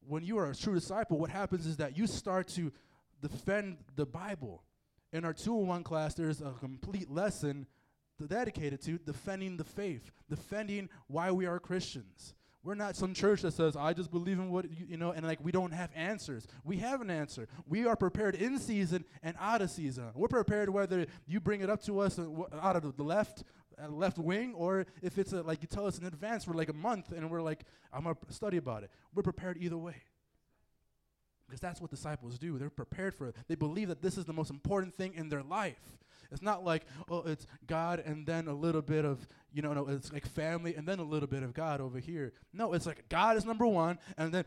when 0.08 0.24
you 0.24 0.38
are 0.38 0.50
a 0.50 0.54
true 0.54 0.74
disciple, 0.74 1.18
what 1.18 1.30
happens 1.30 1.66
is 1.66 1.76
that 1.76 1.96
you 1.96 2.06
start 2.06 2.48
to 2.48 2.72
defend 3.20 3.78
the 3.94 4.06
Bible. 4.06 4.64
In 5.12 5.24
our 5.24 5.32
201 5.32 5.84
class, 5.84 6.14
there's 6.14 6.40
a 6.40 6.52
complete 6.60 7.10
lesson 7.10 7.66
dedicated 8.24 8.80
to 8.82 8.98
defending 8.98 9.56
the 9.56 9.64
faith, 9.64 10.10
defending 10.28 10.88
why 11.08 11.30
we 11.30 11.46
are 11.46 11.58
Christians. 11.58 12.34
We're 12.66 12.74
not 12.74 12.96
some 12.96 13.14
church 13.14 13.42
that 13.42 13.52
says, 13.52 13.76
I 13.76 13.92
just 13.92 14.10
believe 14.10 14.40
in 14.40 14.50
what, 14.50 14.64
you, 14.68 14.86
you 14.88 14.96
know, 14.96 15.12
and 15.12 15.24
like 15.24 15.38
we 15.40 15.52
don't 15.52 15.70
have 15.70 15.90
answers. 15.94 16.48
We 16.64 16.78
have 16.78 17.00
an 17.00 17.10
answer. 17.10 17.46
We 17.64 17.86
are 17.86 17.94
prepared 17.94 18.34
in 18.34 18.58
season 18.58 19.04
and 19.22 19.36
out 19.40 19.62
of 19.62 19.70
season. 19.70 20.06
We're 20.16 20.26
prepared 20.26 20.68
whether 20.68 21.06
you 21.28 21.38
bring 21.38 21.60
it 21.60 21.70
up 21.70 21.80
to 21.84 22.00
us 22.00 22.18
uh, 22.18 22.24
out 22.60 22.74
of 22.74 22.96
the 22.96 23.04
left, 23.04 23.44
uh, 23.80 23.88
left 23.88 24.18
wing, 24.18 24.52
or 24.56 24.84
if 25.00 25.16
it's 25.16 25.32
a, 25.32 25.42
like 25.42 25.62
you 25.62 25.68
tell 25.68 25.86
us 25.86 25.98
in 25.98 26.06
advance 26.06 26.42
for 26.42 26.54
like 26.54 26.68
a 26.68 26.74
month 26.74 27.12
and 27.12 27.30
we're 27.30 27.40
like, 27.40 27.64
I'm 27.92 28.02
going 28.02 28.16
to 28.26 28.32
study 28.32 28.56
about 28.56 28.82
it. 28.82 28.90
We're 29.14 29.22
prepared 29.22 29.58
either 29.60 29.78
way. 29.78 30.02
Because 31.46 31.60
that's 31.60 31.80
what 31.80 31.92
disciples 31.92 32.36
do. 32.36 32.58
They're 32.58 32.68
prepared 32.68 33.14
for 33.14 33.28
it. 33.28 33.36
They 33.46 33.54
believe 33.54 33.86
that 33.86 34.02
this 34.02 34.18
is 34.18 34.24
the 34.24 34.32
most 34.32 34.50
important 34.50 34.96
thing 34.96 35.14
in 35.14 35.28
their 35.28 35.44
life. 35.44 35.98
It's 36.30 36.42
not 36.42 36.64
like, 36.64 36.84
oh, 37.10 37.22
it's 37.26 37.46
God 37.66 38.02
and 38.04 38.26
then 38.26 38.48
a 38.48 38.54
little 38.54 38.82
bit 38.82 39.04
of, 39.04 39.26
you 39.52 39.62
know, 39.62 39.72
no, 39.72 39.88
it's 39.88 40.12
like 40.12 40.26
family 40.26 40.74
and 40.74 40.86
then 40.86 40.98
a 40.98 41.04
little 41.04 41.28
bit 41.28 41.42
of 41.42 41.54
God 41.54 41.80
over 41.80 41.98
here. 41.98 42.32
No, 42.52 42.72
it's 42.72 42.86
like 42.86 43.08
God 43.08 43.36
is 43.36 43.44
number 43.44 43.66
one 43.66 43.98
and 44.16 44.32
then 44.32 44.44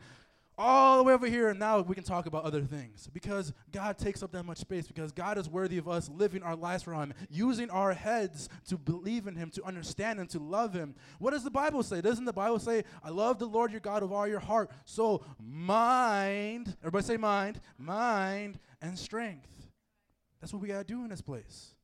all 0.60 0.98
the 0.98 1.04
way 1.04 1.14
over 1.14 1.26
here, 1.26 1.48
and 1.48 1.58
now 1.58 1.80
we 1.80 1.94
can 1.94 2.04
talk 2.04 2.26
about 2.26 2.44
other 2.44 2.60
things. 2.60 3.08
Because 3.12 3.54
God 3.72 3.96
takes 3.96 4.22
up 4.22 4.30
that 4.32 4.42
much 4.42 4.58
space, 4.58 4.86
because 4.86 5.10
God 5.10 5.38
is 5.38 5.48
worthy 5.48 5.78
of 5.78 5.88
us 5.88 6.10
living 6.10 6.42
our 6.42 6.54
lives 6.54 6.82
for 6.82 6.92
Him, 6.92 7.14
using 7.30 7.70
our 7.70 7.94
heads 7.94 8.50
to 8.68 8.76
believe 8.76 9.26
in 9.26 9.36
Him, 9.36 9.50
to 9.52 9.64
understand 9.64 10.20
Him, 10.20 10.26
to 10.28 10.38
love 10.38 10.74
Him. 10.74 10.94
What 11.18 11.30
does 11.30 11.44
the 11.44 11.50
Bible 11.50 11.82
say? 11.82 12.02
Doesn't 12.02 12.26
the 12.26 12.32
Bible 12.32 12.58
say, 12.58 12.84
I 13.02 13.08
love 13.08 13.38
the 13.38 13.46
Lord 13.46 13.70
your 13.70 13.80
God 13.80 14.02
with 14.02 14.12
all 14.12 14.28
your 14.28 14.38
heart, 14.38 14.70
soul, 14.84 15.24
mind, 15.38 16.76
everybody 16.82 17.04
say 17.04 17.16
mind, 17.16 17.58
mind, 17.78 18.58
and 18.82 18.98
strength. 18.98 19.59
That's 20.40 20.52
what 20.52 20.62
we 20.62 20.68
got 20.68 20.78
to 20.78 20.84
do 20.84 21.04
in 21.04 21.10
this 21.10 21.20
place. 21.20 21.74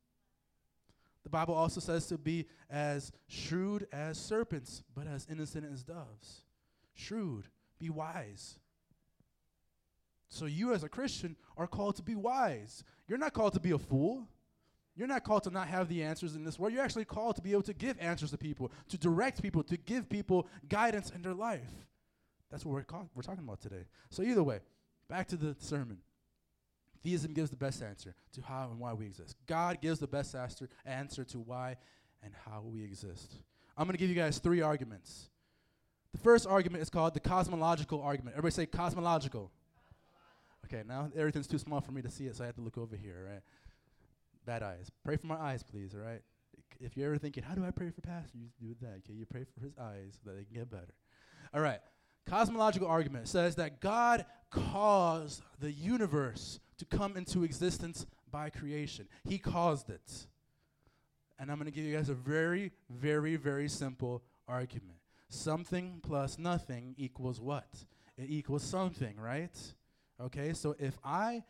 The 1.24 1.30
Bible 1.30 1.54
also 1.54 1.80
says 1.80 2.06
to 2.06 2.18
be 2.18 2.46
as 2.70 3.10
shrewd 3.26 3.88
as 3.92 4.16
serpents, 4.16 4.82
but 4.94 5.06
as 5.06 5.26
innocent 5.30 5.66
as 5.70 5.82
doves. 5.82 6.42
Shrewd, 6.94 7.48
be 7.78 7.90
wise. 7.90 8.58
So 10.28 10.46
you 10.46 10.72
as 10.72 10.84
a 10.84 10.88
Christian 10.88 11.36
are 11.56 11.66
called 11.66 11.96
to 11.96 12.02
be 12.02 12.14
wise. 12.14 12.84
You're 13.08 13.18
not 13.18 13.32
called 13.32 13.54
to 13.54 13.60
be 13.60 13.72
a 13.72 13.78
fool. 13.78 14.28
You're 14.94 15.08
not 15.08 15.24
called 15.24 15.42
to 15.44 15.50
not 15.50 15.68
have 15.68 15.88
the 15.88 16.02
answers 16.02 16.36
in 16.36 16.44
this 16.44 16.58
world. 16.58 16.72
You're 16.72 16.82
actually 16.82 17.04
called 17.04 17.36
to 17.36 17.42
be 17.42 17.52
able 17.52 17.62
to 17.62 17.74
give 17.74 17.96
answers 18.00 18.30
to 18.30 18.38
people, 18.38 18.72
to 18.88 18.96
direct 18.96 19.42
people, 19.42 19.62
to 19.64 19.76
give 19.76 20.08
people 20.08 20.46
guidance 20.68 21.10
in 21.10 21.22
their 21.22 21.34
life. 21.34 21.70
That's 22.50 22.64
what 22.64 22.72
we're, 22.72 22.82
call- 22.82 23.10
we're 23.14 23.22
talking 23.22 23.44
about 23.44 23.60
today. 23.60 23.84
So 24.10 24.22
either 24.22 24.42
way, 24.42 24.60
back 25.08 25.28
to 25.28 25.36
the 25.36 25.54
sermon. 25.58 25.98
Theism 27.06 27.34
gives 27.34 27.50
the 27.50 27.56
best 27.56 27.84
answer 27.84 28.16
to 28.32 28.42
how 28.42 28.68
and 28.68 28.80
why 28.80 28.92
we 28.92 29.06
exist. 29.06 29.36
God 29.46 29.80
gives 29.80 30.00
the 30.00 30.08
best 30.08 30.34
answer, 30.34 30.68
answer 30.84 31.22
to 31.26 31.38
why 31.38 31.76
and 32.20 32.32
how 32.44 32.62
we 32.64 32.82
exist. 32.82 33.36
I'm 33.78 33.86
going 33.86 33.92
to 33.94 33.98
give 33.98 34.08
you 34.08 34.16
guys 34.16 34.38
three 34.38 34.60
arguments. 34.60 35.28
The 36.10 36.18
first 36.18 36.48
argument 36.48 36.82
is 36.82 36.90
called 36.90 37.14
the 37.14 37.20
cosmological 37.20 38.02
argument. 38.02 38.34
Everybody 38.36 38.54
say 38.54 38.66
cosmological. 38.66 39.52
Okay, 40.64 40.82
now 40.84 41.08
everything's 41.16 41.46
too 41.46 41.58
small 41.58 41.80
for 41.80 41.92
me 41.92 42.02
to 42.02 42.10
see 42.10 42.26
it, 42.26 42.34
so 42.34 42.42
I 42.42 42.46
have 42.46 42.56
to 42.56 42.60
look 42.60 42.76
over 42.76 42.96
here, 42.96 43.28
right? 43.30 43.42
Bad 44.44 44.64
eyes. 44.64 44.90
Pray 45.04 45.16
for 45.16 45.28
my 45.28 45.36
eyes, 45.36 45.62
please, 45.62 45.94
all 45.94 46.00
right? 46.00 46.22
If 46.80 46.96
you're 46.96 47.06
ever 47.06 47.18
thinking, 47.18 47.44
how 47.44 47.54
do 47.54 47.64
I 47.64 47.70
pray 47.70 47.90
for 47.90 48.00
Pastor? 48.00 48.36
You 48.36 48.48
do 48.60 48.74
that, 48.80 49.02
okay? 49.04 49.12
You 49.12 49.26
pray 49.26 49.44
for 49.44 49.60
his 49.64 49.74
eyes 49.80 50.18
so 50.24 50.30
that 50.30 50.38
they 50.38 50.44
can 50.44 50.54
get 50.54 50.70
better. 50.70 50.94
All 51.54 51.60
right. 51.60 51.78
Cosmological 52.26 52.88
argument 52.88 53.28
says 53.28 53.54
that 53.54 53.80
God 53.80 54.26
caused 54.50 55.42
the 55.60 55.70
universe 55.70 56.58
to 56.78 56.84
come 56.84 57.16
into 57.16 57.44
existence 57.44 58.06
by 58.30 58.50
creation. 58.50 59.08
He 59.24 59.38
caused 59.38 59.90
it. 59.90 60.26
And 61.38 61.50
I'm 61.50 61.58
going 61.58 61.66
to 61.66 61.72
give 61.72 61.84
you 61.84 61.94
guys 61.94 62.08
a 62.08 62.14
very, 62.14 62.72
very, 62.90 63.36
very 63.36 63.68
simple 63.68 64.22
argument. 64.48 64.98
Something 65.28 66.00
plus 66.02 66.38
nothing 66.38 66.94
equals 66.96 67.40
what? 67.40 67.68
It 68.16 68.26
equals 68.28 68.62
something, 68.62 69.18
right? 69.18 69.54
Okay, 70.20 70.52
so 70.54 70.74
if 70.78 70.98
I 71.04 71.42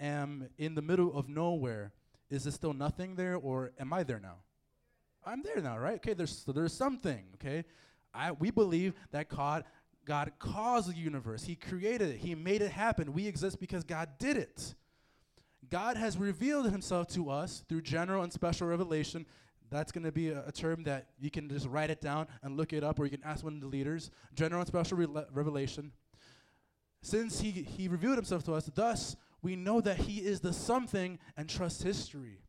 am 0.00 0.48
in 0.58 0.74
the 0.74 0.82
middle 0.82 1.16
of 1.16 1.28
nowhere, 1.28 1.92
is 2.30 2.46
it 2.46 2.52
still 2.52 2.72
nothing 2.72 3.14
there 3.14 3.36
or 3.36 3.72
am 3.78 3.92
I 3.92 4.02
there 4.02 4.18
now? 4.20 4.38
I'm 5.24 5.42
there 5.42 5.60
now, 5.60 5.78
right? 5.78 5.96
Okay, 5.96 6.14
there's 6.14 6.36
so 6.44 6.52
there's 6.52 6.72
something, 6.72 7.26
okay? 7.34 7.64
I 8.14 8.32
we 8.32 8.50
believe 8.50 8.94
that 9.12 9.28
God 9.28 9.64
God 10.08 10.32
caused 10.38 10.88
the 10.88 10.96
universe. 10.96 11.44
He 11.44 11.54
created 11.54 12.08
it. 12.08 12.16
He 12.16 12.34
made 12.34 12.62
it 12.62 12.72
happen. 12.72 13.12
We 13.12 13.26
exist 13.26 13.60
because 13.60 13.84
God 13.84 14.08
did 14.18 14.38
it. 14.38 14.74
God 15.68 15.98
has 15.98 16.16
revealed 16.16 16.70
himself 16.70 17.08
to 17.08 17.28
us 17.28 17.62
through 17.68 17.82
general 17.82 18.22
and 18.22 18.32
special 18.32 18.66
revelation. 18.66 19.26
That's 19.70 19.92
going 19.92 20.04
to 20.04 20.12
be 20.12 20.30
a, 20.30 20.44
a, 20.46 20.52
term 20.52 20.84
that 20.84 21.08
you 21.20 21.30
can 21.30 21.46
just 21.50 21.66
write 21.66 21.90
it 21.90 22.00
down 22.00 22.26
and 22.42 22.56
look 22.56 22.72
it 22.72 22.82
up, 22.82 22.98
or 22.98 23.04
you 23.04 23.10
can 23.10 23.22
ask 23.22 23.44
one 23.44 23.56
of 23.56 23.60
the 23.60 23.66
leaders. 23.66 24.10
General 24.32 24.62
and 24.62 24.66
special 24.66 24.96
re- 24.96 25.24
revelation. 25.30 25.92
Since 27.02 27.40
he, 27.40 27.50
he 27.50 27.86
revealed 27.86 28.16
himself 28.16 28.44
to 28.44 28.54
us, 28.54 28.70
thus 28.74 29.14
we 29.42 29.56
know 29.56 29.82
that 29.82 29.98
he 29.98 30.20
is 30.20 30.40
the 30.40 30.54
something 30.54 31.18
and 31.36 31.50
trust 31.50 31.82
history. 31.82 32.40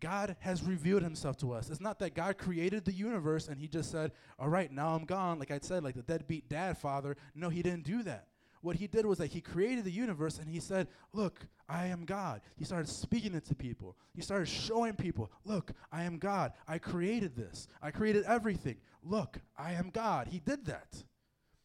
God 0.00 0.36
has 0.40 0.62
revealed 0.62 1.02
himself 1.02 1.36
to 1.38 1.52
us. 1.52 1.70
It's 1.70 1.80
not 1.80 1.98
that 2.00 2.14
God 2.14 2.38
created 2.38 2.84
the 2.84 2.92
universe 2.92 3.48
and 3.48 3.58
he 3.58 3.68
just 3.68 3.90
said, 3.90 4.12
All 4.38 4.48
right, 4.48 4.70
now 4.70 4.94
I'm 4.94 5.04
gone, 5.04 5.38
like 5.38 5.50
I 5.50 5.58
said, 5.60 5.82
like 5.82 5.94
the 5.94 6.02
deadbeat 6.02 6.48
dad 6.48 6.78
father. 6.78 7.16
No, 7.34 7.48
he 7.48 7.62
didn't 7.62 7.84
do 7.84 8.02
that. 8.02 8.28
What 8.62 8.76
he 8.76 8.86
did 8.86 9.06
was 9.06 9.18
that 9.18 9.28
he 9.28 9.40
created 9.40 9.84
the 9.84 9.92
universe 9.92 10.38
and 10.38 10.48
he 10.48 10.60
said, 10.60 10.88
Look, 11.12 11.46
I 11.68 11.86
am 11.86 12.04
God. 12.04 12.40
He 12.56 12.64
started 12.64 12.88
speaking 12.88 13.34
it 13.34 13.44
to 13.46 13.54
people. 13.54 13.96
He 14.14 14.22
started 14.22 14.48
showing 14.48 14.94
people, 14.94 15.30
Look, 15.44 15.72
I 15.92 16.04
am 16.04 16.18
God. 16.18 16.52
I 16.66 16.78
created 16.78 17.36
this. 17.36 17.68
I 17.80 17.90
created 17.90 18.24
everything. 18.24 18.76
Look, 19.02 19.38
I 19.56 19.72
am 19.72 19.90
God. 19.90 20.28
He 20.28 20.40
did 20.40 20.66
that. 20.66 21.04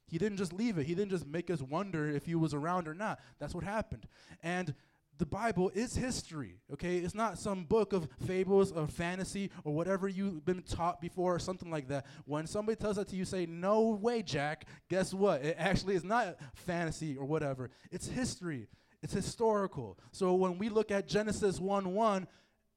He 0.06 0.18
didn't 0.18 0.38
just 0.38 0.52
leave 0.52 0.78
it. 0.78 0.86
He 0.86 0.94
didn't 0.94 1.12
just 1.12 1.26
make 1.26 1.50
us 1.50 1.62
wonder 1.62 2.10
if 2.10 2.26
he 2.26 2.36
was 2.36 2.54
around 2.54 2.88
or 2.88 2.94
not. 2.94 3.20
That's 3.40 3.56
what 3.56 3.64
happened. 3.64 4.08
And 4.44 4.76
the 5.22 5.26
Bible 5.28 5.70
is 5.76 5.96
history, 5.96 6.56
okay? 6.74 6.98
It's 6.98 7.14
not 7.14 7.38
some 7.38 7.64
book 7.64 7.94
of 7.94 8.10
fables 8.26 8.72
or 8.72 8.88
fantasy 8.88 9.52
or 9.64 9.72
whatever 9.72 10.08
you've 10.08 10.44
been 10.44 10.64
taught 10.64 11.00
before 11.00 11.36
or 11.36 11.38
something 11.38 11.70
like 11.70 11.90
that. 11.90 12.08
When 12.26 12.48
somebody 12.48 12.76
tells 12.76 12.96
that 12.96 13.08
to 13.10 13.16
you, 13.16 13.24
say, 13.24 13.46
No 13.46 13.90
way, 13.90 14.24
Jack. 14.24 14.66
Guess 14.90 15.14
what? 15.14 15.46
It 15.46 15.58
actually 15.60 15.94
is 15.94 16.04
not 16.04 16.38
fantasy 16.56 17.16
or 17.16 17.26
whatever. 17.26 17.70
It's 17.92 18.08
history, 18.08 18.68
it's 19.04 19.14
historical. 19.14 20.00
So 20.12 20.34
when 20.34 20.58
we 20.58 20.70
look 20.70 20.90
at 20.90 21.08
Genesis 21.08 21.60
1 21.60 21.94
1, 21.94 22.28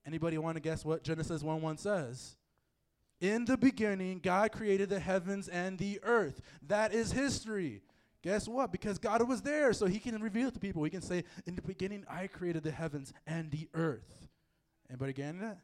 anybody 0.06 0.36
want 0.36 0.56
to 0.56 0.60
guess 0.60 0.84
what 0.84 1.02
Genesis 1.02 1.42
1 1.42 1.62
1 1.62 1.78
says? 1.78 2.36
In 3.22 3.46
the 3.46 3.56
beginning, 3.56 4.20
God 4.22 4.52
created 4.52 4.90
the 4.90 5.00
heavens 5.00 5.48
and 5.48 5.78
the 5.78 5.98
earth. 6.02 6.42
That 6.66 6.92
is 6.92 7.12
history. 7.12 7.80
Guess 8.24 8.48
what? 8.48 8.72
Because 8.72 8.98
God 8.98 9.28
was 9.28 9.42
there, 9.42 9.74
so 9.74 9.84
He 9.84 9.98
can 9.98 10.20
reveal 10.22 10.48
it 10.48 10.54
to 10.54 10.60
people. 10.60 10.82
He 10.82 10.88
can 10.88 11.02
say, 11.02 11.24
In 11.46 11.56
the 11.56 11.60
beginning, 11.62 12.06
I 12.08 12.26
created 12.26 12.62
the 12.62 12.70
heavens 12.70 13.12
and 13.26 13.50
the 13.50 13.68
earth. 13.74 14.28
Anybody 14.88 15.12
getting 15.12 15.40
that? 15.40 15.58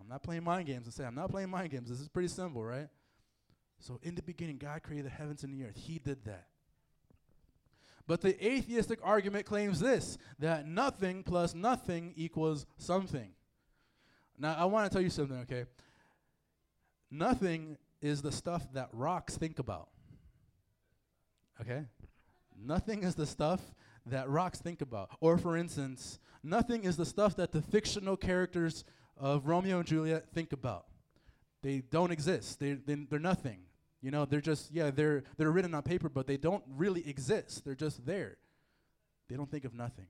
I'm 0.00 0.08
not 0.08 0.22
playing 0.22 0.44
mind 0.44 0.66
games 0.66 0.86
and 0.86 0.94
say, 0.94 1.04
I'm 1.04 1.14
not 1.14 1.30
playing 1.30 1.50
mind 1.50 1.70
games. 1.72 1.90
This 1.90 2.00
is 2.00 2.08
pretty 2.08 2.28
simple, 2.28 2.64
right? 2.64 2.88
So, 3.80 4.00
in 4.02 4.14
the 4.14 4.22
beginning, 4.22 4.56
God 4.56 4.82
created 4.82 5.04
the 5.04 5.10
heavens 5.10 5.44
and 5.44 5.52
the 5.52 5.66
earth. 5.66 5.76
He 5.76 5.98
did 5.98 6.24
that. 6.24 6.46
But 8.06 8.22
the 8.22 8.42
atheistic 8.46 9.00
argument 9.02 9.44
claims 9.44 9.78
this 9.78 10.16
that 10.38 10.66
nothing 10.66 11.22
plus 11.22 11.54
nothing 11.54 12.14
equals 12.16 12.64
something. 12.78 13.32
Now, 14.38 14.56
I 14.58 14.64
want 14.64 14.90
to 14.90 14.94
tell 14.94 15.02
you 15.02 15.10
something, 15.10 15.40
okay? 15.40 15.66
Nothing 17.10 17.76
is 18.00 18.22
the 18.22 18.32
stuff 18.32 18.66
that 18.72 18.88
rocks 18.94 19.36
think 19.36 19.58
about. 19.58 19.88
Okay? 21.60 21.84
Nothing 22.56 23.02
is 23.02 23.14
the 23.14 23.26
stuff 23.26 23.60
that 24.06 24.28
rocks 24.28 24.60
think 24.60 24.80
about. 24.80 25.10
Or, 25.20 25.38
for 25.38 25.56
instance, 25.56 26.18
nothing 26.42 26.84
is 26.84 26.96
the 26.96 27.06
stuff 27.06 27.36
that 27.36 27.52
the 27.52 27.62
fictional 27.62 28.16
characters 28.16 28.84
of 29.16 29.46
Romeo 29.46 29.78
and 29.78 29.86
Juliet 29.86 30.26
think 30.32 30.52
about. 30.52 30.86
They 31.62 31.82
don't 31.90 32.10
exist. 32.10 32.60
They, 32.60 32.72
they, 32.72 32.94
they're 32.94 33.18
nothing. 33.18 33.60
You 34.02 34.10
know, 34.10 34.26
they're 34.26 34.42
just, 34.42 34.70
yeah, 34.70 34.90
they're, 34.90 35.24
they're 35.38 35.50
written 35.50 35.74
on 35.74 35.82
paper, 35.82 36.10
but 36.10 36.26
they 36.26 36.36
don't 36.36 36.62
really 36.68 37.08
exist. 37.08 37.64
They're 37.64 37.74
just 37.74 38.04
there. 38.04 38.36
They 39.28 39.36
don't 39.36 39.50
think 39.50 39.64
of 39.64 39.72
nothing. 39.72 40.06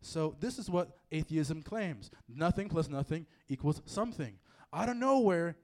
So, 0.00 0.36
this 0.38 0.58
is 0.58 0.68
what 0.68 0.98
atheism 1.12 1.62
claims 1.62 2.10
nothing 2.28 2.68
plus 2.68 2.90
nothing 2.90 3.26
equals 3.48 3.80
something. 3.86 4.34
Out 4.72 4.88
of 4.88 4.96
nowhere, 4.96 5.56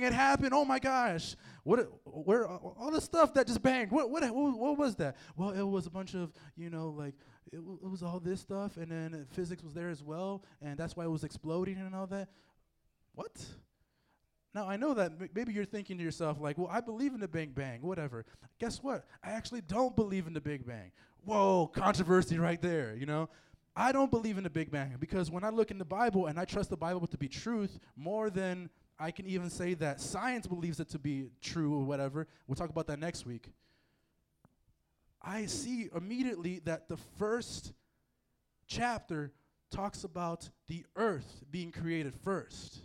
bang, 0.00 0.08
it 0.08 0.14
happened. 0.14 0.52
Oh 0.52 0.64
my 0.64 0.78
gosh. 0.78 1.36
What, 1.64 1.88
where, 2.04 2.46
all 2.46 2.90
the 2.90 3.00
stuff 3.00 3.34
that 3.34 3.46
just 3.46 3.62
banged. 3.62 3.90
What, 3.90 4.10
what, 4.10 4.22
what, 4.34 4.78
was 4.78 4.96
that? 4.96 5.16
Well, 5.36 5.50
it 5.50 5.62
was 5.62 5.86
a 5.86 5.90
bunch 5.90 6.14
of, 6.14 6.32
you 6.56 6.70
know, 6.70 6.90
like, 6.90 7.14
it, 7.52 7.56
w- 7.56 7.78
it 7.82 7.88
was 7.88 8.02
all 8.02 8.20
this 8.20 8.40
stuff, 8.40 8.76
and 8.76 8.90
then 8.90 9.26
physics 9.30 9.62
was 9.62 9.72
there 9.72 9.88
as 9.88 10.02
well, 10.02 10.44
and 10.60 10.76
that's 10.76 10.96
why 10.96 11.04
it 11.04 11.10
was 11.10 11.24
exploding 11.24 11.76
and 11.78 11.94
all 11.94 12.06
that. 12.08 12.28
What? 13.14 13.32
Now, 14.54 14.68
I 14.68 14.76
know 14.76 14.94
that 14.94 15.12
m- 15.20 15.28
maybe 15.34 15.52
you're 15.52 15.64
thinking 15.64 15.98
to 15.98 16.04
yourself, 16.04 16.40
like, 16.40 16.58
well, 16.58 16.68
I 16.70 16.80
believe 16.80 17.14
in 17.14 17.20
the 17.20 17.28
Big 17.28 17.54
Bang, 17.54 17.82
whatever. 17.82 18.24
Guess 18.58 18.82
what? 18.82 19.04
I 19.22 19.30
actually 19.30 19.60
don't 19.62 19.94
believe 19.96 20.26
in 20.26 20.34
the 20.34 20.40
Big 20.40 20.66
Bang. 20.66 20.92
Whoa, 21.24 21.70
controversy 21.74 22.38
right 22.38 22.60
there, 22.60 22.94
you 22.96 23.06
know? 23.06 23.28
I 23.74 23.92
don't 23.92 24.10
believe 24.10 24.38
in 24.38 24.44
the 24.44 24.50
Big 24.50 24.70
Bang 24.70 24.96
because 24.98 25.30
when 25.30 25.44
I 25.44 25.50
look 25.50 25.70
in 25.70 25.78
the 25.78 25.84
Bible 25.84 26.26
and 26.26 26.38
I 26.38 26.46
trust 26.46 26.70
the 26.70 26.76
Bible 26.76 27.06
to 27.08 27.18
be 27.18 27.28
truth 27.28 27.78
more 27.94 28.30
than 28.30 28.70
I 28.98 29.10
can 29.10 29.26
even 29.26 29.50
say 29.50 29.74
that 29.74 30.00
science 30.00 30.46
believes 30.46 30.80
it 30.80 30.88
to 30.90 30.98
be 30.98 31.26
true 31.42 31.74
or 31.74 31.84
whatever. 31.84 32.26
We'll 32.46 32.56
talk 32.56 32.70
about 32.70 32.86
that 32.86 32.98
next 32.98 33.26
week. 33.26 33.48
I 35.22 35.46
see 35.46 35.88
immediately 35.94 36.60
that 36.64 36.88
the 36.88 36.96
first 37.18 37.72
chapter 38.66 39.32
talks 39.70 40.04
about 40.04 40.48
the 40.68 40.84
earth 40.94 41.44
being 41.50 41.72
created 41.72 42.14
first. 42.24 42.78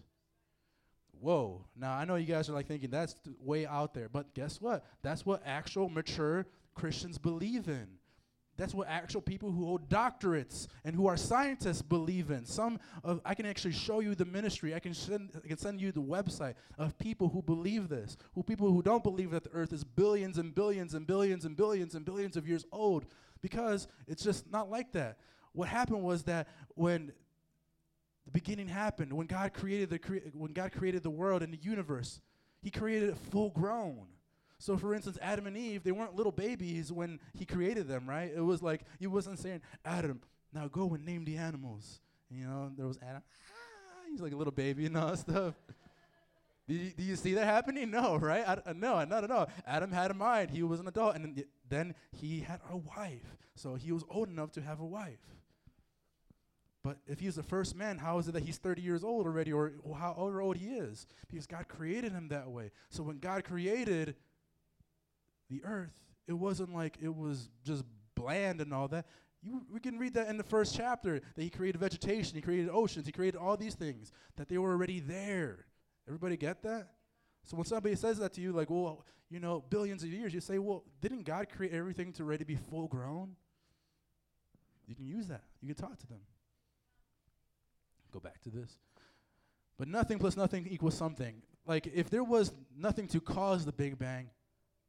Whoa. 1.20 1.66
Now, 1.76 1.94
I 1.94 2.06
know 2.06 2.16
you 2.16 2.26
guys 2.26 2.50
are 2.50 2.54
like 2.54 2.68
thinking 2.68 2.90
that's 2.90 3.14
th- 3.14 3.36
way 3.40 3.68
out 3.68 3.94
there, 3.94 4.10
but 4.10 4.34
guess 4.34 4.60
what? 4.60 4.84
That's 5.04 5.24
what 5.26 5.44
actual 5.46 5.88
mature 5.88 6.48
Christians 6.74 7.20
believe 7.20 7.68
in. 7.68 7.88
That's 8.58 8.74
what 8.74 8.88
actual 8.88 9.22
people 9.22 9.52
who 9.52 9.66
hold 9.66 9.90
doctorates 9.90 10.68
and 10.84 10.96
who 10.96 11.08
are 11.08 11.18
scientists 11.18 11.82
believe 11.82 12.30
in. 12.30 12.46
Some 12.46 12.80
of 13.04 13.22
I 13.26 13.34
can 13.34 13.46
actually 13.46 13.74
show 13.74 14.02
you 14.02 14.14
the 14.14 14.26
ministry. 14.26 14.76
I 14.76 14.80
can 14.80 14.94
send 14.94 15.32
I 15.44 15.48
can 15.48 15.58
send 15.58 15.82
you 15.82 15.92
the 15.92 16.02
website 16.02 16.56
of 16.78 16.98
people 16.98 17.30
who 17.30 17.42
believe 17.42 17.90
this. 17.90 18.18
Who 18.34 18.44
people 18.44 18.72
who 18.72 18.82
don't 18.82 19.04
believe 19.04 19.32
that 19.32 19.44
the 19.44 19.52
earth 19.54 19.74
is 19.74 19.84
billions 19.84 20.38
and 20.38 20.54
billions 20.54 20.94
and 20.94 21.08
billions 21.08 21.46
and 21.46 21.56
billions 21.56 21.96
and 21.96 22.06
billions 22.06 22.38
of 22.38 22.48
years 22.48 22.66
old 22.72 23.06
because 23.42 23.88
it's 24.08 24.24
just 24.24 24.52
not 24.52 24.70
like 24.70 24.92
that. 24.92 25.18
What 25.54 25.68
happened 25.68 26.04
was 26.04 26.24
that 26.24 26.48
when 26.76 27.12
the 28.26 28.32
beginning 28.32 28.68
happened, 28.68 29.12
when 29.12 29.28
God 29.28 29.54
created 29.54 29.90
the 29.90 30.00
crea- 30.00 30.32
when 30.34 30.54
God 30.54 30.72
created 30.72 31.04
the 31.04 31.10
world 31.10 31.42
and 31.42 31.52
the 31.52 31.58
universe, 31.58 32.22
he 32.62 32.70
created 32.70 33.10
it 33.10 33.18
full 33.32 33.50
grown. 33.50 34.08
So, 34.62 34.78
for 34.78 34.94
instance, 34.94 35.18
Adam 35.24 35.48
and 35.48 35.58
Eve, 35.58 35.84
they 35.84 35.92
weren't 35.92 36.16
little 36.16 36.32
babies 36.32 36.92
when 36.92 37.20
he 37.34 37.46
created 37.46 37.88
them, 37.88 38.08
right? 38.08 38.32
It 38.34 38.42
was 38.42 38.62
like, 38.62 38.82
he 39.00 39.08
wasn't 39.08 39.40
saying, 39.40 39.62
Adam, 39.84 40.22
now 40.54 40.68
go 40.68 40.94
and 40.94 41.04
name 41.04 41.26
the 41.26 41.38
animals. 41.38 42.00
You 42.30 42.46
know, 42.46 42.72
there 42.78 42.86
was 42.86 43.00
Adam, 43.02 43.24
ah, 43.26 44.04
he's 44.08 44.22
like 44.22 44.34
a 44.34 44.36
little 44.36 44.54
baby 44.54 44.86
and 44.86 44.96
all 44.96 45.08
that 45.08 45.18
stuff. 45.18 45.56
do, 46.68 46.76
you, 46.76 46.92
do 46.92 47.02
you 47.02 47.16
see 47.16 47.34
that 47.34 47.46
happening? 47.46 47.90
No, 47.90 48.18
right? 48.18 48.48
I, 48.48 48.70
uh, 48.70 48.74
no, 48.76 49.04
not 49.04 49.24
at 49.24 49.32
all. 49.32 49.50
Adam 49.66 49.92
had 49.92 50.12
a 50.12 50.14
mind. 50.14 50.52
He 50.52 50.62
was 50.62 50.80
an 50.80 50.88
adult. 50.88 51.16
And 51.16 51.44
then, 51.68 51.96
he 52.12 52.42
had 52.42 52.60
a 52.70 52.78
wife. 52.78 53.36
So 53.56 53.74
he 53.74 53.92
was 53.92 54.04
old 54.12 54.30
enough 54.30 54.52
to 54.52 54.62
have 54.62 54.80
a 54.80 54.86
wife. 54.86 55.26
But 56.84 56.98
if 57.08 57.20
he's 57.20 57.36
the 57.36 57.44
first 57.44 57.76
man, 57.76 57.98
how 57.98 58.20
is 58.20 58.28
it 58.28 58.34
that 58.34 58.44
he's 58.44 58.58
30 58.60 58.84
years 58.84 59.04
old 59.04 59.26
already, 59.26 59.52
or 59.52 59.74
how 59.98 60.14
old 60.16 60.58
he 60.58 60.68
is? 60.68 61.08
Because 61.32 61.48
God 61.48 61.68
created 61.68 62.12
him 62.12 62.28
that 62.28 62.50
way. 62.50 62.70
So 62.90 63.02
when 63.02 63.18
God 63.18 63.44
created 63.44 64.16
the 65.52 65.64
earth, 65.64 65.92
it 66.28 66.34
wasn't 66.34 66.74
like 66.74 66.98
it 67.02 67.14
was 67.14 67.50
just 67.64 67.84
bland 68.16 68.62
and 68.62 68.74
all 68.74 68.88
that. 68.88 69.06
You, 69.44 69.62
we 69.72 69.80
can 69.80 69.98
read 69.98 70.14
that 70.14 70.28
in 70.28 70.38
the 70.38 70.44
first 70.44 70.76
chapter 70.76 71.20
that 71.20 71.42
he 71.42 71.50
created 71.50 71.80
vegetation, 71.80 72.36
he 72.36 72.42
created 72.42 72.70
oceans, 72.70 73.06
he 73.06 73.12
created 73.12 73.40
all 73.40 73.58
these 73.58 73.76
things, 73.76 74.12
that 74.38 74.48
they 74.48 74.58
were 74.58 74.72
already 74.72 75.00
there. 75.00 75.66
Everybody 76.08 76.38
get 76.38 76.62
that? 76.64 76.90
So 77.44 77.58
when 77.58 77.66
somebody 77.66 77.96
says 77.96 78.20
that 78.20 78.34
to 78.34 78.42
you, 78.42 78.52
like, 78.52 78.70
well, 78.70 79.06
you 79.30 79.40
know, 79.40 79.64
billions 79.70 80.04
of 80.04 80.10
years, 80.10 80.34
you 80.34 80.42
say, 80.42 80.60
well, 80.60 80.84
didn't 81.02 81.24
God 81.24 81.48
create 81.50 81.74
everything 81.74 82.14
to 82.14 82.24
already 82.24 82.44
be 82.44 82.56
full 82.56 82.88
grown? 82.88 83.36
You 84.88 84.96
can 84.96 85.08
use 85.08 85.28
that. 85.28 85.44
You 85.62 85.74
can 85.74 85.84
talk 85.84 85.98
to 86.00 86.08
them. 86.08 86.20
Go 88.12 88.20
back 88.20 88.42
to 88.42 88.50
this. 88.50 88.78
But 89.78 89.88
nothing 89.88 90.20
plus 90.20 90.38
nothing 90.38 90.68
equals 90.70 90.96
something. 90.96 91.42
Like, 91.66 91.88
if 91.88 92.10
there 92.10 92.24
was 92.24 92.52
nothing 92.78 93.08
to 93.08 93.22
cause 93.22 93.66
the 93.66 93.72
Big 93.72 93.98
Bang, 93.98 94.30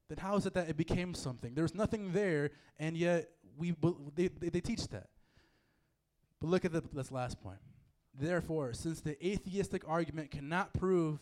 then 0.08 0.18
how 0.18 0.36
is 0.36 0.46
it 0.46 0.54
that 0.54 0.68
it 0.68 0.76
became 0.76 1.14
something? 1.14 1.54
There's 1.54 1.74
nothing 1.74 2.12
there, 2.12 2.50
and 2.78 2.96
yet 2.96 3.30
we 3.56 3.74
they, 4.14 4.28
they, 4.28 4.48
they 4.48 4.60
teach 4.60 4.88
that. 4.88 5.08
But 6.40 6.48
look 6.48 6.64
at 6.64 6.72
the, 6.72 6.82
this 6.92 7.10
last 7.10 7.40
point. 7.40 7.58
Therefore, 8.14 8.72
since 8.72 9.00
the 9.00 9.24
atheistic 9.26 9.88
argument 9.88 10.30
cannot 10.30 10.74
prove 10.74 11.20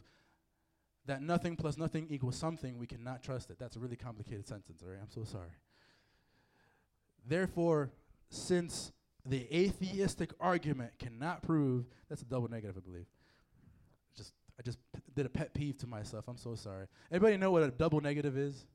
that 1.07 1.22
nothing 1.22 1.57
plus 1.57 1.76
nothing 1.76 2.07
equals 2.11 2.37
something, 2.37 2.78
we 2.78 2.87
cannot 2.87 3.22
trust 3.22 3.51
it. 3.51 3.59
That's 3.59 3.76
a 3.76 3.81
really 3.81 3.97
complicated 3.97 4.47
sentence, 4.47 4.83
all 4.83 4.91
right? 4.91 4.99
I'm 5.01 5.11
so 5.11 5.24
sorry. 5.24 5.51
Therefore, 7.26 7.91
since 8.28 8.93
the 9.24 9.47
atheistic 9.55 10.33
argument 10.41 10.93
cannot 10.99 11.43
prove 11.43 11.87
that's 12.09 12.22
a 12.22 12.24
double 12.24 12.49
negative, 12.49 12.76
I 12.76 12.81
believe. 12.81 13.07
I 14.61 14.63
just 14.63 14.79
p- 14.93 15.01
did 15.17 15.25
a 15.25 15.31
pet 15.31 15.55
peeve 15.55 15.79
to 15.79 15.87
myself. 15.87 16.27
I'm 16.29 16.37
so 16.37 16.55
sorry. 16.55 16.87
Everybody 17.11 17.39
know 17.39 17.51
what 17.51 17.63
a 17.63 17.71
double 17.71 18.03
negative 18.03 18.37
is? 18.37 18.67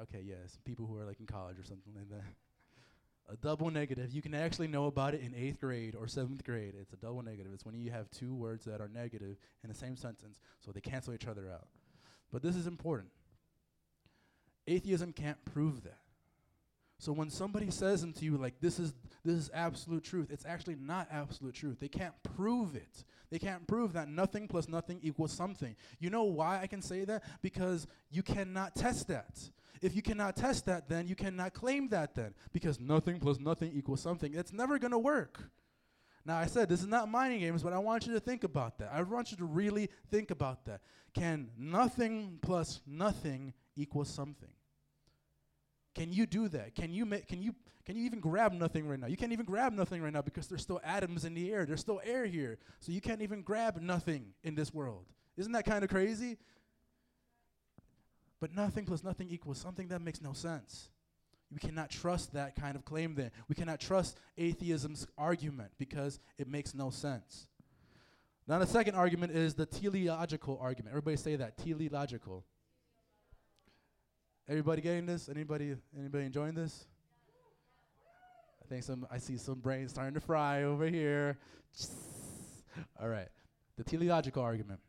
Okay, 0.00 0.24
yes. 0.26 0.58
People 0.64 0.84
who 0.84 0.98
are 0.98 1.04
like 1.04 1.20
in 1.20 1.26
college 1.26 1.60
or 1.60 1.62
something 1.62 1.94
like 1.94 2.10
that. 2.10 2.24
A 3.32 3.36
double 3.36 3.70
negative. 3.70 4.12
You 4.12 4.20
can 4.20 4.34
actually 4.34 4.66
know 4.66 4.86
about 4.86 5.14
it 5.14 5.20
in 5.20 5.32
eighth 5.32 5.60
grade 5.60 5.94
or 5.94 6.08
seventh 6.08 6.42
grade. 6.42 6.74
It's 6.78 6.92
a 6.92 6.96
double 6.96 7.22
negative. 7.22 7.52
It's 7.54 7.64
when 7.64 7.76
you 7.76 7.92
have 7.92 8.10
two 8.10 8.34
words 8.34 8.64
that 8.64 8.80
are 8.80 8.88
negative 8.88 9.36
in 9.62 9.68
the 9.68 9.76
same 9.76 9.96
sentence, 9.96 10.40
so 10.58 10.72
they 10.72 10.80
cancel 10.80 11.14
each 11.14 11.28
other 11.28 11.48
out. 11.48 11.68
But 12.32 12.42
this 12.42 12.56
is 12.56 12.66
important. 12.66 13.10
Atheism 14.66 15.12
can't 15.12 15.42
prove 15.44 15.84
that. 15.84 16.01
So 17.02 17.10
when 17.10 17.30
somebody 17.30 17.68
says 17.72 18.06
to 18.14 18.24
you 18.24 18.36
like 18.36 18.60
this 18.60 18.78
is 18.78 18.94
this 19.24 19.34
is 19.34 19.50
absolute 19.52 20.04
truth, 20.04 20.28
it's 20.30 20.46
actually 20.46 20.76
not 20.76 21.08
absolute 21.10 21.52
truth. 21.52 21.80
They 21.80 21.88
can't 21.88 22.14
prove 22.22 22.76
it. 22.76 23.02
They 23.28 23.40
can't 23.40 23.66
prove 23.66 23.94
that 23.94 24.06
nothing 24.06 24.46
plus 24.46 24.68
nothing 24.68 25.00
equals 25.02 25.32
something. 25.32 25.74
You 25.98 26.10
know 26.10 26.22
why 26.22 26.60
I 26.62 26.68
can 26.68 26.80
say 26.80 27.04
that? 27.06 27.24
Because 27.42 27.88
you 28.12 28.22
cannot 28.22 28.76
test 28.76 29.08
that. 29.08 29.40
If 29.80 29.96
you 29.96 30.02
cannot 30.02 30.36
test 30.36 30.66
that, 30.66 30.88
then 30.88 31.08
you 31.08 31.16
cannot 31.16 31.54
claim 31.54 31.88
that 31.88 32.14
then. 32.14 32.34
Because 32.52 32.78
nothing 32.78 33.18
plus 33.18 33.40
nothing 33.40 33.72
equals 33.74 34.00
something. 34.00 34.32
It's 34.32 34.52
never 34.52 34.78
gonna 34.78 34.96
work. 34.96 35.50
Now, 36.24 36.36
I 36.36 36.46
said 36.46 36.68
this 36.68 36.82
is 36.82 36.86
not 36.86 37.10
mining 37.10 37.40
games, 37.40 37.64
but 37.64 37.72
I 37.72 37.78
want 37.78 38.06
you 38.06 38.12
to 38.12 38.20
think 38.20 38.44
about 38.44 38.78
that. 38.78 38.92
I 38.92 39.02
want 39.02 39.32
you 39.32 39.36
to 39.38 39.44
really 39.44 39.90
think 40.08 40.30
about 40.30 40.66
that. 40.66 40.82
Can 41.14 41.50
nothing 41.58 42.38
plus 42.42 42.80
nothing 42.86 43.54
equal 43.74 44.04
something? 44.04 44.52
Can 45.94 46.12
you 46.12 46.26
do 46.26 46.48
that? 46.48 46.74
Can 46.74 46.92
you 46.92 47.04
make 47.04 47.28
can 47.28 47.42
you 47.42 47.54
can 47.84 47.96
you 47.96 48.04
even 48.04 48.20
grab 48.20 48.52
nothing 48.52 48.86
right 48.86 48.98
now? 48.98 49.08
You 49.08 49.16
can't 49.16 49.32
even 49.32 49.44
grab 49.44 49.72
nothing 49.72 50.02
right 50.02 50.12
now 50.12 50.22
because 50.22 50.46
there's 50.46 50.62
still 50.62 50.80
atoms 50.84 51.24
in 51.24 51.34
the 51.34 51.52
air. 51.52 51.66
There's 51.66 51.80
still 51.80 52.00
air 52.04 52.26
here. 52.26 52.58
So 52.80 52.92
you 52.92 53.00
can't 53.00 53.22
even 53.22 53.42
grab 53.42 53.80
nothing 53.80 54.26
in 54.44 54.54
this 54.54 54.72
world. 54.72 55.06
Isn't 55.36 55.52
that 55.52 55.64
kind 55.64 55.82
of 55.82 55.90
crazy? 55.90 56.38
But 58.40 58.54
nothing 58.54 58.86
plus 58.86 59.02
nothing 59.04 59.28
equals 59.30 59.58
something 59.58 59.88
that 59.88 60.00
makes 60.00 60.20
no 60.20 60.32
sense. 60.32 60.90
We 61.52 61.58
cannot 61.58 61.90
trust 61.90 62.32
that 62.32 62.56
kind 62.56 62.76
of 62.76 62.84
claim 62.84 63.14
then. 63.14 63.30
We 63.48 63.54
cannot 63.54 63.78
trust 63.78 64.16
atheism's 64.38 65.06
argument 65.18 65.72
because 65.78 66.18
it 66.38 66.48
makes 66.48 66.74
no 66.74 66.90
sense. 66.90 67.48
Now, 68.48 68.58
the 68.58 68.66
second 68.66 68.94
argument 68.96 69.32
is 69.32 69.54
the 69.54 69.66
teleological 69.66 70.58
argument. 70.60 70.92
Everybody 70.92 71.16
say 71.16 71.36
that 71.36 71.58
teleological. 71.58 72.44
Everybody 74.48 74.82
getting 74.82 75.06
this? 75.06 75.28
Anybody 75.28 75.76
anybody 75.98 76.26
enjoying 76.26 76.54
this? 76.54 76.86
I 78.62 78.68
think 78.68 78.82
some 78.82 79.06
I 79.10 79.18
see 79.18 79.36
some 79.36 79.60
brains 79.60 79.90
starting 79.90 80.14
to 80.14 80.20
fry 80.20 80.64
over 80.64 80.86
here. 80.86 81.38
All 83.00 83.08
right. 83.08 83.28
The 83.76 83.84
teleological 83.84 84.42
argument. 84.42 84.80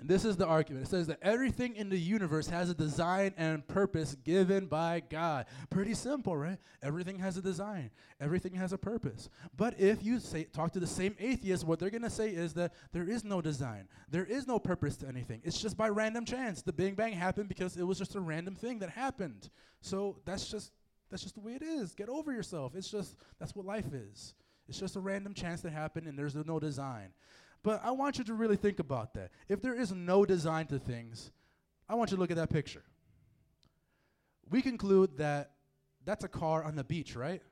And 0.00 0.08
this 0.08 0.24
is 0.24 0.36
the 0.36 0.46
argument. 0.46 0.86
It 0.86 0.90
says 0.90 1.06
that 1.08 1.18
everything 1.20 1.76
in 1.76 1.90
the 1.90 1.98
universe 1.98 2.46
has 2.48 2.70
a 2.70 2.74
design 2.74 3.34
and 3.36 3.66
purpose 3.68 4.16
given 4.24 4.66
by 4.66 5.02
God. 5.10 5.44
Pretty 5.68 5.92
simple, 5.92 6.34
right? 6.36 6.58
Everything 6.82 7.18
has 7.18 7.36
a 7.36 7.42
design. 7.42 7.90
Everything 8.18 8.54
has 8.54 8.72
a 8.72 8.78
purpose. 8.78 9.28
But 9.56 9.78
if 9.78 10.02
you 10.02 10.18
say 10.18 10.44
talk 10.44 10.72
to 10.72 10.80
the 10.80 10.86
same 10.86 11.14
atheists, 11.20 11.66
what 11.66 11.78
they're 11.78 11.90
going 11.90 12.02
to 12.02 12.10
say 12.10 12.30
is 12.30 12.54
that 12.54 12.72
there 12.92 13.08
is 13.08 13.24
no 13.24 13.42
design. 13.42 13.88
There 14.10 14.24
is 14.24 14.46
no 14.46 14.58
purpose 14.58 14.96
to 14.98 15.06
anything. 15.06 15.42
It's 15.44 15.60
just 15.60 15.76
by 15.76 15.90
random 15.90 16.24
chance. 16.24 16.62
The 16.62 16.72
Big 16.72 16.96
Bang 16.96 17.12
happened 17.12 17.48
because 17.48 17.76
it 17.76 17.84
was 17.84 17.98
just 17.98 18.14
a 18.14 18.20
random 18.20 18.54
thing 18.54 18.78
that 18.78 18.90
happened. 18.90 19.50
So 19.82 20.16
that's 20.24 20.50
just 20.50 20.72
that's 21.10 21.22
just 21.22 21.34
the 21.34 21.40
way 21.40 21.52
it 21.52 21.62
is. 21.62 21.92
Get 21.92 22.08
over 22.08 22.32
yourself. 22.32 22.74
It's 22.74 22.90
just 22.90 23.16
that's 23.38 23.54
what 23.54 23.66
life 23.66 23.92
is. 23.92 24.34
It's 24.66 24.78
just 24.78 24.96
a 24.96 25.00
random 25.00 25.34
chance 25.34 25.60
that 25.62 25.72
happened 25.72 26.06
and 26.06 26.18
there's 26.18 26.36
no 26.36 26.58
design. 26.58 27.12
But 27.62 27.82
I 27.84 27.90
want 27.90 28.18
you 28.18 28.24
to 28.24 28.34
really 28.34 28.56
think 28.56 28.78
about 28.78 29.14
that. 29.14 29.30
If 29.48 29.60
there 29.60 29.74
is 29.74 29.92
no 29.92 30.24
design 30.24 30.66
to 30.68 30.78
things, 30.78 31.30
I 31.88 31.94
want 31.94 32.10
you 32.10 32.16
to 32.16 32.20
look 32.20 32.30
at 32.30 32.36
that 32.36 32.50
picture. 32.50 32.84
We 34.48 34.62
conclude 34.62 35.18
that 35.18 35.52
that's 36.04 36.24
a 36.24 36.28
car 36.28 36.64
on 36.64 36.76
the 36.76 36.84
beach, 36.84 37.14
right? 37.14 37.42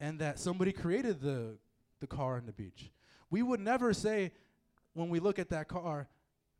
And 0.00 0.18
that 0.18 0.38
somebody 0.38 0.72
created 0.72 1.20
the, 1.20 1.56
the 2.00 2.06
car 2.06 2.36
on 2.36 2.46
the 2.46 2.52
beach. 2.52 2.90
We 3.30 3.42
would 3.42 3.60
never 3.60 3.92
say, 3.92 4.32
when 4.94 5.08
we 5.08 5.20
look 5.20 5.38
at 5.38 5.50
that 5.50 5.68
car, 5.68 6.08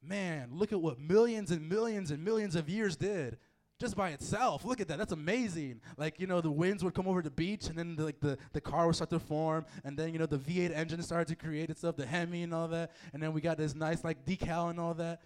man, 0.02 0.50
look 0.52 0.72
at 0.72 0.80
what 0.80 0.98
millions 0.98 1.50
and 1.50 1.68
millions 1.68 2.11
and 2.11 2.24
millions 2.24 2.55
of 2.55 2.68
years 2.68 2.96
did 2.96 3.38
just 3.81 3.97
by 3.97 4.11
itself. 4.11 4.64
Look 4.64 4.81
at 4.81 4.89
that. 4.89 4.99
That's 4.99 5.12
amazing. 5.12 5.81
Like, 5.97 6.20
you 6.20 6.27
know, 6.27 6.41
the 6.41 6.51
winds 6.51 6.85
would 6.85 6.95
come 6.95 7.09
over 7.09 7.22
the 7.22 7.31
beach 7.31 7.66
and 7.66 7.79
then 7.79 7.97
the, 7.97 8.05
like 8.05 8.20
the, 8.20 8.39
the 8.53 8.61
car 8.61 8.87
would 8.87 8.95
start 8.95 9.11
to 9.11 9.18
form 9.18 9.66
and 9.85 9.99
then, 9.99 10.12
you 10.12 10.18
know, 10.18 10.27
the 10.27 10.39
V8 10.39 10.75
engine 10.75 11.03
started 11.03 11.29
to 11.29 11.37
create 11.37 11.70
itself, 11.70 11.97
the 11.97 12.07
Hemi 12.07 12.43
and 12.43 12.55
all 12.55 12.68
that. 12.68 12.93
And 13.12 13.22
then 13.22 13.33
we 13.33 13.41
got 13.41 13.59
this 13.59 13.75
nice 13.75 14.05
like 14.05 14.25
decal 14.25 14.70
and 14.70 14.79
all 14.79 14.95
that. 14.95 15.22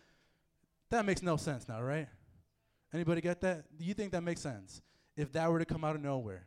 That 0.90 1.04
makes 1.04 1.22
no 1.22 1.36
sense 1.36 1.68
now, 1.68 1.82
right? 1.82 2.08
Anybody 2.94 3.20
get 3.20 3.42
that? 3.42 3.64
Do 3.76 3.84
you 3.84 3.92
think 3.92 4.12
that 4.12 4.22
makes 4.22 4.40
sense? 4.40 4.80
If 5.16 5.32
that 5.32 5.50
were 5.50 5.58
to 5.58 5.66
come 5.66 5.84
out 5.84 5.94
of 5.94 6.02
nowhere. 6.02 6.46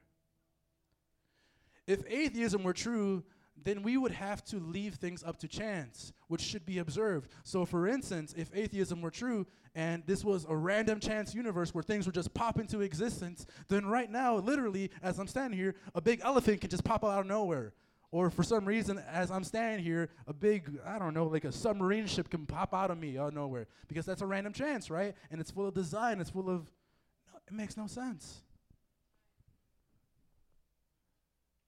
If 1.85 2.03
atheism 2.07 2.63
were 2.63 2.73
true, 2.73 3.23
then 3.63 3.83
we 3.83 3.97
would 3.97 4.11
have 4.11 4.43
to 4.45 4.57
leave 4.59 4.95
things 4.95 5.23
up 5.23 5.37
to 5.39 5.47
chance, 5.47 6.13
which 6.27 6.41
should 6.41 6.65
be 6.65 6.79
observed. 6.79 7.29
So, 7.43 7.65
for 7.65 7.87
instance, 7.87 8.33
if 8.35 8.49
atheism 8.55 9.01
were 9.01 9.11
true 9.11 9.45
and 9.73 10.03
this 10.05 10.23
was 10.23 10.45
a 10.49 10.55
random 10.55 10.99
chance 10.99 11.33
universe 11.33 11.73
where 11.73 11.83
things 11.83 12.05
would 12.05 12.15
just 12.15 12.33
pop 12.33 12.59
into 12.59 12.81
existence, 12.81 13.45
then 13.69 13.85
right 13.85 14.11
now, 14.11 14.35
literally, 14.35 14.91
as 15.01 15.17
I'm 15.17 15.27
standing 15.27 15.57
here, 15.57 15.75
a 15.95 16.01
big 16.01 16.19
elephant 16.23 16.61
can 16.61 16.69
just 16.69 16.83
pop 16.83 17.05
out 17.05 17.19
of 17.19 17.25
nowhere. 17.25 17.73
Or 18.11 18.29
for 18.29 18.43
some 18.43 18.65
reason, 18.65 19.01
as 19.09 19.31
I'm 19.31 19.45
standing 19.45 19.81
here, 19.81 20.09
a 20.27 20.33
big, 20.33 20.77
I 20.85 20.99
don't 20.99 21.13
know, 21.13 21.27
like 21.27 21.45
a 21.45 21.51
submarine 21.51 22.07
ship 22.07 22.29
can 22.29 22.45
pop 22.45 22.73
out 22.73 22.91
of 22.91 22.97
me 22.97 23.17
out 23.17 23.29
of 23.29 23.33
nowhere. 23.33 23.67
Because 23.87 24.05
that's 24.05 24.21
a 24.21 24.25
random 24.25 24.51
chance, 24.51 24.89
right? 24.89 25.15
And 25.31 25.39
it's 25.39 25.49
full 25.49 25.65
of 25.65 25.73
design, 25.73 26.19
it's 26.19 26.29
full 26.29 26.49
of, 26.49 26.69
no, 27.31 27.39
it 27.47 27.53
makes 27.53 27.77
no 27.77 27.87
sense. 27.87 28.41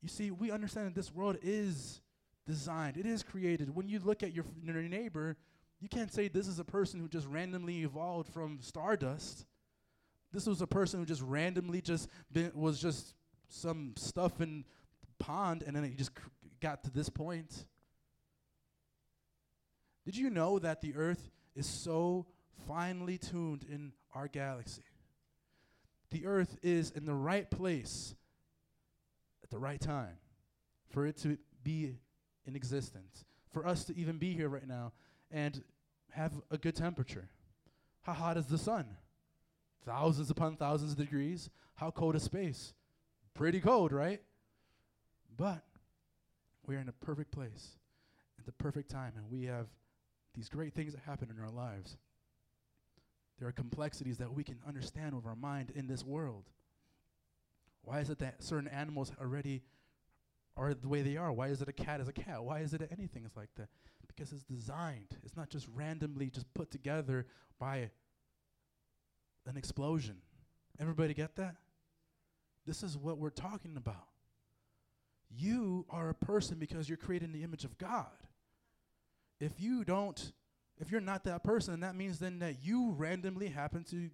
You 0.02 0.10
see, 0.10 0.32
we 0.32 0.52
understand 0.52 0.88
that 0.88 0.96
this 0.96 1.14
world 1.14 1.38
is 1.42 2.02
designed, 2.46 2.98
it 2.98 3.06
is 3.06 3.24
created. 3.24 3.74
When 3.74 3.88
you 3.88 4.00
look 4.00 4.22
at 4.22 4.34
your, 4.34 4.44
your 4.62 4.82
neighbor, 4.82 5.38
you 5.84 5.90
can't 5.90 6.14
say 6.14 6.30
this 6.30 6.48
is 6.48 6.60
a 6.60 6.64
person 6.64 7.02
who 7.02 7.10
just 7.10 7.28
randomly 7.28 7.84
evolved 7.84 8.32
from 8.32 8.60
stardust. 8.62 9.46
This 10.32 10.48
was 10.48 10.62
a 10.62 10.68
person 10.68 11.02
who 11.02 11.06
just 11.06 11.22
randomly 11.22 11.82
just 11.82 12.08
been, 12.32 12.54
was 12.56 12.80
just 12.80 13.16
some 13.50 13.94
stuff 13.98 14.40
in 14.40 14.64
pond 15.20 15.62
and 15.68 15.76
then 15.76 15.84
he 15.84 15.90
just 15.90 16.16
cr- 16.16 16.30
got 16.62 16.86
to 16.86 16.90
this 16.90 17.10
point. 17.10 17.66
Did 20.06 20.16
you 20.16 20.30
know 20.30 20.58
that 20.58 20.80
the 20.80 20.96
earth 20.96 21.30
is 21.54 21.68
so 21.68 22.28
finely 22.66 23.18
tuned 23.18 23.66
in 23.70 23.92
our 24.16 24.30
galaxy? 24.30 24.86
The 26.12 26.26
earth 26.26 26.58
is 26.64 26.92
in 26.92 27.06
the 27.06 27.14
right 27.14 27.52
place 27.52 28.16
at 29.44 29.50
the 29.50 29.60
right 29.60 29.82
time 29.82 30.16
for 30.92 31.06
it 31.06 31.18
to 31.18 31.38
be 31.62 31.98
in 32.46 32.56
existence, 32.56 33.26
for 33.52 33.68
us 33.68 33.84
to 33.86 33.98
even 33.98 34.18
be 34.18 34.34
here 34.34 34.48
right 34.48 34.68
now 34.68 34.94
and 35.34 35.62
have 36.14 36.34
a 36.52 36.58
good 36.58 36.76
temperature. 36.76 37.30
How 38.04 38.14
hot 38.14 38.38
is 38.38 38.46
the 38.46 38.58
sun? 38.58 38.86
Thousands 39.86 40.30
upon 40.30 40.56
thousands 40.56 40.94
of 40.94 40.98
degrees. 40.98 41.50
How 41.76 41.92
cold 41.92 42.16
is 42.16 42.24
space? 42.24 42.74
Pretty 43.34 43.60
cold, 43.60 43.92
right? 43.92 44.22
But 45.36 45.64
we're 46.66 46.80
in 46.80 46.90
a 46.90 47.06
perfect 47.06 47.32
place 47.32 47.78
at 48.40 48.46
the 48.46 48.52
perfect 48.52 48.90
time, 48.90 49.14
and 49.18 49.30
we 49.30 49.46
have 49.46 49.68
these 50.36 50.50
great 50.50 50.74
things 50.74 50.94
that 50.94 51.02
happen 51.02 51.30
in 51.36 51.44
our 51.44 51.50
lives. 51.52 51.98
There 53.40 53.48
are 53.48 53.52
complexities 53.54 54.18
that 54.20 54.32
we 54.34 54.44
can 54.44 54.60
understand 54.68 55.16
with 55.16 55.26
our 55.26 55.36
mind 55.36 55.72
in 55.76 55.88
this 55.88 56.04
world. 56.04 56.46
Why 57.84 58.00
is 58.00 58.10
it 58.10 58.20
that 58.20 58.44
certain 58.44 58.70
animals 58.70 59.12
already 59.20 59.64
are 60.56 60.74
the 60.74 60.88
way 60.88 61.02
they 61.02 61.18
are? 61.18 61.32
Why 61.32 61.48
is 61.48 61.62
it 61.62 61.68
a 61.68 61.74
cat 61.74 62.00
is 62.00 62.08
a 62.08 62.14
cat? 62.14 62.44
Why 62.44 62.60
is 62.60 62.74
it 62.74 62.88
anything 62.92 63.26
is 63.26 63.36
like 63.36 63.50
that? 63.58 63.70
Because 64.16 64.32
it's 64.32 64.44
designed. 64.44 65.18
It's 65.24 65.36
not 65.36 65.50
just 65.50 65.68
randomly 65.74 66.30
just 66.30 66.52
put 66.54 66.72
together 66.72 67.26
by 67.60 67.90
an 69.46 69.58
explosion. 69.58 70.18
Everybody 70.80 71.14
get 71.14 71.36
that? 71.36 71.56
This 72.66 72.84
is 72.84 72.98
what 72.98 73.18
we're 73.18 73.30
talking 73.30 73.76
about. 73.78 74.08
You 75.30 75.86
are 75.90 76.10
a 76.10 76.14
person 76.14 76.60
because 76.60 76.88
you're 76.88 76.98
created 76.98 77.26
in 77.26 77.34
the 77.34 77.44
image 77.44 77.66
of 77.66 77.78
God. 77.78 78.12
If 79.40 79.60
you 79.60 79.84
don't, 79.84 80.32
if 80.80 80.92
you're 80.92 81.02
not 81.02 81.24
that 81.26 81.44
person, 81.44 81.82
that 81.82 81.96
means 81.96 82.20
then 82.20 82.40
that 82.40 82.64
you 82.64 82.92
randomly 82.92 83.48
happen 83.48 83.84
to 83.86 84.10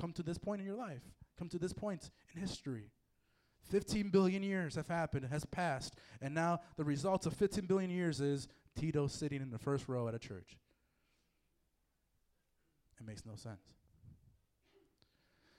come 0.00 0.12
to 0.12 0.22
this 0.22 0.38
point 0.38 0.60
in 0.60 0.66
your 0.66 0.76
life 0.76 1.02
come 1.38 1.48
to 1.48 1.58
this 1.58 1.72
point 1.72 2.10
in 2.34 2.40
history. 2.40 2.90
15 3.70 4.10
billion 4.10 4.42
years 4.42 4.74
have 4.74 4.88
happened, 4.88 5.26
has 5.30 5.44
passed, 5.46 5.96
and 6.20 6.34
now 6.34 6.60
the 6.76 6.84
results 6.84 7.26
of 7.26 7.34
15 7.34 7.66
billion 7.66 7.90
years 7.90 8.20
is 8.20 8.46
Tito 8.78 9.06
sitting 9.06 9.40
in 9.40 9.50
the 9.50 9.58
first 9.58 9.88
row 9.88 10.08
at 10.08 10.14
a 10.14 10.18
church. 10.18 10.56
It 13.00 13.06
makes 13.06 13.24
no 13.26 13.34
sense. 13.36 13.60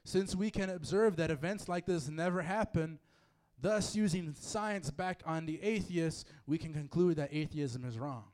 Since 0.04 0.36
we 0.36 0.52
can 0.52 0.70
observe 0.70 1.16
that 1.16 1.32
events 1.32 1.68
like 1.68 1.86
this 1.86 2.08
never 2.08 2.42
happen, 2.42 3.00
thus 3.60 3.96
using 3.96 4.36
science 4.40 4.92
back 4.92 5.22
on 5.26 5.46
the 5.46 5.62
atheists, 5.62 6.26
we 6.46 6.58
can 6.58 6.74
conclude 6.74 7.18
that 7.18 7.34
atheism 7.34 7.86
is 7.86 7.98
wrong. 7.98 8.26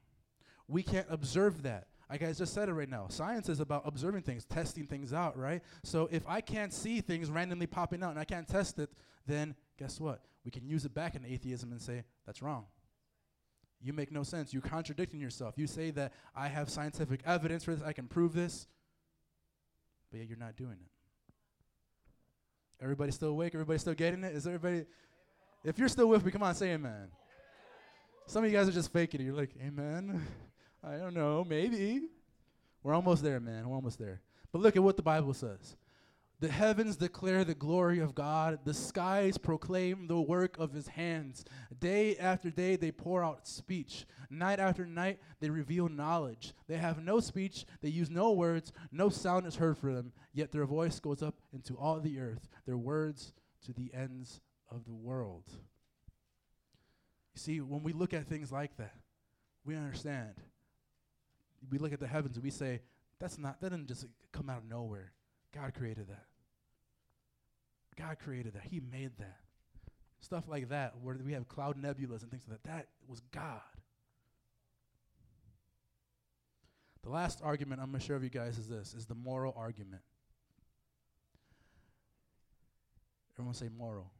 We 0.67 0.84
can't 0.84 1.07
observe 1.09 1.63
that. 1.63 1.88
Like 2.09 2.23
I 2.23 2.34
just 2.34 2.53
said 2.53 2.67
it 2.67 2.73
right 2.73 2.89
now. 2.89 3.07
Science 3.07 3.47
is 3.47 3.61
about 3.61 3.84
observing 3.86 4.23
things, 4.23 4.43
testing 4.43 4.86
things 4.86 5.13
out, 5.13 5.38
right? 5.38 5.61
So 5.84 6.09
if 6.11 6.27
I 6.27 6.41
can't 6.41 6.73
see 6.73 6.99
things 6.99 7.29
randomly 7.29 7.67
popping 7.67 8.03
out 8.03 8.09
and 8.09 8.19
I 8.19 8.25
can't 8.25 8.47
test 8.47 8.79
it, 8.79 8.89
then 9.25 9.55
guess 9.79 9.99
what? 9.99 10.21
We 10.43 10.51
can 10.51 10.67
use 10.67 10.84
it 10.84 10.93
back 10.93 11.15
in 11.15 11.25
atheism 11.25 11.71
and 11.71 11.82
say, 11.82 12.03
that's 12.25 12.41
wrong. 12.41 12.65
You 13.84 13.93
make 13.93 14.11
no 14.11 14.23
sense. 14.23 14.53
You're 14.53 14.61
contradicting 14.61 15.19
yourself. 15.19 15.55
You 15.57 15.67
say 15.67 15.91
that 15.91 16.13
I 16.36 16.47
have 16.47 16.69
scientific 16.69 17.21
evidence 17.25 17.63
for 17.63 17.73
this, 17.73 17.84
I 17.84 17.93
can 17.93 18.07
prove 18.07 18.34
this, 18.34 18.67
but 20.11 20.19
yet 20.19 20.29
you're 20.29 20.38
not 20.38 20.55
doing 20.55 20.77
it. 20.79 20.91
Everybody 22.82 23.11
still 23.11 23.29
awake? 23.29 23.53
Everybody 23.53 23.79
still 23.79 23.93
getting 23.93 24.23
it? 24.23 24.36
Is 24.36 24.47
everybody? 24.47 24.86
If 25.63 25.77
you're 25.77 25.89
still 25.89 26.07
with 26.07 26.25
me, 26.25 26.32
come 26.32 26.43
on, 26.43 26.55
say 26.55 26.71
amen. 26.71 27.09
Some 28.25 28.43
of 28.43 28.51
you 28.51 28.57
guys 28.57 28.67
are 28.67 28.71
just 28.71 28.91
faking 28.91 29.21
it. 29.21 29.25
You're 29.25 29.36
like, 29.36 29.51
amen. 29.61 30.25
I 30.84 30.97
don't 30.97 31.13
know, 31.13 31.45
maybe. 31.47 32.01
We're 32.84 32.95
almost 32.95 33.23
there, 33.23 33.39
man. 33.39 33.69
We're 33.69 33.75
almost 33.75 33.99
there. 33.99 34.21
But 34.51 34.61
look 34.61 34.75
at 34.75 34.82
what 34.82 34.97
the 34.97 35.03
Bible 35.03 35.34
says. 35.34 35.75
The 36.41 36.49
heavens 36.49 36.97
declare 36.97 37.43
the 37.43 37.53
glory 37.53 37.99
of 37.99 38.15
God. 38.15 38.59
The 38.65 38.73
skies 38.73 39.37
proclaim 39.37 40.07
the 40.07 40.19
work 40.19 40.57
of 40.57 40.73
his 40.73 40.87
hands. 40.87 41.45
Day 41.79 42.17
after 42.17 42.49
day, 42.49 42.75
they 42.75 42.91
pour 42.91 43.23
out 43.23 43.47
speech. 43.47 44.07
Night 44.31 44.59
after 44.59 44.87
night, 44.87 45.19
they 45.39 45.51
reveal 45.51 45.87
knowledge. 45.87 46.55
They 46.67 46.77
have 46.77 47.03
no 47.03 47.19
speech. 47.19 47.65
They 47.81 47.89
use 47.89 48.09
no 48.09 48.31
words. 48.31 48.73
No 48.91 49.09
sound 49.09 49.45
is 49.45 49.57
heard 49.57 49.77
from 49.77 49.93
them. 49.93 50.13
Yet 50.33 50.51
their 50.51 50.65
voice 50.65 50.99
goes 50.99 51.21
up 51.21 51.35
into 51.53 51.75
all 51.75 51.99
the 51.99 52.19
earth, 52.19 52.49
their 52.65 52.77
words 52.77 53.33
to 53.65 53.73
the 53.73 53.91
ends 53.93 54.41
of 54.71 54.83
the 54.85 54.95
world. 54.95 55.43
You 57.35 57.39
see, 57.39 57.61
when 57.61 57.83
we 57.83 57.93
look 57.93 58.15
at 58.15 58.25
things 58.25 58.51
like 58.51 58.75
that, 58.77 58.95
we 59.63 59.75
understand. 59.75 60.33
We 61.69 61.77
look 61.77 61.93
at 61.93 61.99
the 61.99 62.07
heavens 62.07 62.35
and 62.35 62.43
we 62.43 62.49
say, 62.49 62.81
that's 63.19 63.37
not, 63.37 63.61
that 63.61 63.69
didn't 63.69 63.89
just 63.89 64.07
come 64.31 64.49
out 64.49 64.57
of 64.57 64.65
nowhere. 64.67 65.11
God 65.53 65.75
created 65.75 66.07
that. 66.07 66.25
God 67.97 68.17
created 68.23 68.53
that. 68.53 68.63
He 68.63 68.79
made 68.79 69.11
that. 69.19 69.37
Stuff 70.21 70.47
like 70.47 70.69
that, 70.69 70.93
where 71.01 71.17
we 71.25 71.33
have 71.33 71.47
cloud 71.47 71.81
nebulas 71.81 72.21
and 72.21 72.29
things 72.29 72.43
like 72.47 72.61
that. 72.61 72.69
That 72.69 72.87
was 73.07 73.21
God. 73.31 73.61
The 77.03 77.09
last 77.09 77.41
argument 77.43 77.81
I'm 77.81 77.89
going 77.89 77.99
to 77.99 78.05
share 78.05 78.17
with 78.17 78.23
you 78.23 78.29
guys 78.29 78.57
is 78.59 78.67
this, 78.67 78.93
is 78.93 79.07
the 79.07 79.15
moral 79.15 79.53
argument. 79.57 80.03
Everyone 83.35 83.55
say 83.55 83.69
moral. 83.75 84.11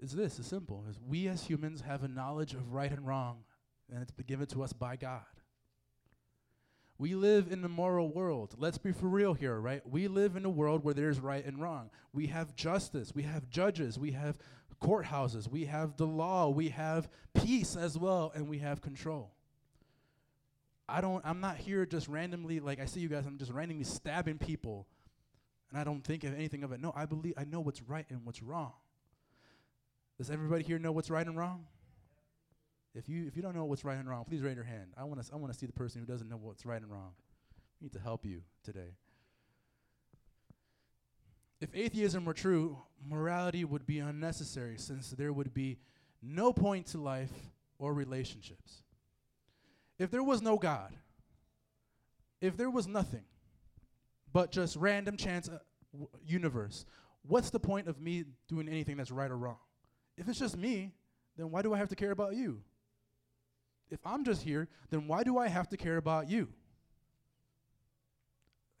It's 0.00 0.12
this, 0.12 0.40
it's 0.40 0.48
simple. 0.48 0.84
Is 0.90 0.98
we 1.06 1.28
as 1.28 1.44
humans 1.44 1.80
have 1.82 2.02
a 2.02 2.08
knowledge 2.08 2.54
of 2.54 2.72
right 2.72 2.90
and 2.90 3.06
wrong, 3.06 3.44
and 3.92 4.02
it's 4.02 4.10
been 4.10 4.26
given 4.26 4.46
to 4.46 4.64
us 4.64 4.72
by 4.72 4.96
God. 4.96 5.22
We 6.98 7.14
live 7.14 7.50
in 7.50 7.64
a 7.64 7.68
moral 7.68 8.08
world. 8.10 8.54
Let's 8.58 8.78
be 8.78 8.92
for 8.92 9.08
real 9.08 9.34
here, 9.34 9.58
right? 9.58 9.82
We 9.88 10.08
live 10.08 10.36
in 10.36 10.44
a 10.44 10.50
world 10.50 10.84
where 10.84 10.94
there's 10.94 11.18
right 11.18 11.44
and 11.44 11.60
wrong. 11.60 11.90
We 12.12 12.28
have 12.28 12.54
justice, 12.54 13.12
we 13.14 13.22
have 13.22 13.48
judges, 13.50 13.98
we 13.98 14.12
have 14.12 14.38
courthouses, 14.80 15.48
we 15.48 15.64
have 15.66 15.96
the 15.96 16.06
law, 16.06 16.48
we 16.48 16.68
have 16.68 17.08
peace 17.34 17.76
as 17.76 17.98
well, 17.98 18.32
and 18.34 18.48
we 18.48 18.58
have 18.58 18.80
control. 18.80 19.32
I 20.88 21.00
don't 21.00 21.24
I'm 21.24 21.40
not 21.40 21.56
here 21.56 21.86
just 21.86 22.06
randomly 22.08 22.60
like 22.60 22.78
I 22.80 22.84
see 22.84 23.00
you 23.00 23.08
guys 23.08 23.24
I'm 23.26 23.38
just 23.38 23.52
randomly 23.52 23.84
stabbing 23.84 24.38
people 24.38 24.86
and 25.70 25.80
I 25.80 25.84
don't 25.84 26.04
think 26.04 26.22
of 26.24 26.34
anything 26.34 26.64
of 26.64 26.72
it. 26.72 26.80
No, 26.80 26.92
I 26.94 27.06
believe 27.06 27.34
I 27.38 27.44
know 27.44 27.60
what's 27.60 27.80
right 27.82 28.04
and 28.10 28.24
what's 28.24 28.42
wrong. 28.42 28.72
Does 30.18 30.30
everybody 30.30 30.62
here 30.62 30.78
know 30.78 30.92
what's 30.92 31.08
right 31.08 31.26
and 31.26 31.36
wrong? 31.36 31.64
If 32.94 33.08
you 33.08 33.26
if 33.26 33.36
you 33.36 33.42
don't 33.42 33.56
know 33.56 33.64
what's 33.64 33.84
right 33.84 33.98
and 33.98 34.08
wrong, 34.08 34.24
please 34.24 34.42
raise 34.42 34.56
your 34.56 34.64
hand. 34.64 34.92
I 34.96 35.04
want 35.04 35.22
to 35.22 35.32
I 35.32 35.36
want 35.36 35.52
to 35.52 35.58
see 35.58 35.66
the 35.66 35.72
person 35.72 36.00
who 36.00 36.06
doesn't 36.06 36.28
know 36.28 36.36
what's 36.36 36.66
right 36.66 36.80
and 36.80 36.90
wrong. 36.90 37.12
We 37.80 37.86
need 37.86 37.92
to 37.92 38.00
help 38.00 38.26
you 38.26 38.42
today. 38.62 38.96
If 41.60 41.70
atheism 41.74 42.24
were 42.24 42.34
true, 42.34 42.78
morality 43.08 43.64
would 43.64 43.86
be 43.86 44.00
unnecessary 44.00 44.76
since 44.78 45.10
there 45.10 45.32
would 45.32 45.54
be 45.54 45.78
no 46.20 46.52
point 46.52 46.86
to 46.88 46.98
life 46.98 47.32
or 47.78 47.94
relationships. 47.94 48.82
If 49.98 50.10
there 50.10 50.22
was 50.22 50.42
no 50.42 50.58
God, 50.58 50.92
if 52.40 52.56
there 52.56 52.70
was 52.70 52.88
nothing 52.88 53.24
but 54.32 54.50
just 54.50 54.76
random 54.76 55.16
chance 55.16 55.48
uh, 55.48 55.58
universe, 56.26 56.84
what's 57.22 57.50
the 57.50 57.60
point 57.60 57.86
of 57.86 58.00
me 58.00 58.24
doing 58.48 58.68
anything 58.68 58.96
that's 58.96 59.10
right 59.10 59.30
or 59.30 59.36
wrong? 59.36 59.58
If 60.18 60.28
it's 60.28 60.38
just 60.38 60.56
me, 60.56 60.92
then 61.36 61.50
why 61.50 61.62
do 61.62 61.72
I 61.72 61.78
have 61.78 61.88
to 61.88 61.96
care 61.96 62.10
about 62.10 62.34
you? 62.34 62.60
If 63.92 64.00
I'm 64.06 64.24
just 64.24 64.42
here, 64.42 64.68
then 64.90 65.06
why 65.06 65.22
do 65.22 65.36
I 65.36 65.48
have 65.48 65.68
to 65.68 65.76
care 65.76 65.98
about 65.98 66.28
you? 66.28 66.48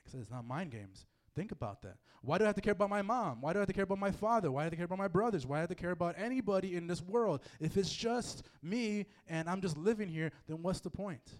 Like 0.00 0.06
I 0.06 0.10
said, 0.10 0.20
it's 0.22 0.30
not 0.30 0.46
mind 0.46 0.70
games. 0.70 1.04
Think 1.36 1.52
about 1.52 1.82
that. 1.82 1.96
Why 2.22 2.38
do 2.38 2.44
I 2.44 2.46
have 2.46 2.56
to 2.56 2.62
care 2.62 2.72
about 2.72 2.88
my 2.88 3.02
mom? 3.02 3.42
Why 3.42 3.52
do 3.52 3.58
I 3.58 3.60
have 3.60 3.68
to 3.68 3.74
care 3.74 3.84
about 3.84 3.98
my 3.98 4.10
father? 4.10 4.50
Why 4.50 4.60
do 4.60 4.62
I 4.62 4.64
have 4.64 4.70
to 4.72 4.76
care 4.76 4.84
about 4.86 4.98
my 4.98 5.08
brothers? 5.08 5.46
Why 5.46 5.56
do 5.56 5.58
I 5.58 5.60
have 5.60 5.68
to 5.68 5.74
care 5.74 5.90
about 5.90 6.14
anybody 6.16 6.76
in 6.76 6.86
this 6.86 7.02
world? 7.02 7.42
If 7.60 7.76
it's 7.76 7.92
just 7.92 8.44
me 8.62 9.04
and 9.28 9.50
I'm 9.50 9.60
just 9.60 9.76
living 9.76 10.08
here, 10.08 10.32
then 10.48 10.62
what's 10.62 10.80
the 10.80 10.90
point? 10.90 11.36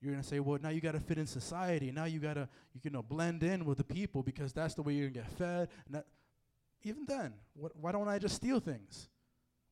You're 0.00 0.12
gonna 0.12 0.22
say, 0.22 0.40
well, 0.40 0.58
now 0.62 0.70
you 0.70 0.80
gotta 0.80 1.00
fit 1.00 1.18
in 1.18 1.26
society. 1.26 1.90
Now 1.92 2.04
you 2.06 2.20
gotta, 2.20 2.48
you 2.82 2.90
know, 2.90 3.02
blend 3.02 3.42
in 3.42 3.66
with 3.66 3.78
the 3.78 3.84
people 3.84 4.22
because 4.22 4.52
that's 4.54 4.74
the 4.74 4.82
way 4.82 4.94
you're 4.94 5.10
gonna 5.10 5.26
get 5.26 5.38
fed. 5.38 5.68
That, 5.90 6.06
even 6.84 7.04
then, 7.06 7.34
wh- 7.54 7.76
why 7.76 7.92
don't 7.92 8.08
I 8.08 8.18
just 8.18 8.36
steal 8.36 8.60
things? 8.60 9.08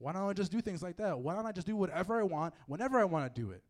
Why 0.00 0.14
don't 0.14 0.28
I 0.28 0.32
just 0.32 0.50
do 0.50 0.62
things 0.62 0.82
like 0.82 0.96
that? 0.96 1.20
Why 1.20 1.34
don't 1.34 1.46
I 1.46 1.52
just 1.52 1.66
do 1.66 1.76
whatever 1.76 2.18
I 2.18 2.24
want 2.24 2.54
whenever 2.66 2.98
I 2.98 3.04
want 3.04 3.32
to 3.32 3.40
do 3.40 3.50
it? 3.50 3.62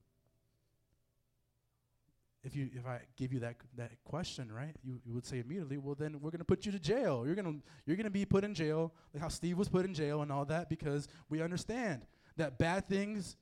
If 2.42 2.56
you 2.56 2.70
if 2.72 2.86
I 2.86 3.00
give 3.16 3.34
you 3.34 3.40
that 3.40 3.56
that 3.76 3.90
question, 4.04 4.50
right, 4.50 4.74
you, 4.82 4.98
you 5.04 5.12
would 5.12 5.26
say 5.26 5.40
immediately, 5.40 5.76
well 5.76 5.94
then 5.94 6.20
we're 6.20 6.30
gonna 6.30 6.44
put 6.44 6.64
you 6.64 6.72
to 6.72 6.78
jail. 6.78 7.24
You're 7.26 7.34
gonna 7.34 7.56
you're 7.84 7.96
gonna 7.98 8.10
be 8.10 8.24
put 8.24 8.44
in 8.44 8.54
jail, 8.54 8.94
like 9.12 9.22
how 9.22 9.28
Steve 9.28 9.58
was 9.58 9.68
put 9.68 9.84
in 9.84 9.92
jail 9.92 10.22
and 10.22 10.32
all 10.32 10.46
that, 10.46 10.70
because 10.70 11.06
we 11.28 11.42
understand 11.42 12.06
that 12.38 12.58
bad 12.58 12.88
things 12.88 13.36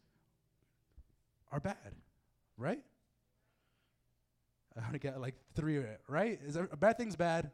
are 1.52 1.60
bad, 1.60 1.94
right? 2.56 2.82
I 4.80 4.86
only 4.86 4.98
got 4.98 5.20
like 5.20 5.34
three, 5.54 5.82
right? 6.08 6.38
Is 6.44 6.54
there, 6.54 6.66
bad 6.66 6.98
things 6.98 7.16
bad? 7.16 7.50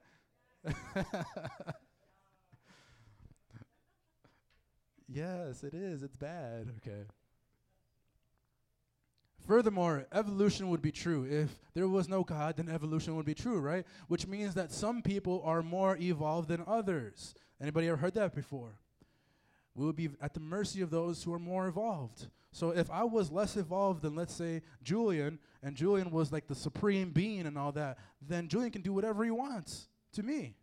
Yes, 5.09 5.63
it 5.63 5.75
is. 5.75 6.03
It's 6.03 6.17
bad. 6.17 6.71
Okay. 6.79 7.05
Furthermore, 9.47 10.07
evolution 10.13 10.71
would 10.71 10.81
be 10.81 10.93
true. 10.93 11.27
If 11.29 11.51
there 11.75 11.87
was 11.87 12.09
no 12.09 12.25
God, 12.25 12.57
then 12.57 12.69
evolution 12.69 13.15
would 13.17 13.27
be 13.27 13.35
true, 13.35 13.61
right? 13.61 13.85
Which 14.09 14.27
means 14.27 14.55
that 14.55 14.73
some 14.73 15.03
people 15.03 15.43
are 15.45 15.63
more 15.63 15.99
evolved 15.99 16.49
than 16.49 16.65
others. 16.67 17.35
Anybody 17.61 17.89
ever 17.89 17.99
heard 17.99 18.15
that 18.15 18.35
before? 18.35 18.79
We 19.75 19.85
would 19.85 19.97
be 19.97 20.11
at 20.23 20.33
the 20.33 20.41
mercy 20.41 20.81
of 20.81 20.91
those 20.91 21.23
who 21.23 21.35
are 21.35 21.39
more 21.39 21.67
evolved. 21.67 22.29
So 22.53 22.71
if 22.71 22.91
I 22.91 23.05
was 23.05 23.31
less 23.31 23.57
evolved 23.57 24.03
than, 24.03 24.15
let's 24.15 24.35
say, 24.35 24.63
Julian, 24.83 25.41
and 25.63 25.77
Julian 25.77 26.11
was 26.11 26.33
like 26.33 26.47
the 26.47 26.55
supreme 26.55 27.11
being 27.11 27.47
and 27.47 27.59
all 27.59 27.73
that, 27.73 27.99
then 28.23 28.49
Julian 28.49 28.71
can 28.71 28.83
do 28.83 28.93
whatever 28.93 29.25
he 29.25 29.31
wants 29.31 29.89
to 30.13 30.23
me. 30.23 30.55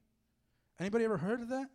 Anybody 0.79 1.05
ever 1.05 1.17
heard 1.17 1.41
of 1.41 1.49
that? 1.49 1.67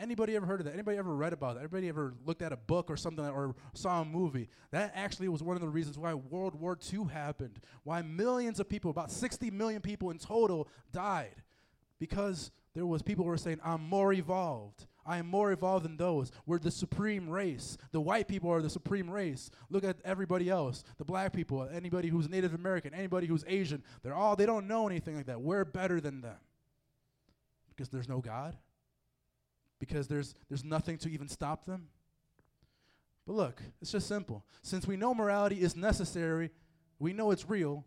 Anybody 0.00 0.34
ever 0.34 0.46
heard 0.46 0.60
of 0.60 0.66
that? 0.66 0.72
Anybody 0.72 0.96
ever 0.96 1.14
read 1.14 1.34
about 1.34 1.54
that? 1.54 1.60
Anybody 1.60 1.88
ever 1.88 2.14
looked 2.24 2.40
at 2.40 2.52
a 2.52 2.56
book 2.56 2.90
or 2.90 2.96
something 2.96 3.24
or 3.24 3.54
saw 3.74 4.00
a 4.00 4.04
movie? 4.04 4.48
That 4.70 4.92
actually 4.94 5.28
was 5.28 5.42
one 5.42 5.56
of 5.56 5.62
the 5.62 5.68
reasons 5.68 5.98
why 5.98 6.14
World 6.14 6.54
War 6.54 6.78
II 6.90 7.04
happened. 7.12 7.60
Why 7.84 8.00
millions 8.00 8.60
of 8.60 8.68
people, 8.68 8.90
about 8.90 9.10
60 9.10 9.50
million 9.50 9.82
people 9.82 10.10
in 10.10 10.18
total, 10.18 10.68
died. 10.90 11.42
Because 11.98 12.50
there 12.74 12.86
was 12.86 13.02
people 13.02 13.24
who 13.24 13.30
were 13.30 13.36
saying, 13.36 13.60
I'm 13.62 13.86
more 13.86 14.14
evolved. 14.14 14.86
I 15.04 15.18
am 15.18 15.26
more 15.26 15.52
evolved 15.52 15.84
than 15.84 15.98
those. 15.98 16.30
We're 16.46 16.58
the 16.58 16.70
supreme 16.70 17.28
race. 17.28 17.76
The 17.92 18.00
white 18.00 18.26
people 18.26 18.50
are 18.50 18.62
the 18.62 18.70
supreme 18.70 19.10
race. 19.10 19.50
Look 19.68 19.84
at 19.84 19.98
everybody 20.02 20.48
else. 20.48 20.82
The 20.96 21.04
black 21.04 21.34
people, 21.34 21.68
anybody 21.70 22.08
who's 22.08 22.28
Native 22.28 22.54
American, 22.54 22.94
anybody 22.94 23.26
who's 23.26 23.44
Asian. 23.46 23.82
They're 24.02 24.14
all 24.14 24.34
they 24.34 24.46
don't 24.46 24.66
know 24.66 24.88
anything 24.88 25.16
like 25.16 25.26
that. 25.26 25.42
We're 25.42 25.66
better 25.66 26.00
than 26.00 26.22
them. 26.22 26.38
Because 27.68 27.90
there's 27.90 28.08
no 28.08 28.20
God 28.20 28.56
because 29.80 30.06
there's, 30.06 30.34
there's 30.48 30.62
nothing 30.62 30.96
to 30.98 31.08
even 31.08 31.26
stop 31.26 31.66
them? 31.66 31.88
But 33.26 33.34
look, 33.34 33.62
it's 33.82 33.90
just 33.90 34.06
simple. 34.06 34.44
Since 34.62 34.86
we 34.86 34.96
know 34.96 35.12
morality 35.14 35.60
is 35.60 35.74
necessary, 35.74 36.50
we 37.00 37.12
know 37.12 37.32
it's 37.32 37.48
real, 37.48 37.84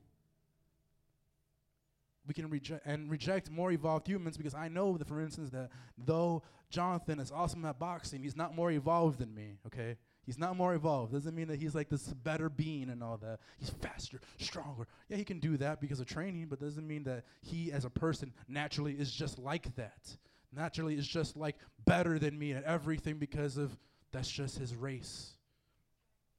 we 2.27 2.33
can 2.33 2.49
reject 2.49 2.85
and 2.85 3.11
reject 3.11 3.49
more 3.49 3.71
evolved 3.71 4.07
humans 4.07 4.37
because 4.37 4.53
I 4.53 4.67
know 4.69 4.97
that, 4.97 5.07
for 5.07 5.21
instance, 5.21 5.49
that 5.51 5.69
though 5.97 6.43
Jonathan 6.69 7.19
is 7.19 7.31
awesome 7.31 7.65
at 7.65 7.79
boxing, 7.79 8.23
he's 8.23 8.35
not 8.35 8.55
more 8.55 8.71
evolved 8.71 9.19
than 9.19 9.33
me, 9.33 9.57
okay? 9.67 9.97
He's 10.25 10.39
not 10.39 10.55
more 10.55 10.73
evolved. 10.73 11.11
Doesn't 11.11 11.35
mean 11.35 11.49
that 11.49 11.59
he's 11.59 11.75
like 11.75 11.89
this 11.89 12.07
better 12.07 12.49
being 12.49 12.89
and 12.89 13.03
all 13.03 13.17
that. 13.17 13.39
He's 13.59 13.69
faster, 13.69 14.21
stronger. 14.39 14.87
Yeah, 15.09 15.17
he 15.17 15.25
can 15.25 15.39
do 15.39 15.57
that 15.57 15.81
because 15.81 15.99
of 15.99 16.07
training, 16.07 16.47
but 16.49 16.61
doesn't 16.61 16.87
mean 16.87 17.03
that 17.03 17.25
he 17.41 17.71
as 17.71 17.83
a 17.83 17.89
person 17.89 18.33
naturally 18.47 18.93
is 18.93 19.11
just 19.11 19.37
like 19.37 19.75
that 19.75 20.15
naturally 20.55 20.95
is 20.95 21.07
just 21.07 21.35
like 21.35 21.57
better 21.85 22.19
than 22.19 22.37
me 22.37 22.53
at 22.53 22.63
everything 22.63 23.17
because 23.17 23.57
of 23.57 23.75
that's 24.11 24.29
just 24.29 24.57
his 24.57 24.75
race. 24.75 25.33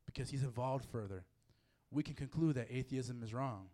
Because 0.06 0.30
he's 0.30 0.44
evolved 0.44 0.84
further. 0.86 1.24
We 1.90 2.02
can 2.02 2.14
conclude 2.14 2.56
that 2.56 2.68
atheism 2.70 3.22
is 3.22 3.32
wrong. 3.32 3.66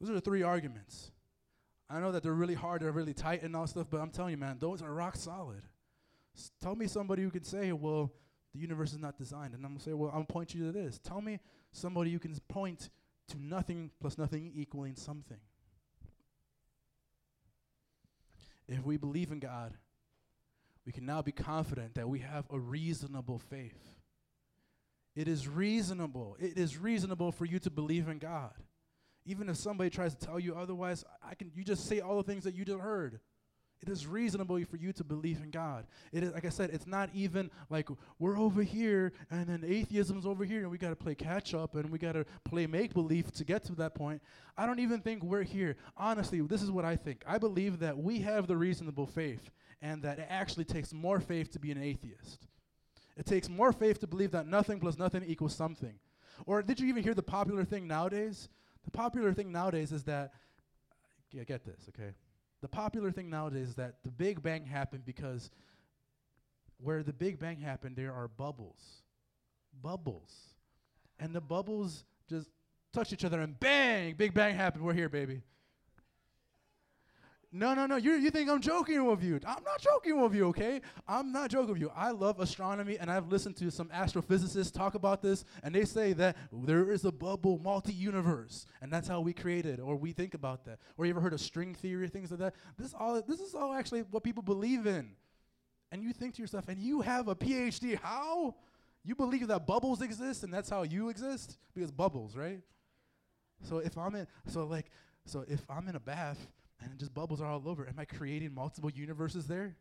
Those 0.00 0.10
are 0.10 0.14
the 0.14 0.20
three 0.20 0.42
arguments. 0.42 1.12
I 1.88 2.00
know 2.00 2.12
that 2.12 2.22
they're 2.22 2.32
really 2.32 2.54
hard, 2.54 2.82
they're 2.82 2.90
really 2.90 3.14
tight 3.14 3.42
and 3.42 3.54
all 3.54 3.66
stuff, 3.66 3.88
but 3.90 4.00
I'm 4.00 4.10
telling 4.10 4.32
you, 4.32 4.38
man, 4.38 4.56
those 4.58 4.82
are 4.82 4.92
rock 4.92 5.16
solid. 5.16 5.62
S- 6.34 6.50
tell 6.60 6.74
me 6.74 6.86
somebody 6.86 7.22
who 7.22 7.30
can 7.30 7.44
say, 7.44 7.72
well, 7.72 8.10
the 8.54 8.60
universe 8.60 8.92
is 8.92 8.98
not 8.98 9.16
designed. 9.16 9.54
And 9.54 9.64
I'm 9.64 9.72
going 9.72 9.78
to 9.78 9.84
say, 9.84 9.92
well, 9.92 10.10
I'll 10.12 10.24
point 10.24 10.54
you 10.54 10.64
to 10.66 10.72
this. 10.72 10.98
Tell 10.98 11.20
me 11.20 11.38
somebody 11.70 12.10
who 12.12 12.18
can 12.18 12.34
point 12.48 12.88
to 13.28 13.42
nothing 13.42 13.90
plus 14.00 14.18
nothing 14.18 14.52
equaling 14.54 14.96
something. 14.96 15.38
If 18.72 18.84
we 18.84 18.96
believe 18.96 19.30
in 19.30 19.38
God, 19.38 19.74
we 20.84 20.92
can 20.92 21.06
now 21.06 21.22
be 21.22 21.32
confident 21.32 21.94
that 21.94 22.08
we 22.08 22.20
have 22.20 22.44
a 22.50 22.58
reasonable 22.58 23.38
faith. 23.38 23.96
It 25.14 25.28
is 25.28 25.46
reasonable. 25.46 26.36
It 26.40 26.56
is 26.56 26.78
reasonable 26.78 27.32
for 27.32 27.44
you 27.44 27.58
to 27.60 27.70
believe 27.70 28.08
in 28.08 28.18
God. 28.18 28.52
Even 29.24 29.48
if 29.48 29.56
somebody 29.56 29.90
tries 29.90 30.14
to 30.14 30.26
tell 30.26 30.40
you 30.40 30.54
otherwise, 30.54 31.04
I 31.22 31.34
can 31.34 31.52
you 31.54 31.62
just 31.62 31.86
say 31.86 32.00
all 32.00 32.16
the 32.16 32.22
things 32.22 32.44
that 32.44 32.54
you 32.54 32.64
just 32.64 32.80
heard. 32.80 33.20
It 33.82 33.88
is 33.88 34.06
reasonable 34.06 34.62
for 34.64 34.76
you 34.76 34.92
to 34.92 35.02
believe 35.02 35.40
in 35.42 35.50
God. 35.50 35.86
It 36.12 36.22
is 36.22 36.32
like 36.32 36.44
I 36.44 36.50
said, 36.50 36.70
it's 36.70 36.86
not 36.86 37.10
even 37.12 37.50
like 37.68 37.88
we're 38.20 38.38
over 38.38 38.62
here 38.62 39.12
and 39.30 39.46
then 39.46 39.64
atheism's 39.64 40.24
over 40.24 40.44
here 40.44 40.60
and 40.60 40.70
we 40.70 40.78
got 40.78 40.90
to 40.90 40.96
play 40.96 41.16
catch 41.16 41.52
up 41.52 41.74
and 41.74 41.90
we 41.90 41.98
got 41.98 42.12
to 42.12 42.24
play 42.44 42.68
make 42.68 42.94
believe 42.94 43.32
to 43.32 43.44
get 43.44 43.64
to 43.64 43.74
that 43.76 43.94
point. 43.94 44.22
I 44.56 44.66
don't 44.66 44.78
even 44.78 45.00
think 45.00 45.24
we're 45.24 45.42
here. 45.42 45.76
Honestly, 45.96 46.40
this 46.42 46.62
is 46.62 46.70
what 46.70 46.84
I 46.84 46.94
think. 46.94 47.24
I 47.26 47.38
believe 47.38 47.80
that 47.80 47.98
we 47.98 48.20
have 48.20 48.46
the 48.46 48.56
reasonable 48.56 49.06
faith 49.06 49.50
and 49.80 50.00
that 50.02 50.20
it 50.20 50.26
actually 50.30 50.64
takes 50.64 50.92
more 50.92 51.18
faith 51.18 51.50
to 51.52 51.58
be 51.58 51.72
an 51.72 51.82
atheist. 51.82 52.46
It 53.16 53.26
takes 53.26 53.48
more 53.48 53.72
faith 53.72 53.98
to 54.00 54.06
believe 54.06 54.30
that 54.30 54.46
nothing 54.46 54.78
plus 54.78 54.96
nothing 54.96 55.24
equals 55.24 55.56
something. 55.56 55.94
Or 56.46 56.62
did 56.62 56.78
you 56.78 56.86
even 56.86 57.02
hear 57.02 57.14
the 57.14 57.22
popular 57.22 57.64
thing 57.64 57.88
nowadays? 57.88 58.48
The 58.84 58.92
popular 58.92 59.32
thing 59.32 59.50
nowadays 59.50 59.90
is 59.90 60.04
that 60.04 60.32
yeah, 61.32 61.44
get 61.44 61.64
this, 61.64 61.88
okay? 61.88 62.12
The 62.62 62.68
popular 62.68 63.10
thing 63.10 63.28
nowadays 63.28 63.70
is 63.70 63.74
that 63.74 63.96
the 64.04 64.10
Big 64.10 64.42
Bang 64.42 64.64
happened 64.64 65.04
because 65.04 65.50
where 66.78 67.02
the 67.02 67.12
Big 67.12 67.38
Bang 67.38 67.58
happened, 67.58 67.96
there 67.96 68.12
are 68.12 68.28
bubbles. 68.28 69.02
Bubbles. 69.82 70.32
And 71.18 71.34
the 71.34 71.40
bubbles 71.40 72.04
just 72.28 72.48
touch 72.92 73.12
each 73.12 73.24
other 73.24 73.40
and 73.40 73.58
bang, 73.58 74.14
Big 74.14 74.32
Bang 74.32 74.54
happened. 74.54 74.84
We're 74.84 74.94
here, 74.94 75.08
baby. 75.08 75.42
No, 77.54 77.74
no, 77.74 77.84
no. 77.84 77.96
You 77.96 78.14
you 78.14 78.30
think 78.30 78.48
I'm 78.48 78.62
joking 78.62 79.04
with 79.04 79.22
you? 79.22 79.38
I'm 79.46 79.62
not 79.62 79.78
joking 79.78 80.18
with 80.18 80.34
you, 80.34 80.46
okay? 80.46 80.80
I'm 81.06 81.32
not 81.32 81.50
joking 81.50 81.74
with 81.74 81.82
you. 81.82 81.92
I 81.94 82.10
love 82.10 82.40
astronomy, 82.40 82.96
and 82.98 83.10
I've 83.10 83.28
listened 83.28 83.56
to 83.56 83.70
some 83.70 83.88
astrophysicists 83.88 84.72
talk 84.72 84.94
about 84.94 85.20
this, 85.20 85.44
and 85.62 85.74
they 85.74 85.84
say 85.84 86.14
that 86.14 86.38
there 86.50 86.90
is 86.90 87.04
a 87.04 87.12
bubble 87.12 87.58
multi-universe, 87.58 88.64
and 88.80 88.90
that's 88.90 89.06
how 89.06 89.20
we 89.20 89.34
created, 89.34 89.80
or 89.80 89.96
we 89.96 90.12
think 90.12 90.32
about 90.32 90.64
that. 90.64 90.78
Or 90.96 91.04
you 91.04 91.10
ever 91.10 91.20
heard 91.20 91.34
of 91.34 91.42
string 91.42 91.74
theory, 91.74 92.08
things 92.08 92.30
like 92.30 92.40
that? 92.40 92.54
This 92.78 92.94
all 92.94 93.20
this 93.20 93.40
is 93.40 93.54
all 93.54 93.74
actually 93.74 94.00
what 94.10 94.22
people 94.22 94.42
believe 94.42 94.86
in, 94.86 95.10
and 95.90 96.02
you 96.02 96.14
think 96.14 96.34
to 96.36 96.40
yourself, 96.40 96.68
and 96.68 96.80
you 96.80 97.02
have 97.02 97.28
a 97.28 97.36
PhD. 97.36 97.98
How? 98.00 98.54
You 99.04 99.14
believe 99.14 99.48
that 99.48 99.66
bubbles 99.66 100.00
exist, 100.00 100.42
and 100.42 100.54
that's 100.54 100.70
how 100.70 100.84
you 100.84 101.10
exist 101.10 101.58
because 101.74 101.90
bubbles, 101.90 102.34
right? 102.34 102.60
So 103.62 103.78
if 103.78 103.98
I'm 103.98 104.14
in, 104.14 104.26
so 104.46 104.64
like, 104.64 104.86
so 105.26 105.44
if 105.46 105.60
I'm 105.68 105.86
in 105.88 105.96
a 105.96 106.00
bath 106.00 106.38
and 106.82 106.98
just 106.98 107.14
bubbles 107.14 107.40
are 107.40 107.48
all 107.48 107.68
over. 107.68 107.86
Am 107.88 107.98
I 107.98 108.04
creating 108.04 108.54
multiple 108.54 108.90
universes 108.90 109.46
there? 109.46 109.76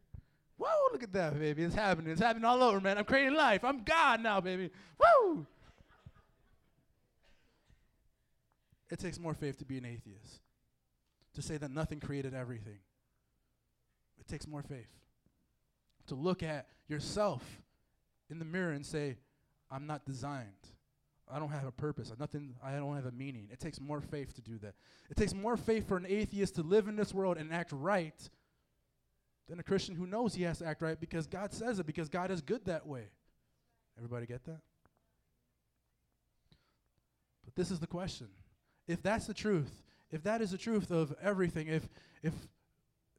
Whoa, 0.57 0.91
look 0.91 1.03
at 1.03 1.13
that, 1.13 1.39
baby. 1.39 1.63
It's 1.63 1.75
happening. 1.75 2.11
It's 2.11 2.21
happening 2.21 2.45
all 2.45 2.61
over, 2.61 2.79
man. 2.79 2.97
I'm 2.97 3.05
creating 3.05 3.33
life. 3.33 3.63
I'm 3.63 3.83
God 3.83 4.21
now, 4.21 4.41
baby. 4.41 4.69
Woo! 4.99 5.45
It 8.91 8.99
takes 8.99 9.19
more 9.19 9.33
faith 9.33 9.57
to 9.59 9.65
be 9.65 9.77
an 9.77 9.85
atheist, 9.85 10.41
to 11.33 11.41
say 11.41 11.57
that 11.57 11.71
nothing 11.71 11.99
created 11.99 12.33
everything. 12.33 12.79
It 14.19 14.27
takes 14.27 14.45
more 14.45 14.61
faith. 14.61 14.89
To 16.07 16.15
look 16.15 16.43
at 16.43 16.67
yourself 16.87 17.43
in 18.29 18.37
the 18.37 18.45
mirror 18.45 18.71
and 18.71 18.85
say, 18.85 19.17
I'm 19.71 19.87
not 19.87 20.05
designed. 20.05 20.49
I 21.29 21.39
don't 21.39 21.49
have 21.49 21.65
a 21.65 21.71
purpose. 21.71 22.11
Nothing. 22.19 22.55
I 22.63 22.71
don't 22.73 22.95
have 22.95 23.05
a 23.05 23.11
meaning. 23.11 23.47
It 23.51 23.59
takes 23.59 23.79
more 23.79 24.01
faith 24.01 24.33
to 24.35 24.41
do 24.41 24.57
that. 24.59 24.75
It 25.09 25.17
takes 25.17 25.33
more 25.33 25.57
faith 25.57 25.87
for 25.87 25.97
an 25.97 26.05
atheist 26.07 26.55
to 26.55 26.61
live 26.61 26.87
in 26.87 26.95
this 26.95 27.13
world 27.13 27.37
and 27.37 27.53
act 27.53 27.71
right 27.71 28.29
than 29.47 29.59
a 29.59 29.63
Christian 29.63 29.95
who 29.95 30.07
knows 30.07 30.35
he 30.35 30.43
has 30.43 30.59
to 30.59 30.65
act 30.65 30.81
right 30.81 30.99
because 30.99 31.27
God 31.27 31.53
says 31.53 31.79
it, 31.79 31.85
because 31.85 32.09
God 32.09 32.31
is 32.31 32.41
good 32.41 32.65
that 32.65 32.87
way. 32.87 33.09
Everybody 33.97 34.25
get 34.25 34.43
that? 34.45 34.59
But 37.45 37.55
this 37.55 37.71
is 37.71 37.79
the 37.79 37.87
question. 37.87 38.27
If 38.87 39.01
that's 39.01 39.27
the 39.27 39.33
truth, 39.33 39.83
if 40.11 40.23
that 40.23 40.41
is 40.41 40.51
the 40.51 40.57
truth 40.57 40.91
of 40.91 41.13
everything, 41.21 41.67
if 41.67 41.87
if 42.23 42.33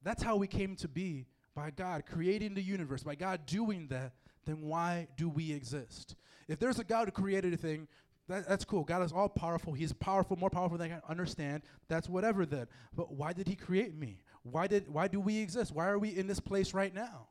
that's 0.02 0.22
how 0.22 0.36
we 0.36 0.46
came 0.46 0.76
to 0.76 0.88
be 0.88 1.26
by 1.54 1.70
God 1.70 2.04
creating 2.06 2.54
the 2.54 2.62
universe, 2.62 3.02
by 3.02 3.14
God 3.14 3.46
doing 3.46 3.88
that, 3.88 4.12
then 4.44 4.62
why 4.62 5.08
do 5.16 5.28
we 5.28 5.52
exist? 5.52 6.16
If 6.48 6.58
there's 6.58 6.78
a 6.78 6.84
God 6.84 7.06
who 7.06 7.12
created 7.12 7.52
a 7.54 7.56
thing, 7.56 7.88
that, 8.28 8.48
that's 8.48 8.64
cool. 8.64 8.84
God 8.84 9.02
is 9.02 9.12
all 9.12 9.28
powerful. 9.28 9.72
He's 9.72 9.92
powerful, 9.92 10.36
more 10.36 10.50
powerful 10.50 10.78
than 10.78 10.90
I 10.90 10.94
can 10.94 11.02
understand. 11.08 11.62
That's 11.88 12.08
whatever 12.08 12.46
then. 12.46 12.66
But 12.94 13.12
why 13.12 13.32
did 13.32 13.48
he 13.48 13.56
create 13.56 13.94
me? 13.94 14.20
Why 14.42 14.66
did 14.66 14.88
why 14.88 15.08
do 15.08 15.20
we 15.20 15.38
exist? 15.38 15.72
Why 15.72 15.86
are 15.88 15.98
we 15.98 16.10
in 16.10 16.26
this 16.26 16.40
place 16.40 16.74
right 16.74 16.94
now? 16.94 17.28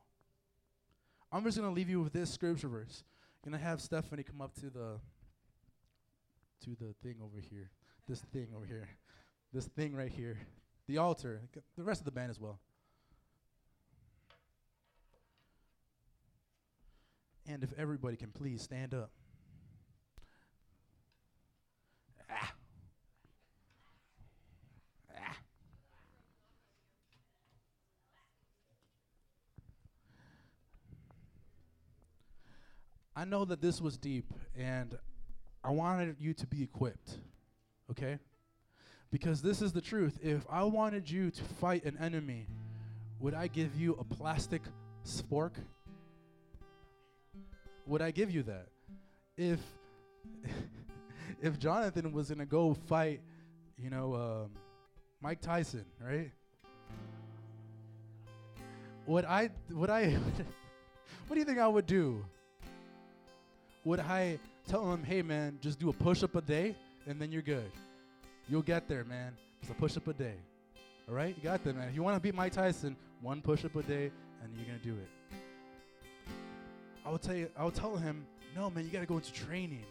I'm 1.30 1.44
just 1.44 1.58
gonna 1.58 1.72
leave 1.72 1.88
you 1.88 2.02
with 2.02 2.12
this 2.12 2.30
scripture 2.30 2.68
verse. 2.68 3.04
I'm 3.44 3.52
gonna 3.52 3.62
have 3.62 3.80
Stephanie 3.80 4.22
come 4.22 4.40
up 4.40 4.54
to 4.56 4.70
the 4.70 5.00
to 6.64 6.70
the 6.78 6.94
thing 7.02 7.16
over 7.22 7.40
here. 7.40 7.70
This 8.08 8.20
thing 8.32 8.48
over 8.54 8.66
here. 8.66 8.88
This 9.52 9.66
thing 9.66 9.94
right 9.94 10.10
here. 10.10 10.38
The 10.88 10.98
altar. 10.98 11.42
The 11.76 11.82
rest 11.82 12.00
of 12.00 12.04
the 12.04 12.12
band 12.12 12.30
as 12.30 12.40
well. 12.40 12.60
And 17.46 17.62
if 17.62 17.72
everybody 17.76 18.16
can 18.16 18.30
please 18.30 18.62
stand 18.62 18.94
up. 18.94 19.10
Ah. 22.30 22.54
Ah. 25.16 25.36
I 33.16 33.24
know 33.24 33.44
that 33.44 33.60
this 33.60 33.80
was 33.80 33.98
deep, 33.98 34.32
and 34.56 34.96
I 35.64 35.70
wanted 35.70 36.16
you 36.18 36.32
to 36.34 36.46
be 36.46 36.62
equipped, 36.62 37.18
okay? 37.90 38.18
Because 39.10 39.42
this 39.42 39.60
is 39.60 39.72
the 39.72 39.80
truth. 39.80 40.18
If 40.22 40.46
I 40.48 40.62
wanted 40.62 41.10
you 41.10 41.30
to 41.30 41.44
fight 41.60 41.84
an 41.84 41.98
enemy, 42.00 42.46
would 43.20 43.34
I 43.34 43.46
give 43.46 43.76
you 43.76 43.94
a 44.00 44.04
plastic 44.04 44.62
spork? 45.04 45.52
Would 47.86 48.02
I 48.02 48.10
give 48.10 48.30
you 48.30 48.42
that? 48.44 48.68
If 49.36 49.60
if 51.42 51.58
Jonathan 51.58 52.12
was 52.12 52.30
gonna 52.30 52.46
go 52.46 52.74
fight, 52.74 53.20
you 53.78 53.90
know, 53.90 54.14
um, 54.14 54.50
Mike 55.20 55.40
Tyson, 55.40 55.84
right? 56.00 56.30
Would 59.06 59.24
I? 59.24 59.50
Would 59.70 59.90
I? 59.90 60.10
what 61.26 61.34
do 61.34 61.38
you 61.38 61.44
think 61.44 61.58
I 61.58 61.68
would 61.68 61.86
do? 61.86 62.24
Would 63.84 64.00
I 64.00 64.38
tell 64.68 64.92
him, 64.92 65.02
"Hey, 65.02 65.22
man, 65.22 65.58
just 65.60 65.78
do 65.80 65.88
a 65.88 65.92
push-up 65.92 66.36
a 66.36 66.40
day, 66.40 66.76
and 67.06 67.20
then 67.20 67.32
you're 67.32 67.42
good. 67.42 67.70
You'll 68.48 68.62
get 68.62 68.88
there, 68.88 69.04
man. 69.04 69.36
Just 69.60 69.72
a 69.72 69.74
push-up 69.74 70.06
a 70.06 70.12
day. 70.12 70.36
All 71.08 71.14
right, 71.14 71.34
you 71.36 71.42
got 71.42 71.64
that, 71.64 71.76
man. 71.76 71.88
If 71.88 71.96
you 71.96 72.02
want 72.02 72.16
to 72.16 72.20
beat 72.20 72.34
Mike 72.34 72.52
Tyson, 72.52 72.96
one 73.20 73.42
push-up 73.42 73.74
a 73.74 73.82
day, 73.82 74.12
and 74.42 74.56
you're 74.56 74.66
gonna 74.66 74.78
do 74.78 74.94
it." 74.94 75.21
I 77.04 77.10
would 77.10 77.22
tell 77.22 77.34
you, 77.34 77.48
I 77.56 77.64
would 77.64 77.74
tell 77.74 77.96
him, 77.96 78.26
no, 78.54 78.70
man, 78.70 78.84
you 78.84 78.90
got 78.90 79.00
to 79.00 79.06
go 79.06 79.16
into 79.16 79.32
training. 79.32 79.84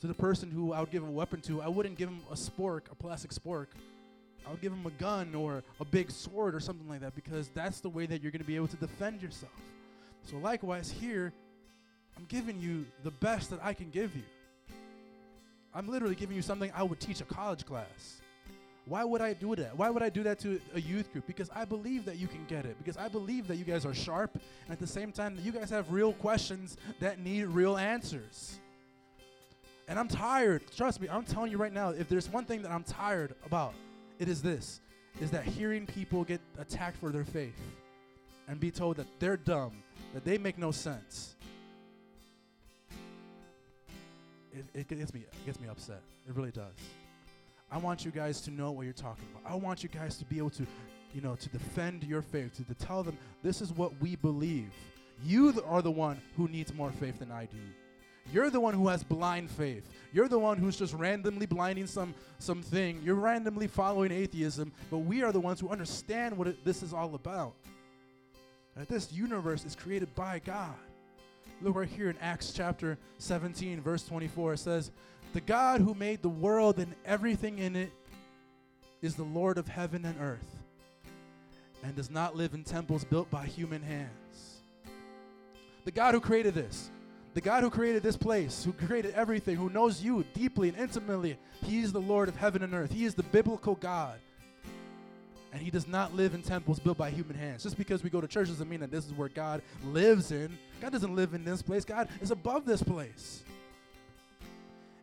To 0.00 0.06
the 0.06 0.14
person 0.14 0.50
who 0.50 0.72
I 0.72 0.80
would 0.80 0.90
give 0.90 1.02
a 1.02 1.10
weapon 1.10 1.40
to, 1.42 1.62
I 1.62 1.68
wouldn't 1.68 1.96
give 1.96 2.08
him 2.08 2.20
a 2.30 2.34
spork, 2.34 2.90
a 2.90 2.94
plastic 2.94 3.30
spork. 3.30 3.68
I 4.46 4.50
would 4.50 4.60
give 4.60 4.72
him 4.72 4.84
a 4.84 4.90
gun 4.90 5.34
or 5.34 5.62
a 5.80 5.84
big 5.84 6.10
sword 6.10 6.54
or 6.54 6.60
something 6.60 6.86
like 6.88 7.00
that 7.00 7.14
because 7.14 7.48
that's 7.54 7.80
the 7.80 7.88
way 7.88 8.04
that 8.06 8.20
you're 8.22 8.32
going 8.32 8.42
to 8.42 8.46
be 8.46 8.56
able 8.56 8.68
to 8.68 8.76
defend 8.76 9.22
yourself. 9.22 9.52
So, 10.24 10.36
likewise, 10.36 10.90
here, 10.90 11.32
I'm 12.16 12.26
giving 12.26 12.60
you 12.60 12.84
the 13.02 13.10
best 13.10 13.50
that 13.50 13.60
I 13.62 13.72
can 13.72 13.90
give 13.90 14.14
you. 14.14 14.22
I'm 15.74 15.88
literally 15.88 16.14
giving 16.14 16.36
you 16.36 16.42
something 16.42 16.70
I 16.74 16.82
would 16.82 17.00
teach 17.00 17.20
a 17.20 17.24
college 17.24 17.64
class. 17.64 18.20
Why 18.86 19.02
would 19.02 19.22
I 19.22 19.32
do 19.32 19.56
that? 19.56 19.76
Why 19.76 19.88
would 19.88 20.02
I 20.02 20.10
do 20.10 20.22
that 20.24 20.38
to 20.40 20.60
a 20.74 20.80
youth 20.80 21.10
group? 21.12 21.26
Because 21.26 21.48
I 21.54 21.64
believe 21.64 22.04
that 22.04 22.18
you 22.18 22.26
can 22.26 22.44
get 22.46 22.66
it. 22.66 22.76
Because 22.78 22.98
I 22.98 23.08
believe 23.08 23.48
that 23.48 23.56
you 23.56 23.64
guys 23.64 23.86
are 23.86 23.94
sharp. 23.94 24.34
And 24.34 24.72
at 24.72 24.78
the 24.78 24.86
same 24.86 25.10
time, 25.10 25.38
you 25.42 25.52
guys 25.52 25.70
have 25.70 25.90
real 25.90 26.12
questions 26.12 26.76
that 27.00 27.18
need 27.18 27.44
real 27.46 27.78
answers. 27.78 28.58
And 29.88 29.98
I'm 29.98 30.08
tired. 30.08 30.62
Trust 30.76 31.00
me, 31.00 31.08
I'm 31.08 31.24
telling 31.24 31.50
you 31.50 31.56
right 31.56 31.72
now, 31.72 31.90
if 31.90 32.08
there's 32.08 32.28
one 32.28 32.44
thing 32.44 32.62
that 32.62 32.70
I'm 32.70 32.84
tired 32.84 33.34
about, 33.46 33.74
it 34.18 34.28
is 34.28 34.42
this 34.42 34.80
is 35.20 35.30
that 35.30 35.44
hearing 35.44 35.86
people 35.86 36.24
get 36.24 36.40
attacked 36.58 36.96
for 36.96 37.10
their 37.10 37.24
faith 37.24 37.54
and 38.48 38.58
be 38.58 38.70
told 38.70 38.96
that 38.96 39.06
they're 39.20 39.36
dumb, 39.36 39.72
that 40.12 40.24
they 40.24 40.38
make 40.38 40.58
no 40.58 40.72
sense. 40.72 41.36
It, 44.52 44.64
it 44.74 44.88
gets 44.88 45.14
me 45.14 45.20
it 45.20 45.46
gets 45.46 45.60
me 45.60 45.68
upset. 45.68 46.00
It 46.28 46.34
really 46.34 46.50
does. 46.50 46.74
I 47.74 47.78
want 47.78 48.04
you 48.04 48.12
guys 48.12 48.40
to 48.42 48.52
know 48.52 48.70
what 48.70 48.84
you're 48.84 48.92
talking 48.92 49.26
about. 49.32 49.50
I 49.50 49.56
want 49.56 49.82
you 49.82 49.88
guys 49.88 50.16
to 50.18 50.24
be 50.24 50.38
able 50.38 50.50
to, 50.50 50.64
you 51.12 51.20
know, 51.20 51.34
to 51.34 51.48
defend 51.48 52.04
your 52.04 52.22
faith, 52.22 52.54
to, 52.58 52.62
to 52.62 52.74
tell 52.74 53.02
them 53.02 53.18
this 53.42 53.60
is 53.60 53.72
what 53.72 54.00
we 54.00 54.14
believe. 54.14 54.70
You 55.24 55.60
are 55.66 55.82
the 55.82 55.90
one 55.90 56.20
who 56.36 56.46
needs 56.46 56.72
more 56.72 56.92
faith 56.92 57.18
than 57.18 57.32
I 57.32 57.46
do. 57.46 57.58
You're 58.32 58.48
the 58.48 58.60
one 58.60 58.74
who 58.74 58.86
has 58.86 59.02
blind 59.02 59.50
faith. 59.50 59.88
You're 60.12 60.28
the 60.28 60.38
one 60.38 60.56
who's 60.56 60.76
just 60.76 60.94
randomly 60.94 61.46
blinding 61.46 61.88
some 61.88 62.14
something. 62.38 63.00
You're 63.04 63.16
randomly 63.16 63.66
following 63.66 64.12
atheism, 64.12 64.70
but 64.88 64.98
we 64.98 65.24
are 65.24 65.32
the 65.32 65.40
ones 65.40 65.58
who 65.58 65.68
understand 65.68 66.38
what 66.38 66.46
it, 66.46 66.64
this 66.64 66.80
is 66.80 66.94
all 66.94 67.16
about. 67.16 67.54
That 68.76 68.88
this 68.88 69.12
universe 69.12 69.64
is 69.64 69.74
created 69.74 70.14
by 70.14 70.40
God. 70.44 70.76
Look 71.60 71.74
right 71.74 71.88
here 71.88 72.08
in 72.08 72.16
Acts 72.20 72.52
chapter 72.52 72.98
17, 73.18 73.80
verse 73.80 74.04
24. 74.04 74.54
It 74.54 74.58
says, 74.58 74.90
The 75.34 75.40
God 75.40 75.80
who 75.80 75.94
made 75.94 76.22
the 76.22 76.28
world 76.28 76.78
and 76.78 76.94
everything 77.04 77.58
in 77.58 77.74
it 77.74 77.92
is 79.02 79.16
the 79.16 79.24
Lord 79.24 79.58
of 79.58 79.66
heaven 79.66 80.04
and 80.04 80.18
earth, 80.20 80.62
and 81.82 81.96
does 81.96 82.08
not 82.08 82.36
live 82.36 82.54
in 82.54 82.62
temples 82.62 83.04
built 83.04 83.28
by 83.32 83.44
human 83.44 83.82
hands. 83.82 84.60
The 85.84 85.90
God 85.90 86.14
who 86.14 86.20
created 86.20 86.54
this, 86.54 86.88
the 87.34 87.40
God 87.40 87.64
who 87.64 87.68
created 87.68 88.04
this 88.04 88.16
place, 88.16 88.62
who 88.62 88.72
created 88.72 89.12
everything, 89.14 89.56
who 89.56 89.68
knows 89.68 90.00
you 90.00 90.24
deeply 90.34 90.68
and 90.68 90.78
intimately, 90.78 91.36
He 91.64 91.80
is 91.80 91.92
the 91.92 92.00
Lord 92.00 92.28
of 92.28 92.36
heaven 92.36 92.62
and 92.62 92.72
earth. 92.72 92.92
He 92.92 93.04
is 93.04 93.16
the 93.16 93.24
biblical 93.24 93.74
God. 93.74 94.20
And 95.52 95.60
He 95.60 95.70
does 95.72 95.88
not 95.88 96.14
live 96.14 96.34
in 96.34 96.42
temples 96.42 96.78
built 96.78 96.96
by 96.96 97.10
human 97.10 97.36
hands. 97.36 97.64
Just 97.64 97.76
because 97.76 98.04
we 98.04 98.08
go 98.08 98.20
to 98.20 98.28
church 98.28 98.46
doesn't 98.46 98.70
mean 98.70 98.80
that 98.80 98.92
this 98.92 99.04
is 99.04 99.12
where 99.12 99.28
God 99.28 99.62
lives 99.84 100.30
in. 100.30 100.56
God 100.80 100.92
doesn't 100.92 101.16
live 101.16 101.34
in 101.34 101.44
this 101.44 101.60
place, 101.60 101.84
God 101.84 102.08
is 102.20 102.30
above 102.30 102.64
this 102.64 102.84
place. 102.84 103.42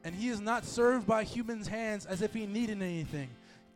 And 0.04 0.16
He 0.16 0.30
is 0.30 0.40
not 0.40 0.66
served 0.66 1.08
by 1.08 1.24
humans' 1.24 1.68
hands 1.68 2.06
as 2.06 2.22
if 2.22 2.34
He 2.34 2.46
needed 2.46 2.82
anything 2.82 3.30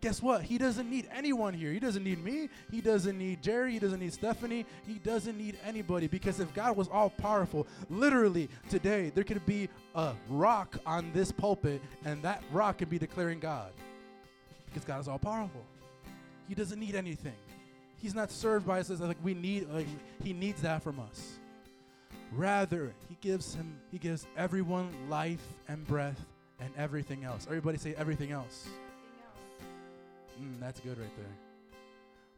guess 0.05 0.21
what? 0.21 0.43
He 0.43 0.59
doesn't 0.59 0.87
need 0.87 1.09
anyone 1.11 1.51
here. 1.51 1.71
He 1.71 1.79
doesn't 1.79 2.03
need 2.03 2.23
me. 2.23 2.47
He 2.69 2.79
doesn't 2.79 3.17
need 3.17 3.41
Jerry. 3.41 3.71
He 3.71 3.79
doesn't 3.79 3.99
need 3.99 4.13
Stephanie. 4.13 4.63
He 4.85 4.99
doesn't 4.99 5.35
need 5.35 5.57
anybody 5.65 6.05
because 6.05 6.39
if 6.39 6.53
God 6.53 6.77
was 6.77 6.87
all 6.89 7.09
powerful, 7.09 7.65
literally 7.89 8.47
today, 8.69 9.11
there 9.15 9.23
could 9.23 9.43
be 9.47 9.67
a 9.95 10.13
rock 10.29 10.77
on 10.85 11.11
this 11.11 11.31
pulpit 11.31 11.81
and 12.05 12.21
that 12.21 12.43
rock 12.51 12.77
could 12.77 12.89
be 12.89 12.99
declaring 12.99 13.39
God 13.39 13.71
because 14.67 14.85
God 14.85 14.99
is 14.99 15.07
all 15.07 15.17
powerful. 15.17 15.65
He 16.47 16.53
doesn't 16.53 16.79
need 16.79 16.93
anything. 16.93 17.33
He's 17.97 18.13
not 18.13 18.29
served 18.29 18.67
by 18.67 18.81
us 18.81 18.91
as 18.91 19.01
like 19.01 19.17
we 19.23 19.33
need 19.33 19.67
like 19.69 19.87
he 20.23 20.33
needs 20.33 20.61
that 20.61 20.83
from 20.83 20.99
us. 20.99 21.39
Rather, 22.35 22.93
he 23.07 23.17
gives 23.21 23.55
him 23.55 23.79
he 23.91 23.97
gives 23.97 24.27
everyone 24.37 24.91
life 25.09 25.45
and 25.69 25.87
breath 25.87 26.19
and 26.59 26.69
everything 26.77 27.23
else. 27.23 27.45
Everybody 27.47 27.77
say 27.77 27.95
everything 27.97 28.31
else. 28.31 28.67
Mm, 30.41 30.59
that's 30.59 30.81
good 30.81 30.97
right 30.97 31.15
there. 31.15 31.25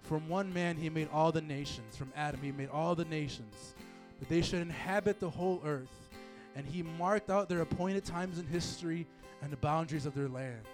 From 0.03 0.29
one 0.29 0.53
man 0.53 0.77
he 0.77 0.89
made 0.89 1.09
all 1.11 1.31
the 1.31 1.41
nations. 1.41 1.95
From 1.95 2.11
Adam 2.15 2.39
he 2.41 2.51
made 2.51 2.69
all 2.69 2.93
the 2.93 3.05
nations, 3.05 3.73
that 4.19 4.29
they 4.29 4.41
should 4.41 4.61
inhabit 4.61 5.19
the 5.19 5.29
whole 5.29 5.61
earth. 5.65 5.89
And 6.55 6.65
he 6.65 6.83
marked 6.83 7.29
out 7.29 7.49
their 7.49 7.61
appointed 7.61 8.05
times 8.05 8.39
in 8.39 8.45
history 8.45 9.05
and 9.41 9.51
the 9.51 9.57
boundaries 9.57 10.05
of 10.05 10.15
their 10.15 10.27
lands. 10.27 10.67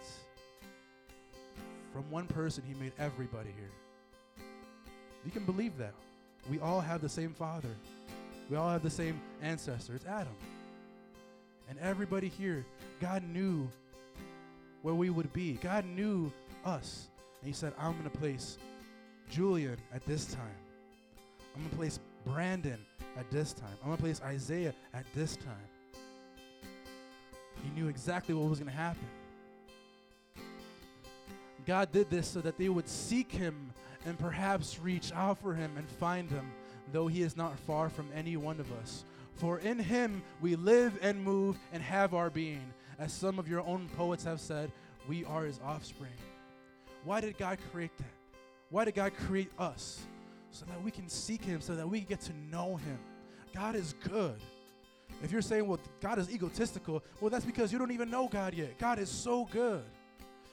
From 1.94 2.10
one 2.10 2.26
person 2.28 2.64
he 2.66 2.74
made 2.74 2.94
everybody 3.00 3.50
here. 3.58 4.46
You 5.26 5.32
can 5.32 5.46
believe 5.46 5.78
that. 5.78 5.94
We 6.50 6.60
all 6.60 6.82
have 6.82 7.02
the 7.02 7.10
same 7.10 7.34
father. 7.34 7.70
We 8.50 8.58
all 8.58 8.70
have 8.70 8.84
the 8.84 8.90
same 8.90 9.20
ancestor. 9.42 9.96
It's 9.96 10.06
Adam. 10.06 10.36
And 11.70 11.80
everybody 11.80 12.28
here, 12.28 12.66
God 13.00 13.24
knew 13.24 13.68
where 14.82 14.94
we 14.94 15.10
would 15.10 15.32
be. 15.34 15.54
God 15.54 15.86
knew 15.86 16.32
us. 16.66 17.08
And 17.42 17.48
he 17.48 17.54
said, 17.54 17.74
I'm 17.80 17.94
going 17.94 18.04
to 18.04 18.18
place 18.18 18.58
Julian 19.30 19.78
at 19.94 20.06
this 20.06 20.26
time. 20.26 20.44
I'm 21.56 21.62
going 21.62 21.70
to 21.72 21.76
place 21.78 22.00
Brandon 22.26 22.80
at 23.18 23.30
this 23.32 23.54
time. 23.54 23.76
I'm 23.82 23.88
going 23.88 23.98
to 23.98 24.04
place 24.04 24.22
Isaiah 24.22 24.74
at 24.94 25.06
this 25.16 25.36
time. 25.36 25.56
He 27.64 27.70
knew 27.80 27.88
exactly 27.88 28.36
what 28.36 28.50
was 28.50 28.60
going 28.60 28.72
to 28.72 28.78
happen. 28.78 29.08
God 31.66 31.92
did 31.92 32.10
this 32.10 32.28
so 32.28 32.42
that 32.42 32.58
they 32.58 32.68
would 32.68 32.90
seek 32.90 33.32
him 33.32 33.72
and 34.06 34.20
perhaps 34.20 34.80
reach 34.80 35.14
out 35.14 35.38
for 35.38 35.54
him 35.54 35.72
and 35.78 35.88
find 35.90 36.30
him, 36.30 36.52
though 36.92 37.08
he 37.08 37.22
is 37.22 37.38
not 37.38 37.58
far 37.60 37.90
from 37.90 38.10
any 38.16 38.38
one 38.38 38.60
of 38.60 38.72
us. 38.74 39.06
For 39.36 39.60
in 39.60 39.80
him 39.80 40.22
we 40.42 40.56
live 40.56 40.98
and 41.02 41.24
move 41.24 41.58
and 41.72 41.82
have 41.82 42.14
our 42.14 42.30
being. 42.30 42.74
As 43.00 43.12
some 43.12 43.40
of 43.40 43.48
your 43.48 43.62
own 43.62 43.90
poets 43.98 44.24
have 44.24 44.40
said, 44.40 44.72
we 45.08 45.26
are 45.26 45.46
his 45.46 45.60
offspring. 45.64 46.12
Why 47.04 47.22
did 47.22 47.38
God 47.38 47.58
create 47.72 47.96
that? 47.98 48.06
Why 48.70 48.86
did 48.86 48.96
God 48.96 49.14
create 49.28 49.52
us? 49.60 50.02
So 50.52 50.66
that 50.66 50.82
we 50.84 50.92
can 50.92 51.10
seek 51.10 51.44
Him, 51.44 51.62
so 51.62 51.76
that 51.76 51.88
we 51.88 52.02
get 52.02 52.22
to 52.22 52.34
know 52.52 52.78
Him. 52.78 53.00
God 53.56 53.76
is 53.76 53.94
good. 54.10 54.40
If 55.24 55.32
you're 55.32 55.42
saying, 55.42 55.68
well, 55.68 55.80
God 56.02 56.20
is 56.20 56.30
egotistical, 56.30 57.04
well, 57.20 57.30
that's 57.30 57.46
because 57.46 57.72
you 57.72 57.80
don't 57.80 57.92
even 57.92 58.10
know 58.10 58.28
God 58.28 58.54
yet. 58.54 58.78
God 58.78 59.00
is 59.00 59.10
so 59.10 59.46
good. 59.52 59.84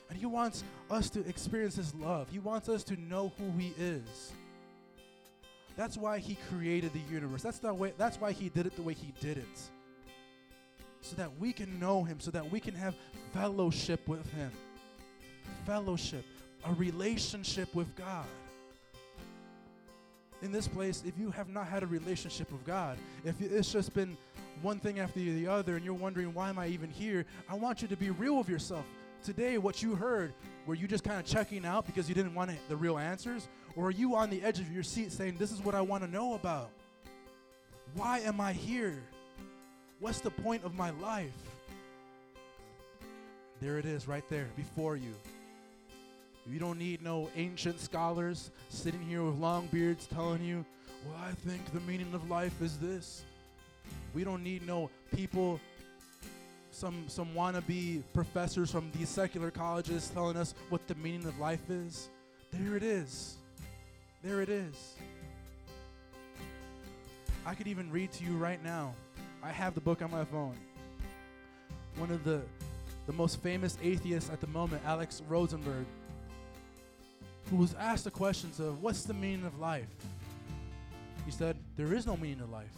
And 0.08 0.18
He 0.18 0.26
wants 0.26 0.64
us 0.90 1.08
to 1.10 1.26
experience 1.28 1.76
His 1.76 1.94
love, 1.94 2.28
He 2.30 2.38
wants 2.38 2.68
us 2.68 2.84
to 2.84 2.96
know 3.00 3.32
who 3.38 3.58
He 3.58 3.74
is. 3.78 4.32
That's 5.80 5.96
why 5.96 6.18
He 6.18 6.36
created 6.50 6.92
the 6.92 7.00
universe. 7.10 7.42
That's, 7.42 7.58
the 7.58 7.72
way, 7.72 7.94
that's 7.96 8.20
why 8.20 8.32
He 8.32 8.50
did 8.50 8.66
it 8.66 8.76
the 8.76 8.82
way 8.82 8.92
He 8.92 9.14
did 9.18 9.38
it. 9.38 9.58
So 11.00 11.16
that 11.16 11.30
we 11.38 11.54
can 11.54 11.80
know 11.80 12.04
Him, 12.04 12.20
so 12.20 12.30
that 12.32 12.52
we 12.52 12.60
can 12.60 12.74
have 12.74 12.94
fellowship 13.32 14.06
with 14.06 14.30
Him. 14.34 14.50
Fellowship 15.64 16.26
a 16.66 16.74
relationship 16.74 17.74
with 17.74 17.96
God. 17.96 18.26
In 20.42 20.52
this 20.52 20.68
place, 20.68 21.02
if 21.06 21.18
you 21.18 21.30
have 21.30 21.48
not 21.48 21.66
had 21.66 21.82
a 21.82 21.86
relationship 21.86 22.52
with 22.52 22.62
God, 22.66 22.98
if 23.24 23.40
it's 23.40 23.72
just 23.72 23.94
been 23.94 24.18
one 24.60 24.80
thing 24.80 25.00
after 25.00 25.18
the 25.20 25.46
other 25.46 25.76
and 25.76 25.84
you're 25.84 25.94
wondering, 25.94 26.34
why 26.34 26.50
am 26.50 26.58
I 26.58 26.66
even 26.66 26.90
here? 26.90 27.24
I 27.48 27.54
want 27.54 27.80
you 27.80 27.88
to 27.88 27.96
be 27.96 28.10
real 28.10 28.36
with 28.36 28.50
yourself. 28.50 28.84
Today, 29.24 29.56
what 29.56 29.82
you 29.82 29.94
heard, 29.94 30.34
were 30.66 30.74
you 30.74 30.86
just 30.86 31.04
kind 31.04 31.18
of 31.18 31.24
checking 31.24 31.64
out 31.64 31.86
because 31.86 32.06
you 32.06 32.14
didn't 32.14 32.34
want 32.34 32.50
the 32.68 32.76
real 32.76 32.98
answers? 32.98 33.48
Or 33.76 33.86
are 33.86 33.90
you 33.90 34.16
on 34.16 34.30
the 34.30 34.42
edge 34.42 34.60
of 34.60 34.70
your 34.72 34.82
seat 34.82 35.12
saying, 35.12 35.36
This 35.38 35.52
is 35.52 35.60
what 35.60 35.74
I 35.74 35.80
want 35.80 36.04
to 36.04 36.10
know 36.10 36.34
about? 36.34 36.70
Why 37.94 38.20
am 38.20 38.40
I 38.40 38.52
here? 38.52 39.02
What's 39.98 40.20
the 40.20 40.30
point 40.30 40.64
of 40.64 40.74
my 40.74 40.90
life? 40.90 41.32
There 43.60 43.78
it 43.78 43.84
is, 43.84 44.08
right 44.08 44.26
there, 44.30 44.48
before 44.56 44.96
you. 44.96 45.14
You 46.50 46.58
don't 46.58 46.78
need 46.78 47.02
no 47.02 47.28
ancient 47.36 47.78
scholars 47.80 48.50
sitting 48.70 49.02
here 49.02 49.22
with 49.22 49.38
long 49.38 49.66
beards 49.66 50.06
telling 50.06 50.42
you, 50.42 50.64
well, 51.06 51.18
I 51.22 51.32
think 51.46 51.70
the 51.72 51.80
meaning 51.80 52.12
of 52.14 52.30
life 52.30 52.60
is 52.62 52.78
this. 52.78 53.22
We 54.14 54.24
don't 54.24 54.42
need 54.42 54.66
no 54.66 54.90
people, 55.14 55.60
some, 56.70 57.04
some 57.08 57.28
wannabe 57.34 58.02
professors 58.14 58.70
from 58.70 58.90
these 58.96 59.08
secular 59.08 59.50
colleges 59.50 60.10
telling 60.12 60.36
us 60.36 60.54
what 60.70 60.86
the 60.88 60.94
meaning 60.96 61.26
of 61.26 61.38
life 61.38 61.68
is. 61.68 62.08
There 62.52 62.76
it 62.76 62.82
is. 62.82 63.36
There 64.22 64.42
it 64.42 64.50
is. 64.50 64.96
I 67.46 67.54
could 67.54 67.66
even 67.66 67.90
read 67.90 68.12
to 68.12 68.24
you 68.24 68.36
right 68.36 68.62
now. 68.62 68.94
I 69.42 69.50
have 69.50 69.74
the 69.74 69.80
book 69.80 70.02
on 70.02 70.10
my 70.10 70.26
phone. 70.26 70.54
One 71.96 72.10
of 72.10 72.22
the, 72.22 72.42
the 73.06 73.14
most 73.14 73.42
famous 73.42 73.78
atheists 73.82 74.28
at 74.28 74.42
the 74.42 74.46
moment, 74.48 74.82
Alex 74.84 75.22
Rosenberg, 75.26 75.86
who 77.48 77.56
was 77.56 77.74
asked 77.74 78.04
the 78.04 78.10
questions 78.10 78.60
of 78.60 78.82
what's 78.82 79.04
the 79.04 79.14
meaning 79.14 79.46
of 79.46 79.58
life? 79.58 79.88
He 81.24 81.30
said, 81.30 81.56
There 81.76 81.94
is 81.94 82.06
no 82.06 82.16
meaning 82.16 82.42
of 82.42 82.50
life. 82.50 82.74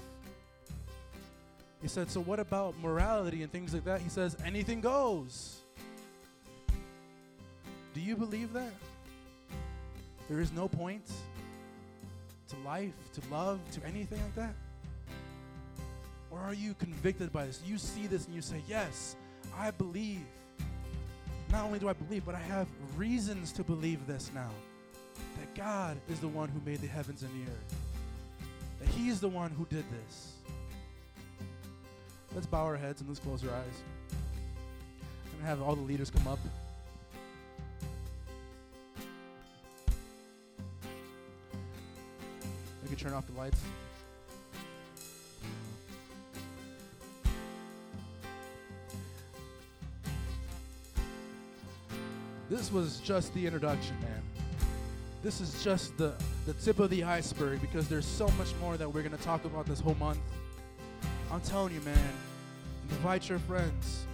He 1.83 1.89
said, 1.89 2.09
So 2.09 2.21
what 2.21 2.39
about 2.39 2.79
morality 2.81 3.43
and 3.43 3.51
things 3.51 3.75
like 3.75 3.85
that? 3.85 4.01
He 4.01 4.09
says, 4.09 4.37
Anything 4.45 4.81
goes. 4.81 5.59
Do 7.95 8.01
you 8.01 8.17
believe 8.17 8.53
that? 8.53 8.73
There 10.29 10.41
is 10.41 10.53
no 10.53 10.69
point 10.69 11.11
to 12.53 12.69
life, 12.69 12.95
to 13.15 13.21
love, 13.31 13.61
to 13.73 13.85
anything 13.87 14.21
like 14.21 14.35
that? 14.37 14.55
Or 16.31 16.39
are 16.39 16.55
you 16.55 16.75
convicted 16.75 17.33
by 17.33 17.47
this? 17.47 17.61
You 17.67 17.79
see 17.79 18.07
this 18.07 18.27
and 18.27 18.35
you 18.35 18.43
say, 18.43 18.63
Yes, 18.69 19.17
I 19.57 19.71
believe 19.71 20.25
not 21.53 21.65
only 21.65 21.79
do 21.79 21.89
I 21.89 21.93
believe, 21.93 22.25
but 22.25 22.35
I 22.35 22.39
have 22.39 22.67
reasons 22.97 23.53
to 23.53 23.63
believe 23.63 24.07
this 24.07 24.31
now. 24.35 24.51
That 25.39 25.55
God 25.55 25.99
is 26.09 26.19
the 26.19 26.29
one 26.29 26.49
who 26.49 26.61
made 26.65 26.81
the 26.81 26.87
heavens 26.87 27.23
and 27.23 27.31
the 27.33 27.51
earth. 27.51 27.75
That 28.81 28.89
He 28.89 29.11
is 29.11 29.21
the 29.21 29.29
one 29.29 29.51
who 29.51 29.67
did 29.67 29.85
this. 29.91 30.33
Let's 32.35 32.47
bow 32.47 32.65
our 32.65 32.77
heads 32.77 33.03
and 33.03 33.11
let's 33.11 33.21
close 33.21 33.45
our 33.45 33.51
eyes. 33.51 33.83
I'm 34.11 35.33
going 35.33 35.43
to 35.43 35.47
have 35.47 35.61
all 35.61 35.77
the 35.77 35.83
leaders 35.83 36.11
come 36.11 36.27
up. 36.27 36.39
Turn 43.03 43.13
off 43.13 43.27
the 43.27 43.33
lights. 43.33 43.61
This 52.49 52.71
was 52.71 53.01
just 53.01 53.33
the 53.35 53.45
introduction, 53.45 53.97
man. 54.01 54.23
This 55.23 55.41
is 55.41 55.63
just 55.65 55.97
the, 55.97 56.15
the 56.47 56.53
tip 56.55 56.79
of 56.79 56.91
the 56.91 57.05
iceberg 57.05 57.61
because 57.61 57.89
there's 57.89 58.05
so 58.07 58.29
much 58.39 58.55
more 58.61 58.77
that 58.77 58.89
we're 58.89 59.03
going 59.03 59.17
to 59.17 59.25
talk 59.25 59.45
about 59.45 59.67
this 59.67 59.81
whole 59.81 59.95
month. 59.95 60.19
I'm 61.31 61.41
telling 61.41 61.73
you, 61.73 61.81
man, 61.81 62.13
Invite 62.93 63.29
your 63.29 63.39
friends. 63.41 64.05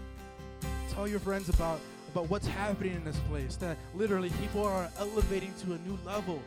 Tell 0.90 1.08
your 1.08 1.18
friends 1.20 1.48
about, 1.48 1.80
about 2.12 2.30
what's 2.30 2.46
happening 2.46 2.94
in 2.94 3.04
this 3.04 3.18
place. 3.28 3.56
That 3.56 3.76
literally 3.94 4.30
people 4.40 4.64
are 4.64 4.88
elevating 4.98 5.52
to 5.64 5.74
a 5.74 5.78
new 5.78 5.98
level. 6.06 6.40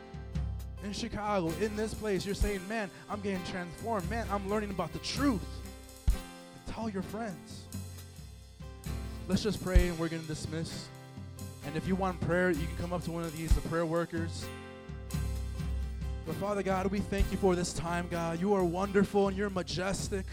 In 0.83 0.93
Chicago, 0.93 1.51
in 1.61 1.75
this 1.75 1.93
place, 1.93 2.25
you're 2.25 2.33
saying, 2.33 2.61
man, 2.67 2.89
I'm 3.09 3.21
getting 3.21 3.43
transformed. 3.45 4.09
Man, 4.09 4.25
I'm 4.31 4.49
learning 4.49 4.71
about 4.71 4.91
the 4.93 4.99
truth. 4.99 5.45
And 6.07 6.73
Tell 6.73 6.89
your 6.89 7.03
friends. 7.03 7.63
Let's 9.27 9.43
just 9.43 9.63
pray 9.63 9.87
and 9.87 9.99
we're 9.99 10.09
going 10.09 10.23
to 10.23 10.27
dismiss. 10.27 10.87
And 11.65 11.77
if 11.77 11.87
you 11.87 11.95
want 11.95 12.19
prayer, 12.21 12.49
you 12.49 12.65
can 12.65 12.77
come 12.77 12.93
up 12.93 13.03
to 13.03 13.11
one 13.11 13.23
of 13.23 13.37
these, 13.37 13.53
the 13.53 13.61
prayer 13.69 13.85
workers. 13.85 14.45
But 16.25 16.35
Father 16.35 16.63
God, 16.63 16.87
we 16.87 16.99
thank 16.99 17.31
you 17.31 17.37
for 17.37 17.55
this 17.55 17.73
time, 17.73 18.07
God. 18.09 18.39
You 18.39 18.53
are 18.53 18.63
wonderful 18.63 19.27
and 19.27 19.37
you're 19.37 19.49
majestic. 19.49 20.25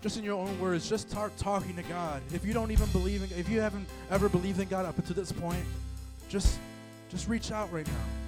Just 0.00 0.18
in 0.18 0.24
your 0.24 0.38
own 0.38 0.58
words, 0.60 0.88
just 0.88 1.10
start 1.10 1.36
talking 1.36 1.76
to 1.76 1.82
God. 1.82 2.22
If 2.32 2.44
you 2.44 2.52
don't 2.52 2.70
even 2.70 2.88
believe 2.90 3.22
in, 3.22 3.38
if 3.38 3.48
you 3.48 3.60
haven't 3.60 3.86
ever 4.10 4.28
believed 4.28 4.60
in 4.60 4.68
God 4.68 4.84
up 4.86 5.02
to 5.06 5.14
this 5.14 5.32
point, 5.32 5.64
just, 6.28 6.58
just 7.10 7.28
reach 7.28 7.52
out 7.52 7.72
right 7.72 7.86
now. 7.86 8.23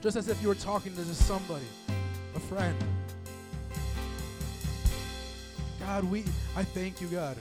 Just 0.00 0.16
as 0.16 0.28
if 0.28 0.40
you 0.40 0.48
were 0.48 0.54
talking 0.54 0.94
to 0.94 1.04
somebody, 1.04 1.66
a 2.36 2.40
friend. 2.40 2.76
God, 5.80 6.04
we, 6.04 6.22
I 6.54 6.62
thank 6.62 7.00
you, 7.00 7.08
God, 7.08 7.36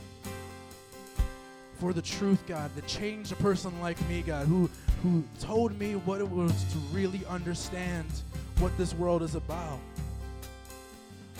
for 1.79 1.93
the 1.93 2.01
truth, 2.01 2.41
God, 2.47 2.73
that 2.75 2.87
changed 2.87 3.31
a 3.31 3.35
person 3.35 3.79
like 3.79 4.01
me, 4.09 4.23
God, 4.23 4.47
who, 4.47 4.69
who 5.03 5.23
told 5.39 5.77
me 5.77 5.95
what 5.97 6.19
it 6.19 6.27
was 6.27 6.51
to 6.71 6.77
really 6.91 7.21
understand 7.29 8.07
what 8.59 8.75
this 8.77 8.93
world 8.95 9.21
is 9.21 9.35
about. 9.35 9.79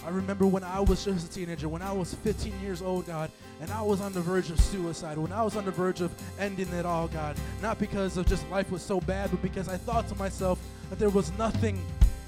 I 0.06 0.10
remember 0.10 0.46
when 0.46 0.64
I 0.64 0.80
was 0.80 1.04
just 1.04 1.32
a 1.32 1.34
teenager, 1.34 1.68
when 1.68 1.82
I 1.82 1.92
was 1.92 2.14
15 2.14 2.54
years 2.62 2.84
old, 2.84 3.08
God, 3.08 3.32
and 3.60 3.72
I 3.72 3.82
was 3.82 4.02
on 4.02 4.14
the 4.14 4.22
verge 4.22 4.52
of 4.52 4.60
suicide, 4.60 5.18
when 5.18 5.32
I 5.32 5.42
was 5.42 5.56
on 5.56 5.66
the 5.66 5.72
verge 5.72 6.02
of 6.02 6.12
ending 6.40 6.72
it 6.74 6.86
all, 6.86 7.08
God, 7.08 7.36
not 7.62 7.80
because 7.80 8.18
of 8.18 8.28
just 8.28 8.48
life 8.50 8.70
was 8.70 8.84
so 8.84 9.02
bad, 9.02 9.32
but 9.32 9.42
because 9.42 9.68
I 9.68 9.78
thought 9.78 10.08
to 10.10 10.16
myself 10.16 10.60
that 10.90 11.00
there 11.00 11.10
was 11.10 11.32
nothing, 11.38 11.84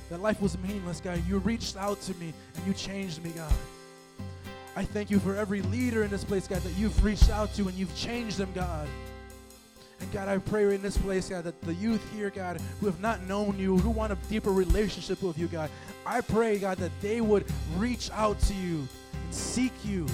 that 0.10 0.22
life 0.22 0.42
was 0.42 0.58
meaningless, 0.60 1.02
God. 1.02 1.22
You 1.28 1.40
reached 1.40 1.78
out 1.78 2.02
to 2.02 2.14
me 2.16 2.34
and 2.56 2.68
you 2.68 2.74
changed 2.74 3.24
me, 3.24 3.32
God. 3.32 3.54
I 4.76 4.84
thank 4.84 5.10
you 5.10 5.20
for 5.20 5.36
every 5.36 5.62
leader 5.64 6.04
in 6.04 6.10
this 6.10 6.24
place, 6.24 6.48
God, 6.48 6.62
that 6.62 6.78
you've 6.78 7.04
reached 7.04 7.30
out 7.30 7.54
to 7.56 7.68
and 7.68 7.74
you've 7.74 7.96
changed 7.96 8.38
them, 8.38 8.52
God. 8.54 8.88
And 10.00 10.12
God, 10.14 10.30
I 10.30 10.38
pray 10.38 10.74
in 10.74 10.82
this 10.82 10.98
place, 10.98 11.28
God, 11.28 11.44
that 11.44 11.62
the 11.64 11.74
youth 11.74 12.02
here, 12.14 12.30
God, 12.30 12.62
who 12.80 12.86
have 12.86 13.02
not 13.02 13.22
known 13.24 13.60
you, 13.60 13.78
who 13.78 13.90
want 13.90 14.14
a 14.14 14.18
deeper 14.30 14.52
relationship 14.52 15.22
with 15.22 15.38
you, 15.38 15.48
God, 15.48 15.70
I 16.06 16.22
pray, 16.22 16.58
God, 16.58 16.78
that 16.78 16.92
they 17.02 17.20
would 17.20 17.46
reach 17.76 18.10
out 18.12 18.40
to 18.42 18.54
you 18.54 18.88
and 19.14 19.34
seek 19.34 19.74
you 19.84 20.06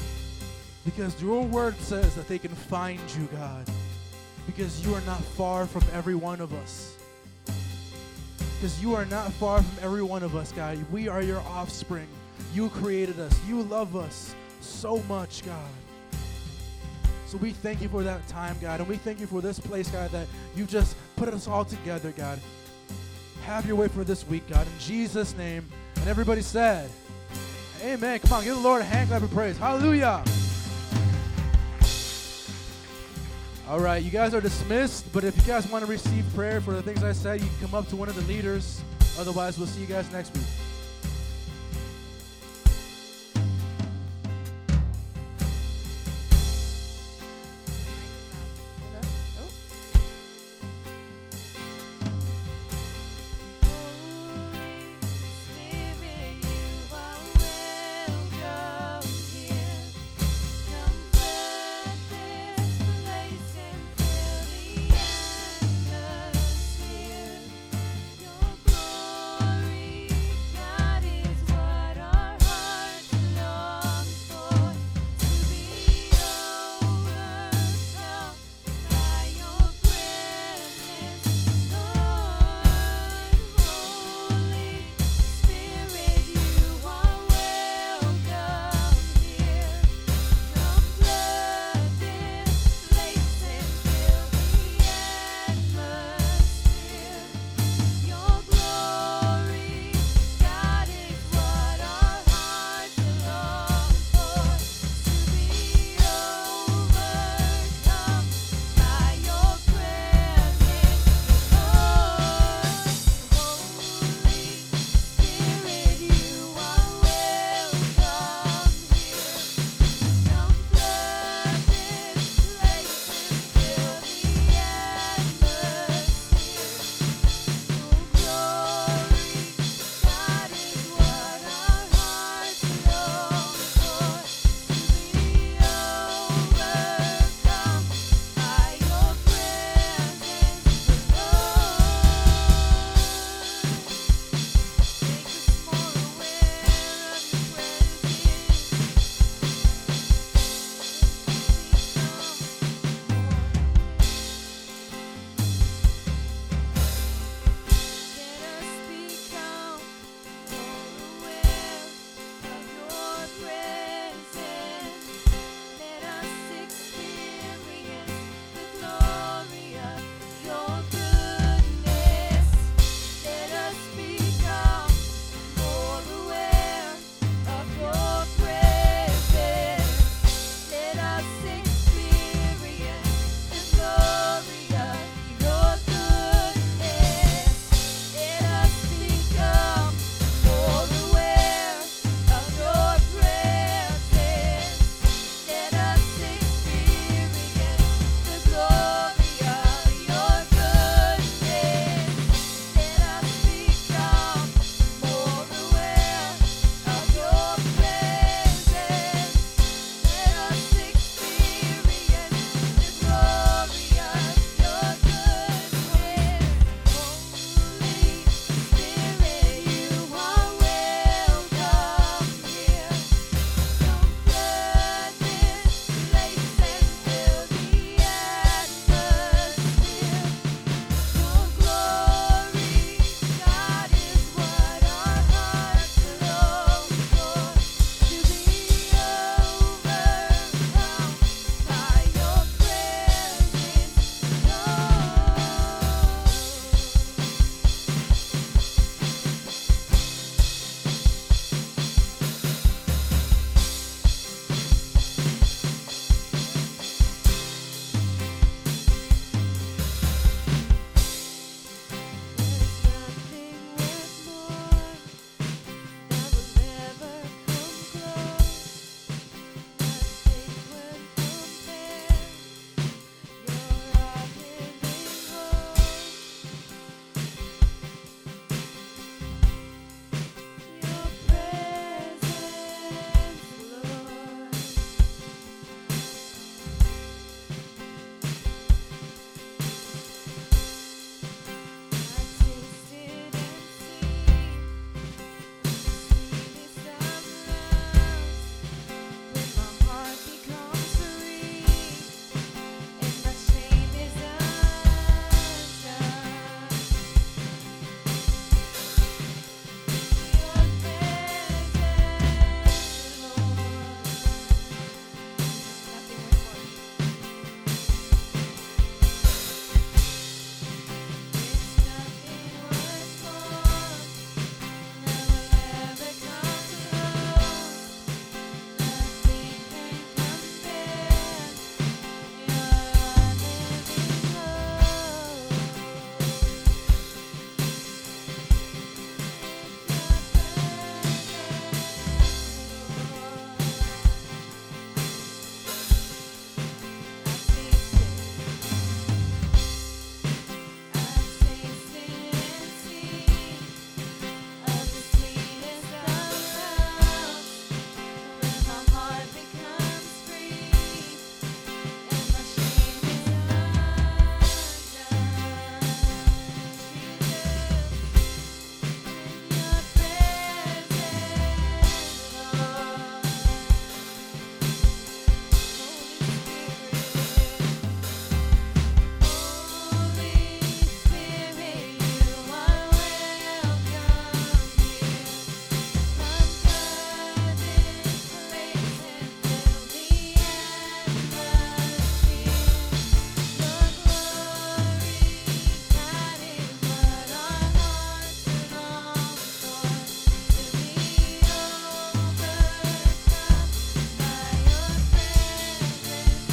because 0.84 1.20
your 1.22 1.44
word 1.44 1.76
says 1.80 2.16
that 2.16 2.28
they 2.28 2.40
can 2.40 2.54
find 2.54 3.00
you, 3.18 3.28
God, 3.32 3.68
because 4.46 4.86
you 4.86 4.94
are 4.94 5.02
not 5.02 5.20
far 5.20 5.66
from 5.66 5.84
every 5.94 6.16
one 6.16 6.42
of 6.42 6.54
us. 6.54 6.96
Because 8.56 8.82
you 8.82 8.96
are 8.96 9.06
not 9.06 9.32
far 9.34 9.62
from 9.62 9.84
every 9.84 10.04
one 10.04 10.24
of 10.24 10.36
us, 10.36 10.52
God. 10.52 10.80
We 10.92 11.08
are 11.08 11.22
your 11.22 11.40
offspring. 11.42 12.08
You 12.54 12.70
created 12.70 13.20
us. 13.20 13.38
You 13.48 13.64
love 13.64 13.96
us 13.96 14.36
so 14.62 15.00
much, 15.10 15.46
God. 15.46 15.70
So 17.28 17.38
we 17.38 17.52
thank 17.52 17.82
you 17.82 17.90
for 17.90 18.04
that 18.04 18.26
time, 18.28 18.56
God, 18.62 18.80
and 18.80 18.88
we 18.88 18.98
thank 18.98 19.20
you 19.20 19.28
for 19.28 19.42
this 19.42 19.60
place, 19.60 19.90
God, 19.90 20.12
that 20.12 20.28
you 20.56 20.66
just 20.66 20.96
put 21.16 21.28
us 21.30 21.48
all 21.48 21.66
together, 21.66 22.12
God. 22.12 22.40
Have 23.44 23.66
your 23.66 23.76
way 23.76 23.88
for 23.88 24.04
this 24.04 24.26
week, 24.28 24.48
God, 24.48 24.66
in 24.66 24.80
Jesus' 24.80 25.36
name. 25.36 25.66
And 25.98 26.08
everybody 26.08 26.42
said, 26.42 26.90
Amen. 27.84 28.20
Come 28.20 28.34
on, 28.34 28.44
give 28.44 28.56
the 28.56 28.62
Lord 28.62 28.82
a 28.82 28.86
hand 28.86 29.10
clap 29.10 29.22
of 29.22 29.32
praise. 29.32 29.58
Hallelujah. 29.58 30.24
All 33.68 33.80
right, 33.80 34.04
you 34.04 34.12
guys 34.12 34.36
are 34.36 34.42
dismissed, 34.42 35.12
but 35.12 35.24
if 35.24 35.36
you 35.38 35.44
guys 35.44 35.68
want 35.72 35.84
to 35.84 35.90
receive 35.90 36.24
prayer 36.36 36.62
for 36.62 36.72
the 36.72 36.84
things 36.84 37.04
I 37.04 37.14
said, 37.14 37.42
you 37.42 37.48
can 37.48 37.68
come 37.68 37.74
up 37.74 37.88
to 37.90 37.96
one 37.96 38.08
of 38.08 38.16
the 38.16 38.22
leaders. 38.32 38.84
Otherwise, 39.18 39.58
we'll 39.58 39.66
see 39.66 39.82
you 39.82 39.88
guys 39.88 40.12
next 40.12 40.36
week. 40.36 40.46